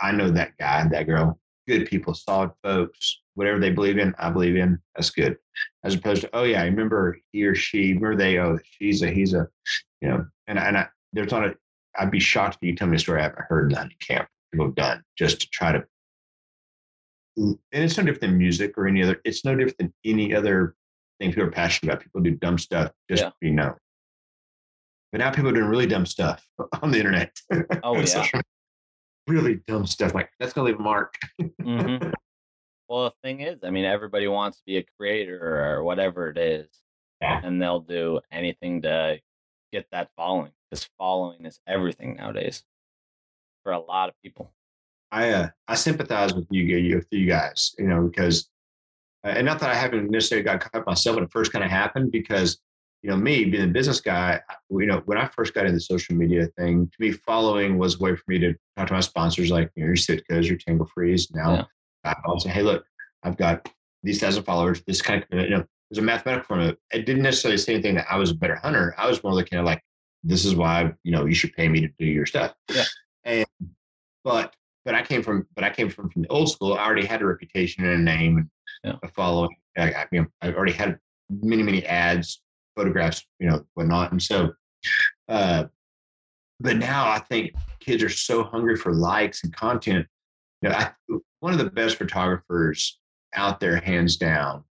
[0.01, 4.31] I know that guy, that girl, good people, solid folks, whatever they believe in, I
[4.31, 4.79] believe in.
[4.95, 5.37] That's good.
[5.85, 9.11] As opposed to, oh yeah, I remember he or she, remember they, oh, she's a,
[9.11, 9.49] he's a,
[10.01, 11.57] you know, and, and I, there's not a,
[11.99, 14.67] I'd be shocked if you tell me a story I haven't heard in camp people
[14.67, 15.85] have done just to try to,
[17.45, 20.75] and it's no different than music or any other, it's no different than any other
[21.19, 22.03] thing people are passionate about.
[22.03, 23.31] People do dumb stuff just Yeah.
[23.31, 23.75] to be known.
[25.13, 26.47] But now people are doing really dumb stuff
[26.83, 27.37] on the internet.
[27.83, 28.05] Oh, yeah.
[28.05, 28.41] Social-
[29.27, 30.15] really dumb stuff.
[30.15, 31.15] Like that's gonna leave a mark.
[31.63, 31.97] hmm
[32.89, 35.39] Well, the thing is, I mean, everybody wants to be a creator
[35.77, 36.69] or whatever it is,
[37.21, 37.41] Yeah.
[37.45, 39.21] and they'll do anything to
[39.73, 40.51] get that following.
[40.71, 42.65] Because following is everything nowadays
[43.63, 44.53] for a lot of people.
[45.13, 48.49] I uh, I sympathize with you, you with you guys, you know, because
[49.25, 51.71] uh, and not that I haven't necessarily got caught myself when it first kind of
[51.71, 52.59] happened, because
[53.03, 55.81] you know me being a business guy, you know, when I first got into the
[55.81, 59.01] social media thing, to me following was a way for me to talk to my
[59.01, 61.35] sponsors, like you know, your Sitka's, your Tanglefrees.
[61.35, 61.69] Now
[62.05, 62.15] Yeah.
[62.25, 62.85] I'll say, hey, look,
[63.23, 63.69] I've got
[64.03, 64.83] these thousand followers.
[64.87, 66.77] This kind of you know, there's a mathematical formula.
[66.93, 68.95] It didn't necessarily say anything that I was a better hunter.
[68.97, 69.83] I was more looking at like,
[70.23, 72.55] this is why you know you should pay me to do your stuff.
[72.73, 72.85] Yeah.
[73.25, 73.47] And
[74.25, 74.55] but
[74.85, 76.75] but I came from but I came from from the old school.
[76.75, 78.51] I already had a reputation and a name and
[78.85, 78.97] Yeah.
[79.03, 79.55] a following.
[79.79, 80.99] I, I, you know, I already had
[81.31, 82.43] many many ads,
[82.77, 84.13] photographs, you know, whatnot.
[84.13, 84.53] And so,
[85.29, 85.65] uh,
[86.61, 90.07] but now I think kids are so hungry for likes and content.
[90.63, 90.91] You know, I,
[91.41, 92.99] one of the best photographers
[93.35, 94.65] out there, hands down,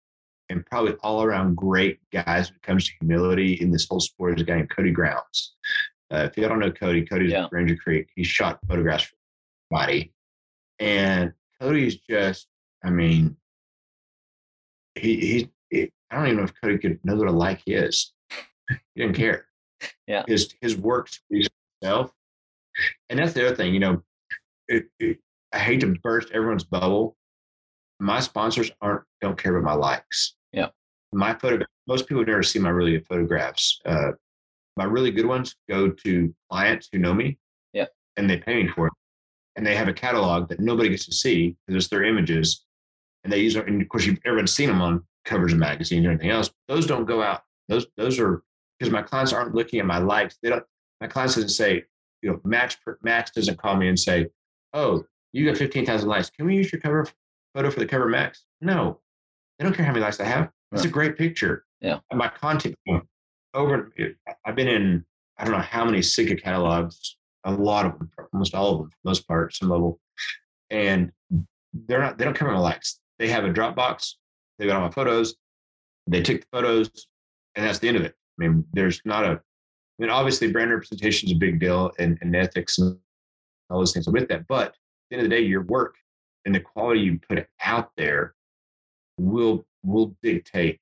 [0.51, 4.35] and probably all around great guys when it comes to humility in this whole sport
[4.37, 5.55] is a guy named Cody Grounds.
[6.13, 7.47] Uh, if you don't know Cody, Cody's Yeah.
[7.53, 8.09] Ranger Creek.
[8.17, 9.17] He shot photographs for
[9.71, 10.13] body.
[10.79, 12.47] And Cody's just,
[12.85, 13.37] I mean,
[14.95, 18.13] he, he, I don't even know if Cody could know what a like is.
[18.69, 19.47] He didn't care.
[20.07, 20.25] Yeah.
[20.27, 22.13] His, his work speaks for itself.
[23.11, 24.03] And that's the other thing, you know,
[24.69, 25.19] it, it,
[25.53, 27.17] I hate to burst everyone's bubble.
[27.99, 30.37] My sponsors aren't, don't care about my likes.
[30.53, 30.69] Yeah.
[31.13, 33.81] My photo, most people never see my really good photographs.
[33.85, 34.13] Uh,
[34.77, 37.39] my really good ones go to clients who know me.
[37.73, 37.87] Yeah.
[38.17, 38.93] And they pay me for it.
[39.59, 42.65] And they have a catalog that nobody gets to see because it's their images.
[43.25, 43.57] And they use.
[43.57, 46.53] And of course, you've everyone's seen them on covers of magazines or anything else.
[46.69, 47.43] Those don't go out.
[47.69, 48.45] Those, those are
[48.79, 50.39] because my clients aren't looking at my likes.
[50.41, 50.63] They don't,
[51.01, 51.83] my clients doesn't say,
[52.23, 54.29] you know, Max, Max doesn't call me and say,
[54.75, 56.31] oh, you got 15,000 likes.
[56.31, 57.07] Can we use your cover
[57.53, 58.45] photo for the cover Max?
[58.61, 59.01] No,
[59.59, 60.51] they don't care how many likes I have.
[60.71, 61.65] It's a great picture.
[61.81, 61.99] Yeah.
[62.11, 62.77] And my content
[63.55, 63.93] over,
[64.45, 65.05] I've been in,
[65.37, 67.18] I don't know how many Sitka catalogs,
[67.49, 70.01] a lot of them, almost all of them, for the most part, some level.
[70.71, 71.13] And
[71.73, 73.01] they're not, they don't care about my likes.
[73.19, 74.15] They have a Dropbox.
[74.59, 75.37] They got all my photos.
[76.07, 76.91] They took the photos
[77.55, 78.15] and that's the end of it.
[78.39, 79.41] I mean, there's not a, I
[79.99, 82.97] mean, obviously brand representation is a big deal and, and ethics and
[83.69, 84.47] all those things with that.
[84.47, 84.75] But at
[85.11, 85.97] the end of the day, your work
[86.45, 88.35] and the quality you put out there
[89.19, 90.81] will will dictate.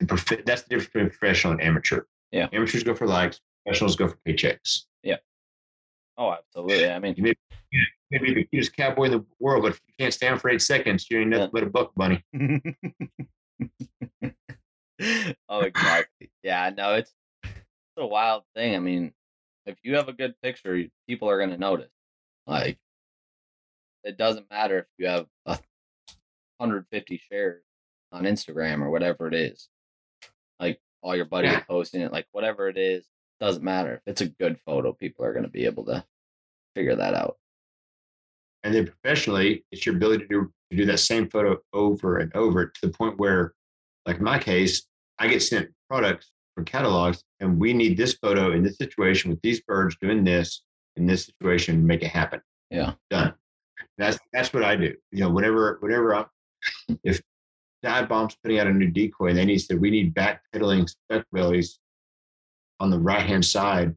[0.00, 2.02] The prof- that's the difference between professional and amateur.
[2.32, 2.48] Yeah.
[2.52, 3.40] Amateurs go for likes.
[3.64, 4.84] Professionals go for paychecks.
[6.20, 6.90] Oh, absolutely.
[6.90, 7.32] I mean, You may,
[7.72, 7.80] you
[8.10, 10.60] may be the cutest cowboy in the world, but if you can't stand for eight
[10.60, 11.48] seconds, you ain't nothing Yeah.
[11.50, 12.22] but a buck bunny.
[15.48, 16.30] oh, exactly.
[16.42, 17.14] Yeah, no, it's,
[17.44, 17.54] it's
[17.96, 18.76] a wild thing.
[18.76, 19.14] I mean,
[19.64, 21.90] if you have a good picture, people are going to notice.
[22.46, 22.76] Like,
[24.04, 25.52] it doesn't matter if you have a
[26.58, 27.62] 150 shares
[28.12, 29.70] on Instagram or whatever it is.
[30.58, 31.60] Like, all your buddies Yeah.
[31.60, 33.06] posting it, like, whatever it is,
[33.40, 33.94] doesn't matter.
[33.94, 36.04] If it's a good photo, people are going to be able to
[36.74, 37.36] figure that out.
[38.62, 42.34] And then professionally, it's your ability to do, to do that same photo over and
[42.34, 43.54] over to the point where,
[44.06, 44.86] like in my case,
[45.18, 49.40] I get sent products from catalogs, and we need this photo in this situation with
[49.42, 50.62] these birds doing this
[50.96, 52.40] in this situation, make it happen.
[52.70, 52.92] Yeah.
[53.10, 53.34] Done.
[53.98, 54.94] That's that's what I do.
[55.12, 56.26] You know, whenever whenever I'm
[57.04, 57.20] if
[57.82, 61.24] Dive Bomb's putting out a new decoy and they need said we need backpedaling spec
[61.32, 61.78] bellies
[62.78, 63.94] on the right hand side,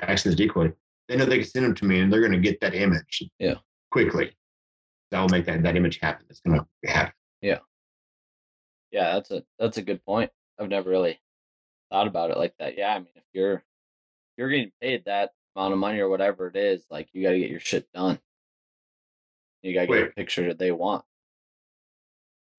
[0.00, 0.72] access the decoy,
[1.08, 3.22] they know they can send them to me and they're going to get that image.
[3.38, 3.54] Yeah.
[3.90, 4.32] Quickly.
[5.10, 6.26] That will make that, that image happen.
[6.28, 7.14] It's going to happen.
[7.40, 7.58] Yeah,
[8.90, 10.30] Yeah, that's a that's a good point.
[10.58, 11.18] I've never really
[11.90, 12.76] thought about it like that.
[12.76, 13.62] Yeah, I mean, if you're if
[14.36, 17.38] you're getting paid that amount of money or whatever it is, like you got to
[17.38, 18.18] get your shit done.
[19.62, 21.04] You got to get a picture that they want.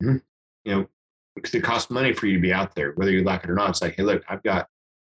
[0.02, 0.18] Mm-hmm.
[0.64, 0.88] you know,
[1.36, 3.56] because it costs money for you to be out there, whether you like it or
[3.56, 3.70] not.
[3.72, 4.68] It's like, hey, look, I've got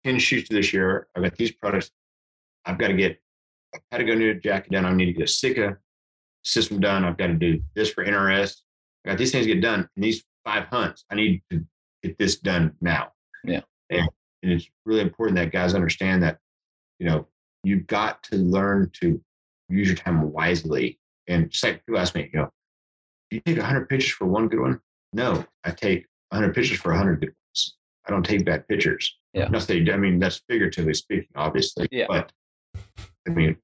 [0.05, 1.07] 10 shoots this year.
[1.15, 1.91] I've got these products.
[2.67, 3.21] I've got to get
[3.75, 4.85] a Patagonia jacket done.
[4.85, 5.79] I need to get a Sitka
[6.45, 7.05] system done.
[7.05, 8.57] I've got to do this for NRS.
[9.05, 9.89] I got these things to get done.
[9.97, 11.65] And these five hunts, I need to
[12.03, 13.13] get this done now.
[13.45, 13.61] Yeah.
[13.91, 14.09] And,
[14.43, 16.39] and it's really important that guys understand that,
[16.99, 17.27] you know,
[17.65, 19.21] you've got to learn to
[19.69, 20.99] use your time wisely.
[21.29, 22.51] And just like people ask me, you know,
[23.31, 24.81] do you take 100 pictures for one good one?
[25.13, 27.77] No, I take 100 pictures for 100 good ones.
[28.07, 29.17] I don't take bad pictures.
[29.35, 29.57] Yeah.
[29.59, 31.87] Say, I mean, that's figuratively speaking, obviously.
[31.93, 32.07] Yeah.
[32.09, 32.33] But
[33.31, 33.57] I mean,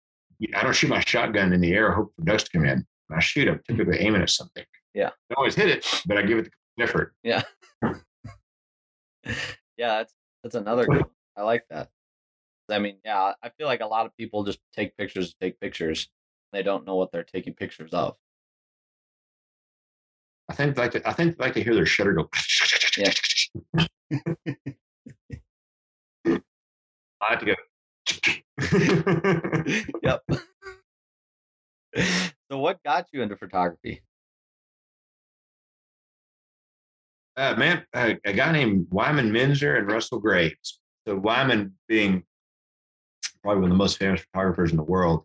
[0.55, 2.87] I don't shoot my shotgun in the air, hope for ducks to come in.
[3.09, 3.77] When I shoot, I'm hmm.
[3.77, 4.65] typically aiming at something.
[4.95, 5.09] Yeah.
[5.09, 7.15] I don't always hit it, but I give it the effort.
[7.23, 7.43] Yeah.
[7.83, 9.33] yeah,
[9.77, 11.05] that's that's another good.
[11.37, 11.89] I like that.
[12.71, 15.61] I mean, yeah, I feel like a lot of people just take pictures to take
[15.61, 16.09] pictures.
[16.53, 18.17] They don't know what they're taking pictures of.
[20.49, 22.29] I think like to, I think like to hear their shutter go.
[22.97, 23.13] Yeah.
[27.21, 27.55] I have to go.
[30.03, 30.23] yep.
[32.51, 34.03] so what got you into photography?
[37.37, 40.81] uh, man, uh, a guy named Wyman Meinzer and Russell Graves.
[41.07, 42.24] So Wyman being
[43.43, 45.24] probably one of the most famous photographers in the world.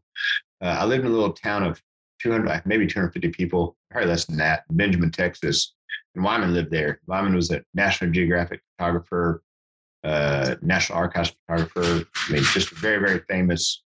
[0.62, 1.82] Uh, I lived in a little town of
[2.22, 5.74] 200, maybe 250 people, probably less than that, Benjamin, Texas.
[6.16, 6.99] And Wyman lived there.
[7.08, 9.41] Wyman was a National Geographic photographer,
[10.03, 12.06] uh, National Archives photographer.
[12.28, 13.84] I mean, just a very, very famous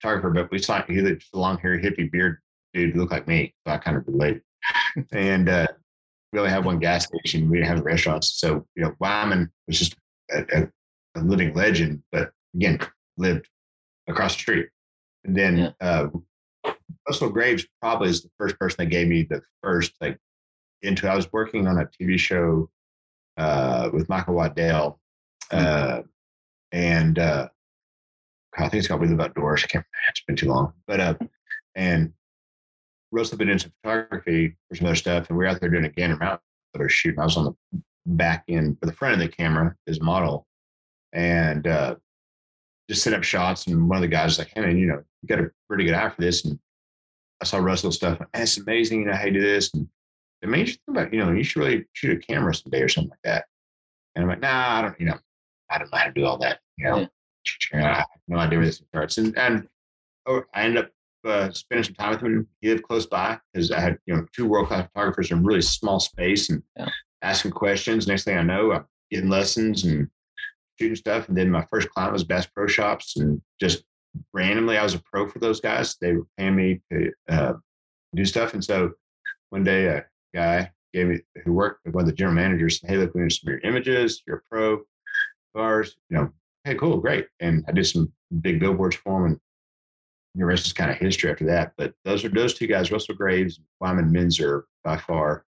[0.00, 0.30] photographer.
[0.30, 2.38] But we saw he looked just a long hair, hippie beard
[2.74, 3.54] dude, looked like me.
[3.66, 4.42] So I kind of relate.
[5.12, 5.66] and uh,
[6.32, 7.48] we only had one gas station.
[7.48, 8.38] We didn't have restaurants.
[8.38, 9.96] So, you know, Wyman was just
[10.30, 10.68] a, a,
[11.16, 12.78] a living legend, but again,
[13.16, 13.48] lived
[14.08, 14.68] across the street.
[15.24, 15.70] And then Yeah.
[15.80, 16.08] uh,
[17.06, 20.18] Russell Graves probably is the first person that gave me the first like
[20.82, 21.08] into.
[21.08, 22.70] I was working on a TV show
[23.36, 25.00] uh, with Michael Waddell,
[25.50, 26.02] uh,
[26.72, 27.48] and uh,
[28.56, 29.64] I think it's called We Live Outdoors.
[29.64, 29.84] I can't.
[30.10, 31.14] It's been too long, but uh,
[31.74, 32.12] and
[33.10, 35.84] Russell had been into photography for some other stuff, and we were out there doing
[35.84, 36.40] a Gander Mountain
[36.74, 37.14] photo shoot.
[37.14, 40.46] And I was on the back end for the front of the camera as model,
[41.12, 41.96] and uh,
[42.88, 43.66] just set up shots.
[43.66, 45.84] And one of the guys was like, "Hey man, you know, you got a pretty
[45.84, 46.58] good eye for this." And
[47.40, 48.18] I saw Russell's stuff.
[48.20, 49.00] And, it's amazing.
[49.00, 49.72] You know how you do this.
[49.74, 49.88] And
[50.42, 52.88] I mean, should think about, you know, you should really shoot a camera someday or
[52.88, 53.44] something like that.
[54.14, 55.18] And I'm like, nah, I don't, you know,
[55.70, 56.60] I don't know how to do all that.
[56.78, 57.08] You know,
[57.74, 59.18] I have no idea where this starts.
[59.18, 59.68] And and
[60.26, 60.90] oh, I ended up
[61.26, 62.46] uh, spending some time with him.
[62.60, 65.42] He lived close by because I had, you know, two world class photographers in a
[65.42, 66.88] really small space and Yeah.
[67.22, 68.06] asking questions.
[68.06, 70.08] Next thing I know, I'm getting lessons and
[70.80, 71.28] shooting stuff.
[71.28, 73.84] And then my first client was Bass Pro Shops and just
[74.32, 75.96] randomly I was a pro for those guys.
[76.00, 77.52] They were paying me to uh,
[78.14, 78.54] do stuff.
[78.54, 78.92] And so
[79.50, 82.90] one day a guy gave me who worked with one of the general managers said,
[82.90, 84.22] Hey, look, we need some of your images.
[84.26, 84.82] You're a pro
[85.54, 85.96] ours.
[86.10, 86.30] You know,
[86.64, 87.26] hey, cool, great.
[87.40, 89.40] And I did some big billboards for him and
[90.34, 91.72] the rest is kind of history after that.
[91.76, 95.44] But those are those two guys, Russell Graves, and Wyman Meinzer, by far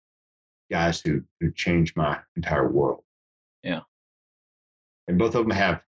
[0.70, 3.04] guys who who changed my entire world.
[3.62, 3.80] Yeah.
[5.08, 5.82] And both of them have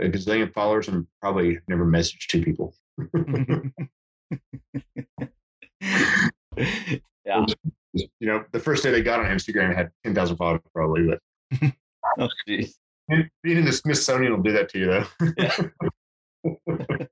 [0.00, 2.74] a gazillion followers and probably never messaged two people.
[7.24, 7.46] yeah.
[7.92, 11.20] You know, the first day they got on Instagram had 10,000 followers probably, but
[12.18, 12.74] Oh, jeez.
[13.08, 15.06] Being in the Smithsonian will do that to you though.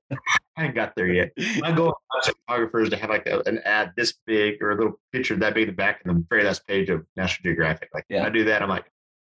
[0.57, 1.31] I ain't got there yet.
[1.59, 4.71] My goal as a photographer is to have like a, an ad this big or
[4.71, 7.43] a little picture that big in the back in the very last page of National
[7.43, 7.89] Geographic.
[7.93, 8.25] Like Yeah.
[8.25, 8.85] I do that, I'm like,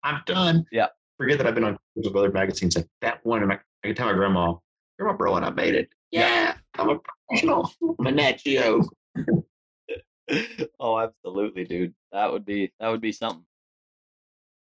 [0.04, 0.66] I'm done.
[0.72, 0.88] Yeah.
[1.18, 2.76] Forget that I've been on of other magazines.
[2.76, 4.56] Like that one, I can tell my grandma,
[5.00, 5.90] Grandma bro, and I made it.
[6.12, 7.72] Yeah, I'm a professional.
[8.00, 8.82] I'm a Nat Geo.
[10.80, 11.94] oh, absolutely, dude.
[12.12, 13.46] That would be that would be something.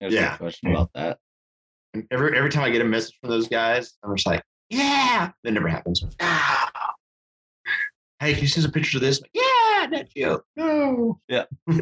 [0.01, 0.33] There's Yeah.
[0.33, 1.19] no question about that.
[2.11, 5.31] Every every time I get a message from those guys, I'm just like, yeah.
[5.43, 6.05] That never happens.
[6.21, 6.71] Ah.
[8.21, 9.21] Hey, can you send some pictures of this?
[9.21, 10.41] Like, yeah, Nat Geo.
[10.57, 11.21] No.
[11.29, 11.45] Yeah.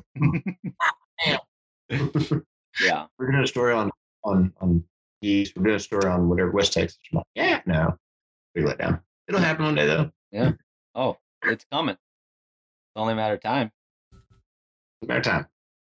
[2.81, 3.07] Yeah.
[3.19, 3.91] We're doing a story on
[4.25, 4.83] on on
[5.21, 5.53] geese.
[5.55, 6.99] We're doing a story on whatever West Texas.
[7.13, 7.97] Like, yeah, no.
[8.55, 9.01] We let down.
[9.29, 10.11] It'll happen one day though.
[10.31, 10.53] Yeah.
[10.95, 11.95] Oh, it's coming.
[11.95, 13.71] It's only a matter of time.
[14.13, 14.21] It's
[15.03, 15.47] a matter of time.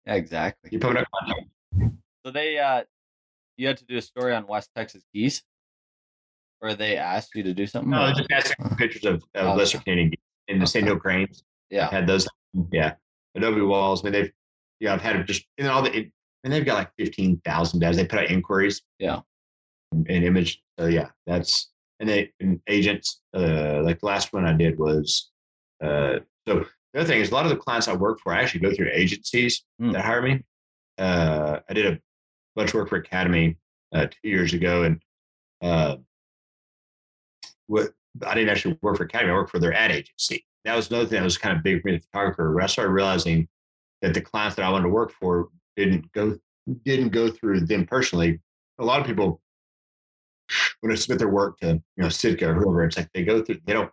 [0.07, 0.70] Yeah, exactly.
[0.73, 1.49] You put up contact.
[2.27, 2.82] So they uh
[3.57, 5.43] you had to do a story on West Texas geese?
[6.61, 7.91] Or they asked you to do something?
[7.91, 9.55] No, just asking for pictures of, of Okay.
[9.57, 10.19] lesser Canadian geese
[10.49, 11.43] in the Hill cranes.
[11.70, 11.91] yeah.
[11.91, 12.27] had those.
[12.70, 12.95] Yeah,
[13.35, 14.03] Adobe walls.
[14.03, 14.33] I mean, they've
[14.81, 16.11] yeah, I've had just and all the
[16.45, 17.97] and they've got like fifteen thousand data.
[17.97, 18.83] They put out inquiries.
[18.99, 19.20] Yeah.
[19.93, 20.62] and image.
[20.79, 23.23] So yeah, that's and they and agents.
[23.35, 25.31] Uh, like the last one I did was.
[25.83, 26.65] Uh, so
[26.95, 28.73] the other thing is a lot of the clients I work for, I actually go
[28.74, 29.91] through agencies Hmm.
[29.93, 30.43] that hire me.
[30.99, 31.99] Uh, I did a
[32.57, 33.57] bunch of work for Academy
[33.95, 35.03] uh, two years ago, and
[35.62, 35.97] uh,
[37.66, 37.91] what
[38.27, 39.31] I didn't actually work for Academy.
[39.31, 40.45] I worked for their ad agency.
[40.65, 42.55] That was another thing that was kind of big for me, the photographer.
[42.55, 43.49] Where I started realizing
[44.01, 46.39] that the clients that I wanted to work for didn't go
[46.85, 48.41] didn't go through them personally.
[48.79, 49.41] A lot of people
[50.81, 53.43] when they submit their work to you know Sitka or whoever, it's like they go
[53.43, 53.59] through.
[53.66, 53.91] They don't.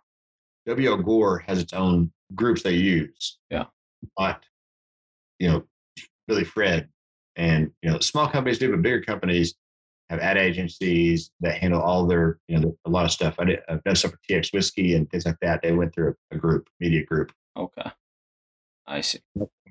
[0.66, 0.90] W.
[0.90, 0.98] L.
[0.98, 3.38] Gore has its own groups they use.
[3.50, 3.64] Yeah.
[4.18, 4.44] Not,
[5.38, 5.64] you know,
[6.28, 6.88] Billy Fred,
[7.36, 9.54] and you know, small companies do, but bigger companies
[10.10, 13.36] have ad agencies that handle all their, you know, a lot of stuff.
[13.38, 15.62] I did, I've done stuff for TX Whiskey and things like that.
[15.62, 17.32] They went through a, group, media group.
[17.56, 17.90] Okay.
[18.86, 19.20] I see.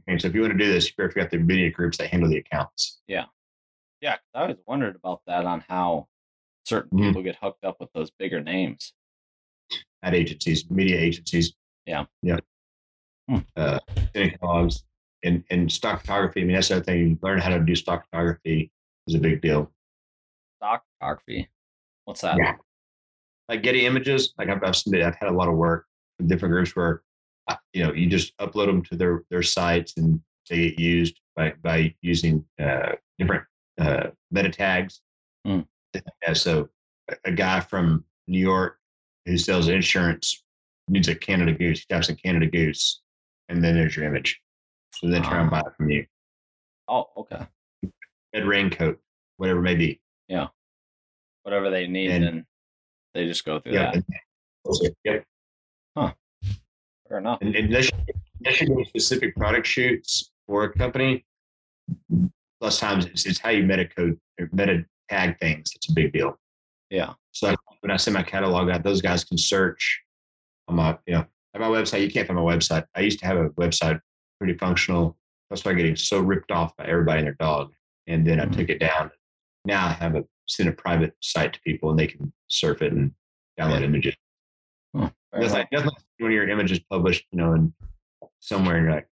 [0.07, 1.98] And so if you want to do this, you better figure out the media groups
[1.98, 3.02] that handle the accounts.
[3.07, 3.26] Yeah,
[4.02, 4.15] yeah.
[4.34, 6.07] I always wondered about that on how
[6.65, 7.07] certain Mhm.
[7.07, 8.94] people get hooked up with those bigger names.
[10.03, 11.53] Ad agencies, media agencies.
[11.86, 12.06] Yeah.
[12.22, 12.40] Yeah.
[13.27, 13.40] Hmm.
[13.57, 13.80] Uh.
[15.23, 16.41] And and stock photography.
[16.41, 17.19] I mean, that's the other thing.
[17.21, 18.71] Learn how to do stock photography
[19.07, 19.71] is a big deal.
[20.57, 21.49] Stock photography.
[22.05, 22.37] What's that?
[22.37, 22.55] Yeah.
[23.47, 25.85] Like Getty Images, like I've, I've submitted, I've had a lot of work
[26.19, 27.01] with different groups where,
[27.47, 31.19] uh, you know, you just upload them to their their sites and they get used
[31.35, 33.43] by by using uh, different
[33.79, 35.01] uh, meta tags.
[35.47, 35.65] Mm.
[35.95, 36.69] Yeah, so
[37.09, 38.77] a, a guy from New York
[39.25, 40.43] who sells insurance
[40.87, 41.79] needs a Canada Goose.
[41.79, 43.01] He types in Canada Goose,
[43.47, 44.41] and then there's your image.
[44.94, 45.61] So then try and Ah.
[45.61, 46.06] buy it from you.
[46.88, 47.45] Oh, okay.
[48.34, 48.99] Red raincoat,
[49.38, 50.02] whatever it may be.
[50.28, 50.48] Yeah.
[51.44, 52.45] Whatever they need, And- and
[53.14, 53.91] they just go through Yeah.
[53.91, 53.95] that.
[53.95, 55.26] and- Yep.
[57.07, 57.40] Fair enough.
[57.41, 61.26] And, and unless, you- unless you're doing specific product shoots for a company,
[62.60, 65.72] plus times it's, it's how you meta code or meta tag things.
[65.76, 66.38] It's a big deal.
[66.91, 67.14] Yeah.
[67.32, 70.03] So when I send my catalog out, those guys can search
[70.68, 71.26] on my, you know,
[71.56, 72.02] at my website.
[72.03, 72.86] You can't find my website.
[72.94, 73.99] I used to have a website
[74.40, 75.18] pretty functional.
[75.52, 77.74] I started getting so ripped off by everybody and their dog.
[78.07, 78.56] And then I Mhm.
[78.57, 79.11] took it down.
[79.66, 82.91] Now I have a send a private site to people and they can surf it
[82.91, 83.14] and
[83.60, 83.86] download Yeah.
[83.86, 84.16] images.
[84.95, 87.72] Fair That's like nothing when your image is published, you know, and
[88.40, 89.07] somewhere and you're like,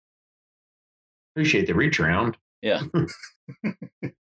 [1.35, 2.37] appreciate the reach around.
[2.61, 2.81] Yeah.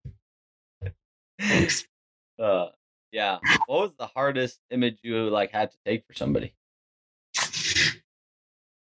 [1.40, 1.86] Thanks.
[2.38, 2.68] Uh,
[3.12, 3.38] yeah.
[3.64, 6.54] What was the hardest image you like had to take for somebody?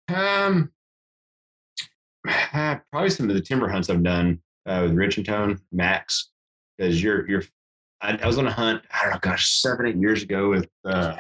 [0.10, 0.74] Um,
[2.92, 6.32] probably some of the timber hunts I've done uh, with Rich-N-Tone, Max,
[6.78, 7.44] because you're you're.
[8.02, 8.82] I, I was on a hunt.
[8.92, 11.16] I don't know, gosh, seven eight years ago with uh,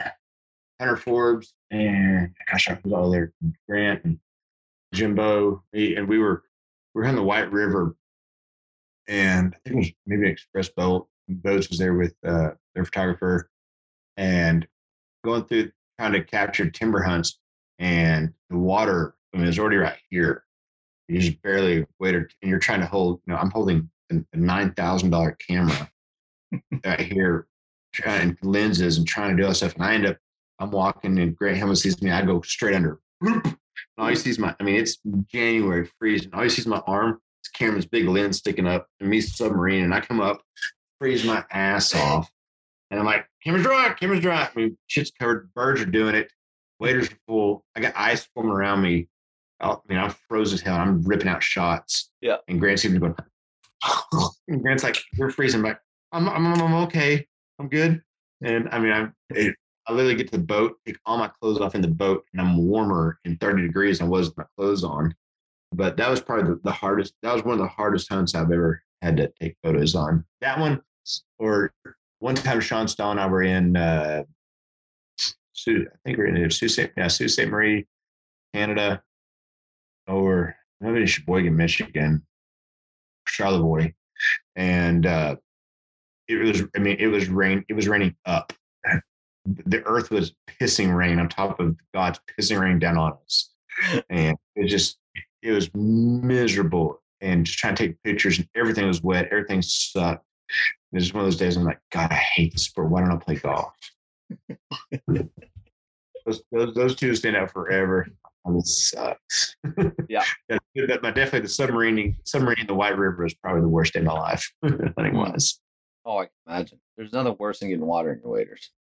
[0.80, 3.32] Hunter Forbes and gosh, I was all there,
[3.68, 4.20] Grant and
[4.94, 6.44] Jimbo, and we were
[6.94, 7.96] we were on the White River,
[9.08, 11.08] and I think it was maybe Xpress boat.
[11.28, 13.50] Boats was there with uh, their photographer,
[14.18, 14.68] and
[15.24, 17.40] going through trying to capture timber hunts
[17.78, 20.44] and the water, I mean, it's already right here.
[21.10, 23.22] You just barely waited, and you're trying to hold.
[23.26, 25.90] You know, I'm holding a, a nine thousand dollar camera
[26.86, 27.48] right here,
[27.94, 29.76] trying lenses and trying to do all stuff.
[29.76, 30.18] And I end up,
[30.60, 32.12] I'm walking, and Grant Hillman sees me.
[32.12, 33.00] I go straight under.
[33.22, 33.58] And
[33.98, 36.34] all he sees my, I mean, it's January, freezing.
[36.34, 37.20] All he sees my arm.
[37.44, 40.42] This camera's big lens sticking up, and me submarine, and I come up,
[41.00, 42.30] freeze my ass off,
[42.92, 44.44] and I'm like, camera's dry, camera's dry.
[44.44, 45.54] I mean, shit's covered.
[45.54, 46.32] Birds are doing it
[46.80, 47.66] waders are full.
[47.76, 49.08] I got ice forming around me.
[49.62, 50.78] I mean, I'm frozen as hell.
[50.78, 52.12] I'm ripping out shots.
[52.22, 52.38] Yeah.
[52.48, 53.16] And Grant seems to go.
[54.48, 55.80] and Grant's like, "We're freezing." I'm like,
[56.12, 57.28] I'm, I'm, I'm okay.
[57.60, 58.02] I'm good.
[58.42, 59.14] And I mean, I'm.
[59.30, 59.56] It,
[59.88, 62.42] I literally get to the boat, take all my clothes off in the boat, and
[62.42, 65.16] I'm warmer in 30 degrees than I was with my clothes on.
[65.72, 67.16] But that was probably the, the hardest.
[67.24, 70.26] That was one of the hardest hunts I've ever had to take photos on.
[70.42, 70.82] That one,
[71.40, 71.74] or
[72.20, 74.24] one time Sean Stahl and I were in uh,
[75.68, 76.92] I think we're in Sault Ste.
[76.96, 77.48] Yeah, Sault Ste.
[77.48, 77.86] Marie,
[78.54, 79.02] Canada,
[80.10, 82.26] or maybe Cheboygan, Michigan,
[83.28, 83.94] Charlevoix,
[84.56, 85.36] and uh,
[86.28, 86.64] it was.
[86.76, 87.64] I mean, it was rain.
[87.70, 88.54] It was raining up.
[89.46, 93.52] The earth was pissing rain on top of God's pissing rain down on us,
[94.10, 94.98] and it just
[95.42, 97.02] it was miserable.
[97.22, 99.28] And just trying to take pictures, and everything was wet.
[99.32, 100.26] Everything sucked.
[100.94, 101.58] It was one of those days.
[101.58, 102.90] I'm like, God, I hate this sport.
[102.90, 103.74] Why don't I play golf?
[105.08, 108.08] those, those those two stand out forever.
[108.64, 109.56] Sucks.
[110.10, 110.24] Yeah.
[110.48, 114.00] but but definitely the submarine submarine in the White River is probably the worst day
[114.00, 115.18] of my life hunting mm-hmm.
[115.18, 115.60] was.
[116.06, 116.80] Oh, I can imagine.
[116.98, 118.72] There's nothing worse than getting water in your waders.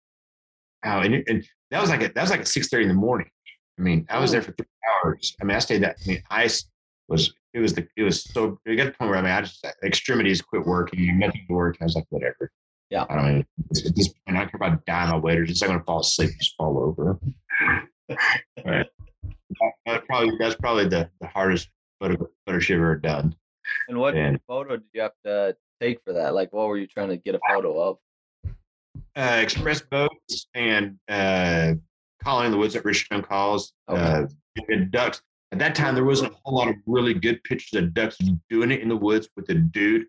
[0.85, 2.95] Oh, and, and that was like a, that was like at six thirty in the
[2.95, 3.29] morning.
[3.79, 4.67] I mean, I was there for three
[5.05, 5.37] hours.
[5.41, 5.97] I mean, I stayed that.
[6.05, 6.65] I mean, ice
[7.09, 9.33] was it was the it was so it got to the point where I mean,
[9.33, 11.77] I just extremities quit working, nothing to work.
[11.81, 12.51] I was like, whatever.
[12.91, 13.05] Yeah.
[13.09, 13.45] I don't know.
[13.87, 15.51] At this point, I don't care about dying my waders.
[15.51, 17.19] It's not going to fall asleep, just fall over.
[18.65, 18.87] right.
[19.87, 21.69] That, probably that's probably the, the hardest
[22.01, 23.35] photo photo shoot I've ever done.
[23.89, 26.35] And what And- photo did you have to take for that?
[26.35, 27.99] Like, what were you trying to get a photo of?
[29.17, 31.75] uh, Xpress boats and uh,
[32.23, 33.73] calling in the woods that Rich-N-Tone calls.
[33.89, 34.01] Okay.
[34.01, 34.27] Uh,
[34.69, 35.23] and ducks.
[35.51, 38.19] At that time, there wasn't a whole lot of really good pictures of ducks
[38.51, 40.07] doing it in the woods with a dude.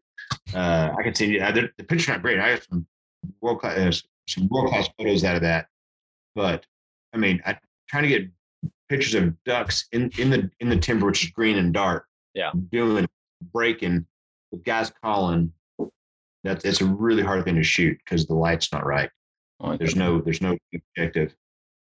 [0.53, 2.39] Uh, I can send you uh, the, picture's not great.
[2.39, 2.85] I got some
[3.41, 3.91] world class, uh,
[4.27, 5.67] some world class photos out of that.
[6.35, 6.65] But
[7.13, 8.27] I mean, I trying to get
[8.89, 12.05] pictures of ducks in, in the in the timber, which is green and dark.
[12.33, 12.51] Yeah.
[12.71, 13.07] doing
[13.53, 14.05] breaking
[14.51, 15.51] with guys calling.
[16.43, 19.09] That's it's a really hard thing to shoot because the light's not right.
[19.59, 21.35] Oh, There's no there's no objective,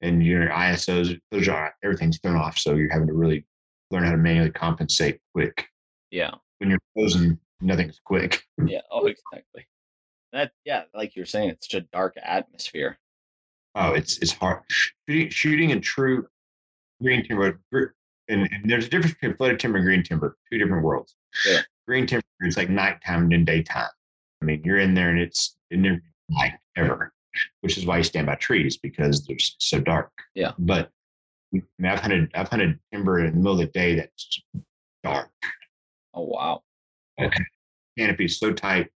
[0.01, 2.57] and your ISOs those are everything's thrown off.
[2.59, 3.45] So you're having to really
[3.91, 5.67] learn how to manually compensate quick.
[6.11, 8.43] yeah, When you're frozen, nothing's quick.
[8.65, 8.81] yeah.
[8.91, 9.65] Oh, exactly.
[10.31, 12.99] That yeah, like you're saying, it's such a dark atmosphere.
[13.73, 16.27] Oh, it's it's hard shooting shooting in true
[17.05, 17.59] green timber.
[17.71, 17.93] and,
[18.29, 21.15] and there's a difference between flooded timber and green timber, two different worlds.
[21.47, 21.61] Yeah.
[21.87, 23.89] Green timber is like nighttime and daytime.
[24.41, 27.13] I mean, you're in there and it's it never light ever,
[27.61, 30.11] which is why you stand by trees because they're so dark.
[30.33, 30.51] Yeah.
[30.57, 30.89] But
[31.53, 34.41] I mean, I've hunted I've hunted timber in the middle of the day that's
[35.03, 35.29] dark.
[36.13, 36.63] Oh wow.
[37.21, 37.45] Okay,
[37.97, 38.89] canopy is so tight,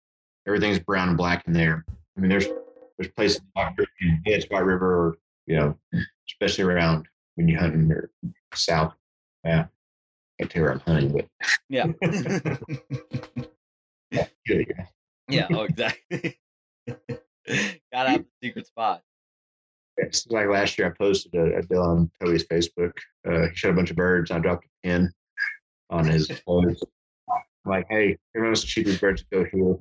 [0.46, 1.86] everything's brown and black in there.
[2.18, 2.48] I mean, there's
[2.98, 5.78] there's places like in Dead Spot River, you know,
[6.28, 7.08] especially around
[7.40, 8.10] when you hunt in the
[8.54, 8.94] south.
[9.46, 9.68] Yeah, I
[10.44, 11.26] can't tell where I'm hunting, but
[11.70, 11.86] Yeah.
[14.12, 14.86] yeah, yeah.
[15.30, 15.48] yeah.
[15.50, 16.38] Oh, exactly.
[17.94, 19.04] Gotta have the secret spot.
[19.96, 22.92] It's like last year, I posted a, a deal on Toby's Facebook.
[23.26, 24.32] Uh, he shot a bunch of birds.
[24.32, 25.10] I dropped a pin
[25.90, 26.86] on his post.
[27.30, 29.24] I'm like, hey, everyone wants to shoot these birds.
[29.24, 29.78] To go here.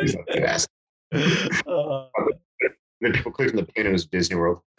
[0.00, 0.66] He's like, yes.
[1.66, 2.06] Uh,
[3.02, 3.88] Then people clicked on the pin.
[3.88, 4.60] It was Disney World.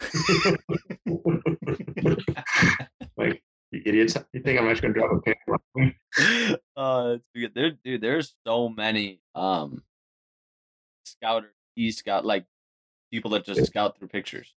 [3.18, 4.16] like, you idiots.
[4.32, 5.00] You think I'm actually going to
[5.46, 6.56] drop a pin?
[6.74, 7.54] uh, good.
[7.54, 9.82] There, dude, there's so many um
[11.04, 12.46] scouter, e scout, like
[13.12, 14.54] people that just scout through pictures.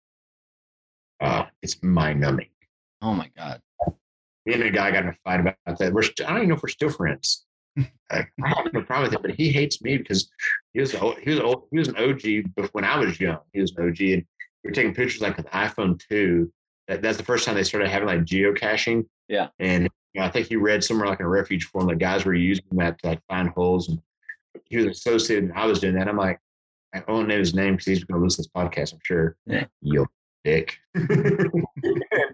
[1.19, 2.49] Uh, it's mind numbing.
[3.01, 3.61] Oh my god.
[4.45, 5.91] Me and a guy got in a fight about that.
[5.91, 7.44] We're st- I don't even know if we're still friends.
[7.77, 10.29] I, I have no problem with him, but he hates me because
[10.73, 12.21] he was old, he was old, he was an OG
[12.55, 13.39] bef- when I was young.
[13.53, 14.25] He was an OG, and
[14.63, 16.51] we were taking pictures like with iPhone two.
[16.87, 19.05] That, that's the first time they started having like geocaching.
[19.27, 19.47] Yeah.
[19.59, 22.25] and you know, I think he read somewhere like in a refuge forum that guys
[22.25, 23.99] were using that to like find holes, and
[24.65, 25.49] he was associated.
[25.49, 26.07] And I was doing that.
[26.07, 26.39] I'm like,
[26.93, 28.93] I won't name his name because he's going to listen to this podcast.
[28.93, 29.35] I'm sure.
[29.45, 29.65] Yeah.
[29.81, 30.07] You
[30.45, 30.77] dick.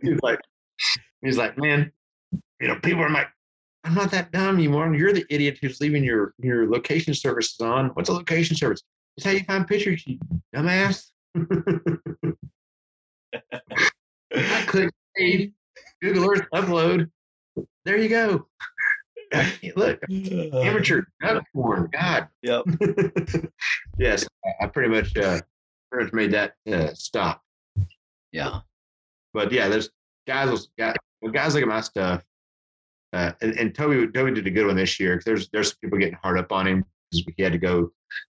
[0.02, 0.40] he's like,
[1.24, 1.92] he's like, man,
[2.60, 3.30] you know, people are like,
[3.84, 4.94] I'm not that dumb anymore.
[4.94, 7.88] You're the idiot who's leaving your your location services on.
[7.90, 8.84] What's a location service?
[9.18, 10.20] It's how you find pictures, you
[10.56, 11.08] dumbass.
[14.34, 15.52] I click save,
[16.02, 17.10] Google Earth upload.
[17.86, 18.48] There you go.
[19.76, 21.90] Look, amateur duck porn.
[21.92, 22.28] God.
[22.42, 22.64] Yep.
[23.98, 24.26] yes,
[24.62, 25.40] I- pretty much uh,
[25.92, 27.42] pretty much made that uh, stop.
[28.32, 28.60] Yeah.
[29.34, 29.90] But yeah, there's
[30.28, 30.68] guys.
[30.78, 30.96] Guys,
[31.32, 32.24] guys look at my stuff,
[33.14, 35.22] uh, and, and Toby Toby did a good one this year.
[35.26, 37.92] There's there's people getting hard up on him because he had to go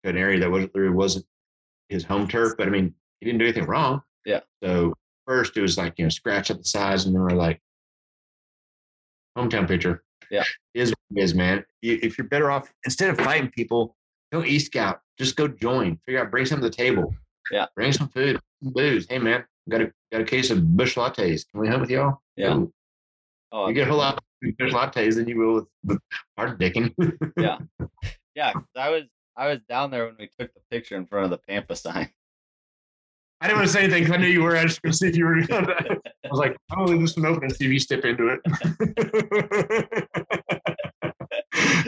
[0.04, 1.26] to an area that wasn't really wasn't
[1.88, 2.54] his home turf.
[2.56, 4.02] But I mean, he didn't do anything wrong.
[4.24, 4.40] Yeah.
[4.62, 4.94] So
[5.26, 7.60] first it was like you know scratch up the size, and then we're like
[9.36, 10.02] hometown pitcher.
[10.30, 10.44] Yeah.
[10.74, 11.64] Is what it is man.
[11.82, 13.96] You, if you're better off instead of fighting people,
[14.32, 15.00] go e scout.
[15.18, 15.98] Just go join.
[16.06, 17.14] Figure out bring some to the table.
[17.50, 17.66] Yeah.
[17.76, 19.06] Bring some food, some booze.
[19.10, 21.44] Hey man, got a got a case of Busch lattes.
[21.50, 22.22] Can we hunt with y'all?
[22.36, 22.56] Yeah.
[22.56, 22.72] Ooh,
[23.54, 24.22] Oh, You get a whole lot
[24.58, 25.98] Busch lattes than you will with, with
[26.36, 26.92] hard dicking.
[28.34, 28.52] yeah.
[28.76, 29.04] I was
[29.36, 32.10] I was down there when we took the picture in front of the Pampa sign.
[33.40, 34.56] I didn't want to say anything because I knew you were.
[34.56, 35.40] I just going to see if you were.
[35.42, 38.04] Gonna, I was like, I'm to leave this one open and see if you step
[38.04, 38.40] into it.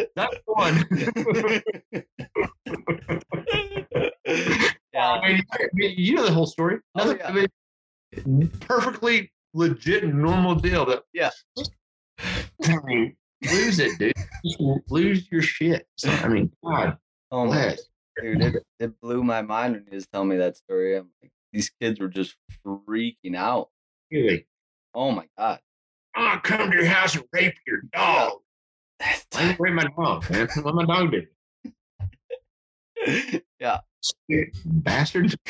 [0.16, 0.84] That's one.
[4.92, 5.12] yeah.
[5.12, 5.28] I
[5.74, 6.80] mean, you know the whole story.
[6.96, 7.28] Oh, yeah.
[7.28, 10.84] I mean, perfectly legit, normal deal.
[10.84, 11.30] That Yeah.
[12.18, 14.12] I mean, lose it, dude.
[14.88, 15.86] Lose your shit.
[15.96, 16.98] So, I mean, God
[17.30, 17.76] Oh my
[18.22, 20.96] dude, it, it blew my mind when he was telling me that story.
[20.96, 23.70] I'm like, these kids were just freaking out.
[24.12, 24.46] Really,
[24.94, 25.58] Oh my god.
[26.14, 28.38] Gonna come to your house and rape your dog.
[29.00, 30.48] I didn't rape my dog, man.
[30.62, 31.26] What my dog did.
[33.60, 33.80] yeah.
[34.64, 35.36] Bastards.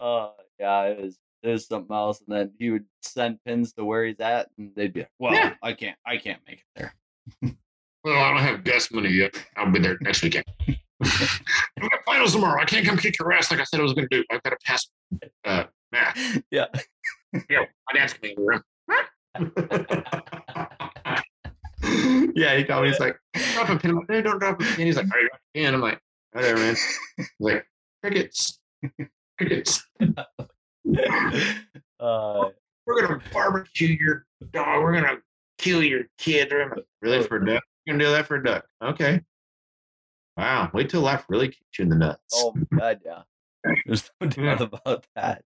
[0.00, 1.16] uh, yeah, it was
[1.48, 2.22] was something else.
[2.26, 5.34] And then he would send pins to where he's at, and they'd be like, "Well,
[5.34, 5.54] Yeah.
[5.62, 6.94] I can't, I can't make it there."
[8.04, 9.34] Well, I don't have gas money yet.
[9.56, 10.44] I'll be there next weekend.
[11.02, 11.10] I've
[11.80, 12.60] got finals tomorrow.
[12.60, 14.24] I can't come kick your ass like I said I was going to do.
[14.30, 14.88] I've got to pass
[15.44, 16.42] uh, math.
[16.50, 16.66] Yeah.
[17.48, 18.48] Yeah, my dad's coming in the
[21.84, 22.32] room.
[22.34, 22.90] yeah, he called me.
[22.90, 23.16] He's like,
[23.54, 23.96] drop a pin.
[23.96, 24.86] Like, "No, don't drop a pin.
[24.86, 25.74] He's like, all right, drop a pin.
[25.74, 26.00] I'm like,
[26.32, 26.76] whatever, man.
[27.16, 27.66] He's like,
[28.02, 28.58] crickets.
[29.38, 29.86] Crickets.
[32.00, 32.48] uh,
[32.86, 34.82] We're going to barbecue your dog.
[34.82, 35.18] We're going to
[35.58, 36.52] kill your kid.
[36.52, 37.62] I'm like, really, for a duck?
[37.84, 38.66] You're going to do that for a duck?
[38.82, 39.20] Okay.
[40.36, 40.70] Wow.
[40.72, 42.22] Wait till life really kicks you in the nuts.
[42.34, 43.22] oh my god, yeah.
[43.86, 45.42] There's no doubt about that.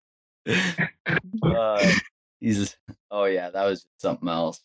[1.44, 1.91] uh,
[2.40, 2.76] he's
[3.10, 4.62] oh yeah, that was something else.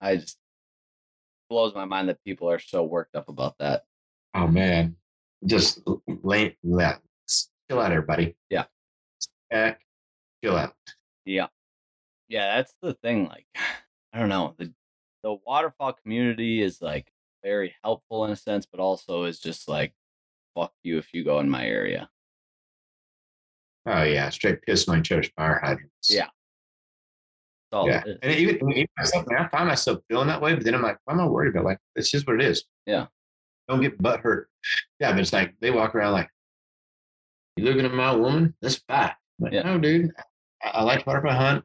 [0.00, 0.38] I just
[1.50, 3.82] blows my mind that people are so worked up about that.
[4.34, 4.96] Oh man,
[5.44, 5.80] just
[6.22, 7.00] lay that.
[7.68, 8.36] Chill out, everybody.
[8.48, 8.64] Yeah.
[9.52, 10.72] Out.
[11.24, 11.46] Yeah.
[12.28, 13.28] Yeah, that's the thing.
[13.28, 13.46] Like,
[14.12, 14.54] I don't know.
[14.58, 14.72] The
[15.22, 17.06] the waterfowl community is like
[17.44, 19.92] very helpful in a sense, but also is just like
[20.54, 22.08] fuck you if you go in my area.
[23.86, 26.10] Oh yeah, straight pissing my other's fire hydrants.
[26.10, 26.28] Yeah.
[27.72, 28.02] All yeah.
[28.22, 30.98] And even, even myself, man, I find myself feeling that way, but then I'm like,
[31.04, 31.64] why am I worried about?
[31.64, 32.64] Like, it's just what it is.
[32.86, 33.06] Yeah.
[33.68, 34.48] Don't get butt hurt.
[35.00, 36.28] Yeah, but it's like they walk around like,
[37.56, 38.54] you looking at my woman?
[38.60, 39.16] That's fat.
[39.42, 39.62] Like, Yeah.
[39.62, 40.10] no, dude.
[40.62, 41.64] I, I like to butterfly hunt.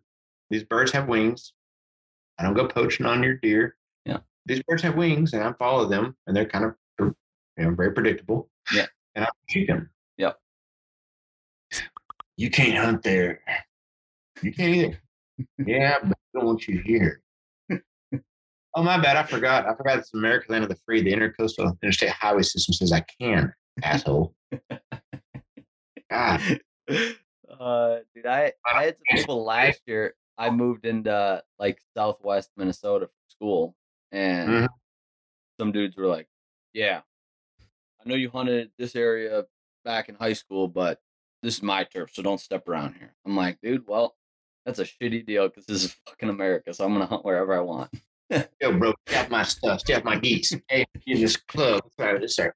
[0.49, 1.54] These birds have wings.
[2.40, 3.76] I don't go poaching on your deer.
[4.06, 4.18] Yeah.
[4.45, 7.14] These birds have wings, and I follow them, and they're kind of, you
[7.58, 8.49] know, very predictable.
[8.74, 8.86] Yeah.
[9.16, 9.90] And I shoot them.
[10.18, 10.38] Yep.
[12.38, 13.41] You can't hunt there.
[14.41, 15.02] You can't either.
[15.66, 17.22] yeah, but I don't want you here.
[17.72, 19.18] oh, my bad.
[19.18, 19.68] I forgot.
[19.68, 21.02] I forgot it's America Land of the Free.
[21.02, 23.52] The Intercoastal Interstate Highway System says I can,
[23.84, 24.36] asshole.
[26.12, 26.41] God.
[27.60, 30.16] Uh, dude, I, I had some people last year.
[30.38, 33.76] I moved into like Southwest Minnesota for school,
[34.12, 34.68] and Mhm.
[35.60, 36.28] some dudes were like,
[36.74, 37.02] "Yeah,
[38.00, 39.46] I know you hunted this area
[39.84, 41.00] back in high school, but
[41.42, 44.16] this is my turf, so don't step around here." I'm like, "Dude, well,
[44.66, 47.62] that's a shitty deal because this is fucking America, so I'm gonna hunt wherever I
[47.62, 47.90] want."
[48.62, 49.82] Yo, bro, off my stuff.
[49.90, 50.54] Off my geese.
[50.70, 51.82] Hey, in this club.
[52.00, 52.54] Sorry, this sir.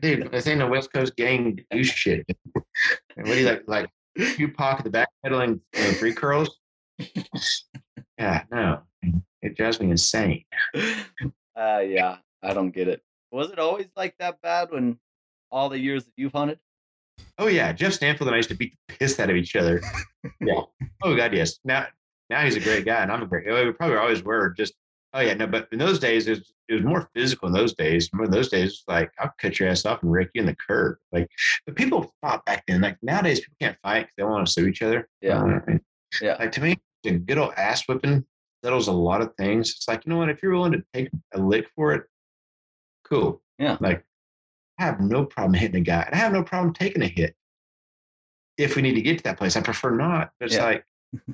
[0.00, 2.26] Dude, this ain't no West Coast gang do shit.
[2.54, 3.62] And what do you like?
[3.66, 3.90] Like
[4.38, 6.58] you pocket the back pedaling uh, free curls?
[8.18, 8.82] Yeah, no.
[9.42, 10.44] It drives me insane.
[10.74, 13.02] uh, yeah, I don't get it.
[13.32, 14.98] Was it always like that bad when
[15.50, 16.58] all the years that you've hunted?
[17.38, 19.80] Oh yeah, Jeff Stanfield and I used to beat the piss out of each other.
[20.40, 20.60] Yeah.
[21.02, 21.58] Oh god, yes.
[21.64, 21.86] Now,
[22.30, 23.46] now he's a great guy, and I'm a great.
[23.46, 24.50] We probably always were.
[24.50, 24.74] Just
[25.14, 25.46] oh yeah, no.
[25.46, 27.48] But in those days, it was, it was more physical.
[27.48, 30.28] In those days, in those days, it's like I'll cut your ass off and rake
[30.34, 30.96] you in the curb.
[31.12, 31.28] Like,
[31.64, 32.82] but people fought back then.
[32.82, 35.08] Like nowadays, people can't fight because they want to sue each other.
[35.22, 35.42] Yeah.
[35.42, 35.80] Um,
[36.20, 36.36] yeah.
[36.38, 36.76] Like to me,
[37.06, 38.24] a good old ass whipping
[38.62, 39.70] settles a lot of things.
[39.70, 40.28] It's like you know what?
[40.28, 42.04] If you're willing to take a lick for it,
[43.08, 43.42] cool.
[43.58, 43.76] Yeah.
[43.80, 44.04] Like
[44.78, 47.34] I have no problem hitting a guy, and I have no problem taking a hit.
[48.56, 50.30] If we need to get to that place, I prefer not.
[50.38, 50.64] But it's Yeah.
[50.64, 50.84] like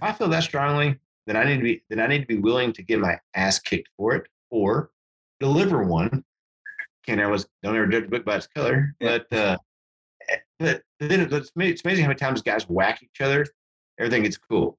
[0.02, 2.72] I feel that strongly, then I need to be then I need to be willing
[2.74, 4.90] to get my ass kicked for it or
[5.38, 6.24] deliver one.
[7.06, 9.18] Can't always don't ever judge a book by its color, Yeah.
[9.28, 9.56] but uh,
[10.58, 13.46] but then it's, it's amazing how many times guys whack each other.
[13.98, 14.78] Everything gets cool,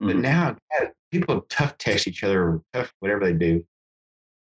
[0.00, 0.20] but Mhm.
[0.20, 3.66] now God, people tough text each other or tough whatever they do,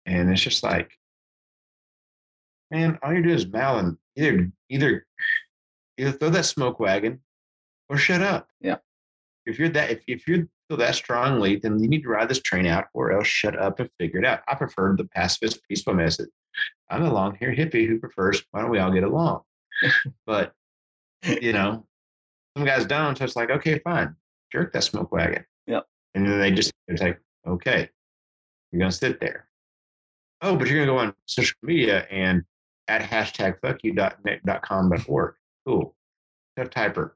[0.05, 0.97] and it's just like,
[2.71, 5.05] man, all you're doing is mouthing either either
[5.97, 7.21] either throw that smoke wagon
[7.89, 8.49] or shut up.
[8.61, 8.77] Yeah.
[9.45, 10.47] If you're that if, if you feel
[10.77, 13.89] that strongly, then you need to ride this train out or else shut up and
[13.99, 14.41] figure it out.
[14.47, 16.29] I prefer the pacifist, peaceful message.
[16.89, 19.41] I'm a long haired hippie who prefers why don't we all get along?
[20.25, 20.53] but
[21.41, 21.85] you know,
[22.57, 24.15] some guys don't, so it's like, okay, fine.
[24.51, 25.45] Jerk that smoke wagon.
[25.67, 25.85] Yep.
[26.15, 27.89] And then they just it's like, okay,
[28.71, 29.47] you're gonna sit there.
[30.41, 32.43] Oh, but you're gonna go on social media and
[32.87, 35.35] at hashtag fuck you dot net dot com dot org.
[35.65, 35.95] Cool.
[36.57, 37.11] Tough typer.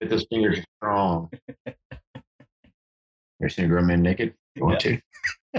[0.00, 1.30] Get those fingers strong.
[3.40, 4.34] You're seeing a grown man naked?
[4.54, 5.00] You want to?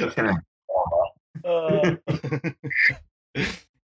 [0.00, 0.36] That's kind of
[1.44, 1.96] Uh,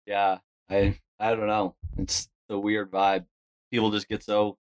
[0.05, 0.37] yeah,
[0.69, 1.75] I I don't know.
[1.97, 3.25] It's a weird vibe.
[3.71, 4.57] People just get so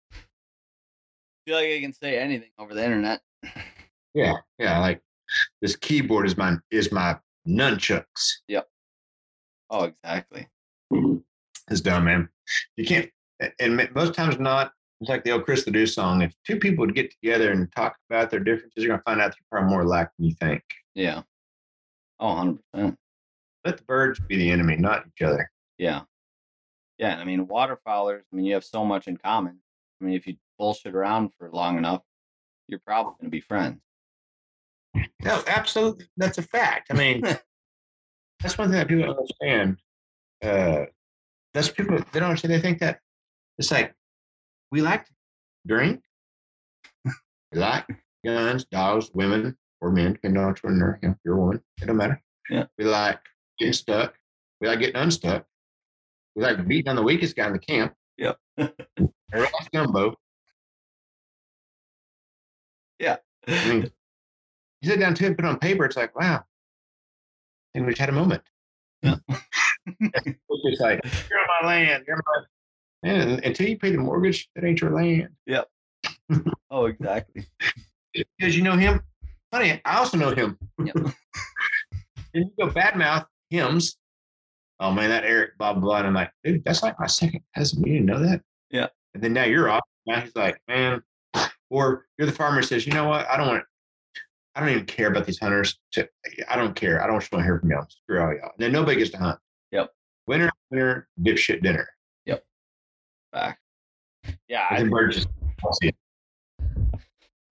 [1.47, 3.21] feel like I can say anything over the internet.
[4.15, 4.79] yeah, yeah.
[4.79, 5.01] Like
[5.63, 8.41] this keyboard is my is my nunchucks.
[9.71, 10.49] Oh, exactly.
[10.93, 11.19] Mm-hmm.
[11.71, 12.29] It's dumb, man.
[12.77, 13.09] You can't,
[13.61, 14.73] and most times not.
[15.01, 16.21] It's like the old Chris LeDoux song.
[16.21, 19.31] If two people would get together and talk about their differences, you're gonna find out
[19.31, 20.63] they're probably more alike than you think.
[20.95, 21.23] Yeah.
[22.19, 22.97] Oh, 100 percent.
[23.65, 25.51] Let the birds be the enemy, not each other.
[25.79, 26.03] Yeah.
[26.99, 27.17] Yeah.
[27.17, 28.23] I mean, waterfowlers.
[28.31, 29.59] I mean, you have so much in common.
[30.01, 32.03] I mean, if you bullshit around for long enough,
[32.69, 33.81] you're probably going to be friends.
[35.23, 36.07] No, absolutely.
[36.17, 36.89] That's a fact.
[36.91, 37.23] I mean,
[38.41, 39.77] that's one thing that people don't understand.
[40.43, 40.87] Uh,
[41.53, 42.55] that's people they don't understand.
[42.55, 43.01] They think that
[43.59, 43.95] it's like
[44.71, 45.13] we like to
[45.67, 46.03] drink,
[47.05, 47.87] we like
[48.25, 51.61] guns, dogs, women, or men, depending on which one you're, you know, you're a woman.
[51.83, 52.23] It don't matter.
[52.49, 52.65] Yeah.
[52.79, 53.21] We like
[53.59, 54.15] getting stuck.
[54.61, 55.45] We like getting unstuck.
[56.35, 57.95] We like beating on the weakest guy in the camp.
[58.19, 58.39] Yep.
[58.59, 60.15] Everybody's gumbo.
[63.49, 63.91] I mean,
[64.83, 66.45] you sit down to it, put it on paper, it's like, wow.
[67.75, 68.43] And we just had a moment.
[69.03, 69.17] Yeah.
[69.87, 72.05] it's just like, you're on my land.
[72.07, 72.45] You're my
[73.03, 75.31] and until you pay the mortgage, that ain't your land.
[75.47, 75.69] Yep.
[76.71, 77.47] oh, exactly.
[78.13, 79.01] Because you know him.
[79.53, 80.59] Honey, I also know him.
[80.85, 80.97] Yep.
[80.97, 81.15] and
[82.35, 83.97] you go badmouth hymns.
[84.79, 85.99] Oh man, that Eric blah blah blah.
[85.99, 87.85] And I'm like, dude, that's like my second cousin.
[87.85, 88.43] You didn't know that?
[88.71, 88.89] Yeah.
[89.15, 89.85] And then now you're off.
[90.07, 91.03] Now he's like, man.
[91.71, 93.29] Or you're the farmer says, you know what?
[93.29, 93.65] I don't want
[94.55, 95.79] I don't even care about these hunters.
[96.49, 97.03] I don't care.
[97.03, 97.87] I don't want to hear from y'all.
[97.89, 98.51] Screw all y'all.
[98.57, 99.39] And then nobody gets to hunt.
[99.71, 99.91] Yep.
[100.27, 101.89] Winner, winner, dipshit dinner.
[102.27, 102.45] Yep.
[103.33, 103.59] Back.
[104.49, 104.67] Yeah.
[104.69, 105.29] I birds just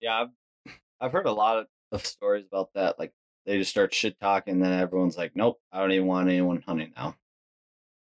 [0.01, 2.97] yeah, I've, I've heard a lot of, of stories about that.
[2.99, 3.11] Like
[3.45, 6.63] they just start shit talking, and then everyone's like, "Nope, I don't even want anyone
[6.65, 7.15] hunting now."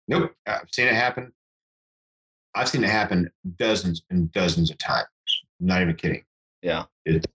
[0.07, 1.33] Nope, I've seen it happen.
[2.55, 5.07] I've seen it happen dozens and dozens of times.
[5.61, 6.25] I'm not even kidding.
[6.62, 6.85] Yeah.
[7.05, 7.27] It,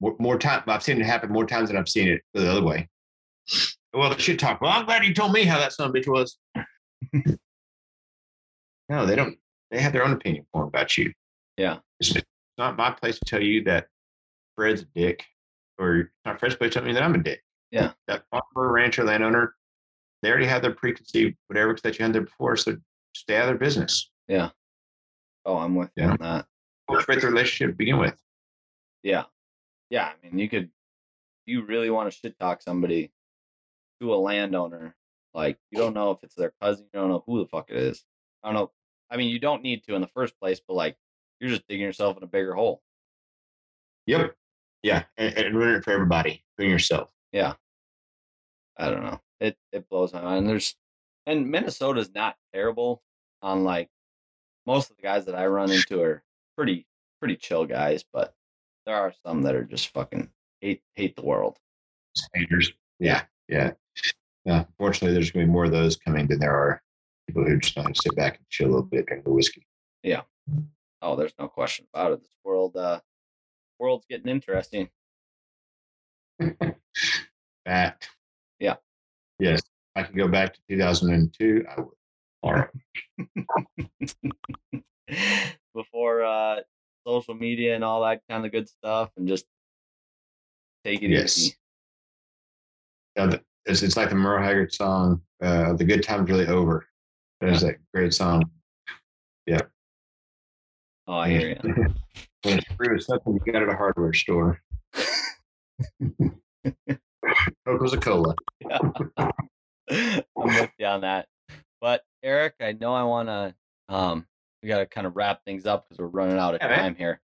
[0.00, 0.62] more, more time.
[0.66, 2.88] I've seen it happen more times than I've seen it the other way.
[3.94, 4.60] Well, the shit talk.
[4.60, 6.38] Well, I'm glad you told me how that son of a bitch was.
[8.88, 9.36] no, they don't.
[9.70, 11.12] They have their own opinion formed about you.
[11.56, 11.78] Yeah.
[12.00, 12.14] It's
[12.56, 13.86] not my place to tell you that
[14.56, 15.24] Fred's a dick,
[15.78, 17.42] or it's not Fred's place to tell me that I'm a dick.
[17.70, 17.92] Yeah.
[18.06, 19.54] That farmer, rancher, landowner,
[20.22, 22.76] they already have their preconceived whatever that you had there before, so
[23.14, 24.10] stay out of their business.
[24.26, 24.50] Yeah.
[25.44, 26.10] Oh, I'm with you Yeah.
[26.12, 26.46] on that.
[26.88, 28.18] Cultivate the relationship to begin with.
[29.02, 29.24] Yeah.
[29.90, 30.06] Yeah.
[30.06, 30.70] I mean, you could,
[31.46, 33.12] you really want to shit talk somebody
[34.00, 34.94] to a landowner.
[35.34, 36.86] Like, you don't know if it's their cousin.
[36.92, 38.04] You don't know who the fuck it is.
[38.42, 38.70] I don't know.
[39.10, 40.96] I mean, you don't need to in the first place, but like,
[41.40, 42.82] you're just digging yourself in a bigger hole.
[44.06, 44.34] Yep.
[44.82, 47.10] Yeah, and, and ruin it for everybody, including yourself.
[47.32, 47.54] Yeah.
[48.76, 49.20] I don't know.
[49.40, 50.48] It it blows my mind.
[50.48, 50.76] There's
[51.26, 53.02] and Minnesota's not terrible
[53.42, 53.88] on like
[54.66, 56.22] most of the guys that I run into are
[56.56, 56.86] pretty
[57.18, 58.34] pretty chill guys, but
[58.88, 60.30] there are some that are just fucking
[60.62, 61.58] hate hate the world.
[62.34, 62.72] Haters.
[62.98, 63.72] Yeah, yeah.
[64.48, 66.82] Uh, fortunately, there's going to be more of those coming than there are
[67.26, 69.66] people who just want to sit back and chill a little bit, drink the whiskey.
[70.02, 70.22] Yeah.
[71.02, 72.22] Oh, there's no question about it.
[72.22, 73.00] This world uh
[73.78, 74.88] world's getting interesting.
[77.66, 78.08] Fact.
[78.58, 78.76] Yeah.
[79.38, 79.60] Yes.
[79.96, 81.66] I could go back to 2002.
[81.68, 81.88] I would.
[82.42, 82.70] All right.
[85.74, 86.60] Before uh
[87.08, 89.46] social media and all that kind of good stuff and just
[90.84, 91.38] take it Yes.
[91.38, 91.54] easy.
[93.16, 96.86] The- It's, it's like the Merle Haggard song, uh, "The Good Time's Really Over."
[97.40, 98.42] That is that great song.
[99.46, 99.60] Yeah.
[101.06, 101.56] Oh, I hear you.
[102.44, 104.60] when it's with something you got at a hardware store.
[107.66, 108.34] Coca Cola.
[109.90, 111.26] I'm with you on that.
[111.80, 113.54] But Eric, I know I want to.
[113.94, 114.26] Um,
[114.62, 116.78] we got to kind of wrap things up because we're running out of Yeah, man.
[116.78, 117.20] time here.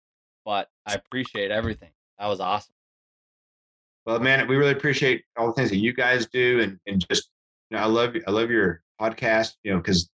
[0.45, 1.89] But I appreciate everything.
[2.19, 2.73] That was awesome.
[4.05, 7.29] Well, man, we really appreciate all the things that you guys do, and and just
[7.69, 9.53] you know, I love I love your podcast.
[9.63, 10.09] You know, because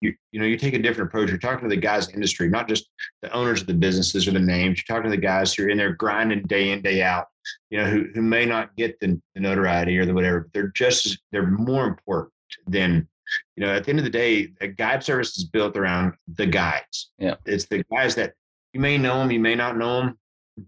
[0.00, 1.28] you you know you take a different approach.
[1.28, 2.88] You're talking to the guys in the industry, not just
[3.20, 4.78] the owners of the businesses or the names.
[4.88, 7.26] You're talking to the guys who are in there grinding day in day out.
[7.70, 10.72] You know, who who may not get the, the notoriety or the whatever, but they're
[10.74, 12.32] just they're more important
[12.66, 13.06] than
[13.56, 13.72] you know.
[13.74, 17.12] At the end of the day, a guide service is built around the guides.
[17.18, 17.34] Yeah.
[17.46, 18.34] it's the guys that
[18.72, 20.18] you may know them, you may not know them,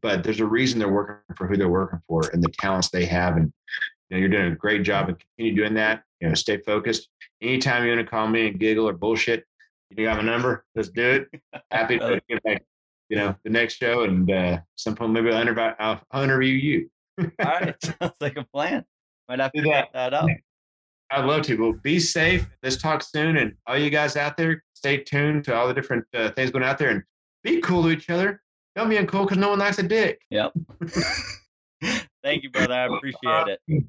[0.01, 3.05] but there's a reason they're working for who they're working for and the talents they
[3.05, 3.36] have.
[3.36, 3.52] And
[4.09, 6.02] you know, you're doing a great job and continue doing that.
[6.20, 7.09] You know, stay focused.
[7.43, 9.44] Anytime you want to call me and giggle or bullshit,
[9.90, 10.64] you got my number.
[10.74, 11.43] Let's do it.
[11.70, 12.62] Happy to get back.
[13.09, 16.90] You know, the next show and uh, some point maybe I'll interview, I'll, interview you.
[17.20, 18.84] All right, sounds like a plan.
[19.28, 20.12] Might have to Do set that.
[20.12, 20.28] that up.
[21.11, 21.57] I'd love to.
[21.57, 22.47] Well, be safe.
[22.62, 23.37] Let's talk soon.
[23.37, 26.65] And all you guys out there, stay tuned to all the different uh, things going
[26.65, 27.03] out there and
[27.43, 28.43] be cool to each other.
[28.74, 30.20] Don't be uncool because no one likes a dick.
[30.31, 30.53] Yep.
[32.23, 32.74] Thank you, brother.
[32.74, 33.85] I appreciate it.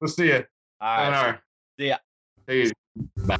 [0.00, 0.44] We'll see you.
[0.80, 1.38] All right.
[1.78, 1.96] See ya.
[2.46, 2.72] It.
[3.26, 3.38] Bye.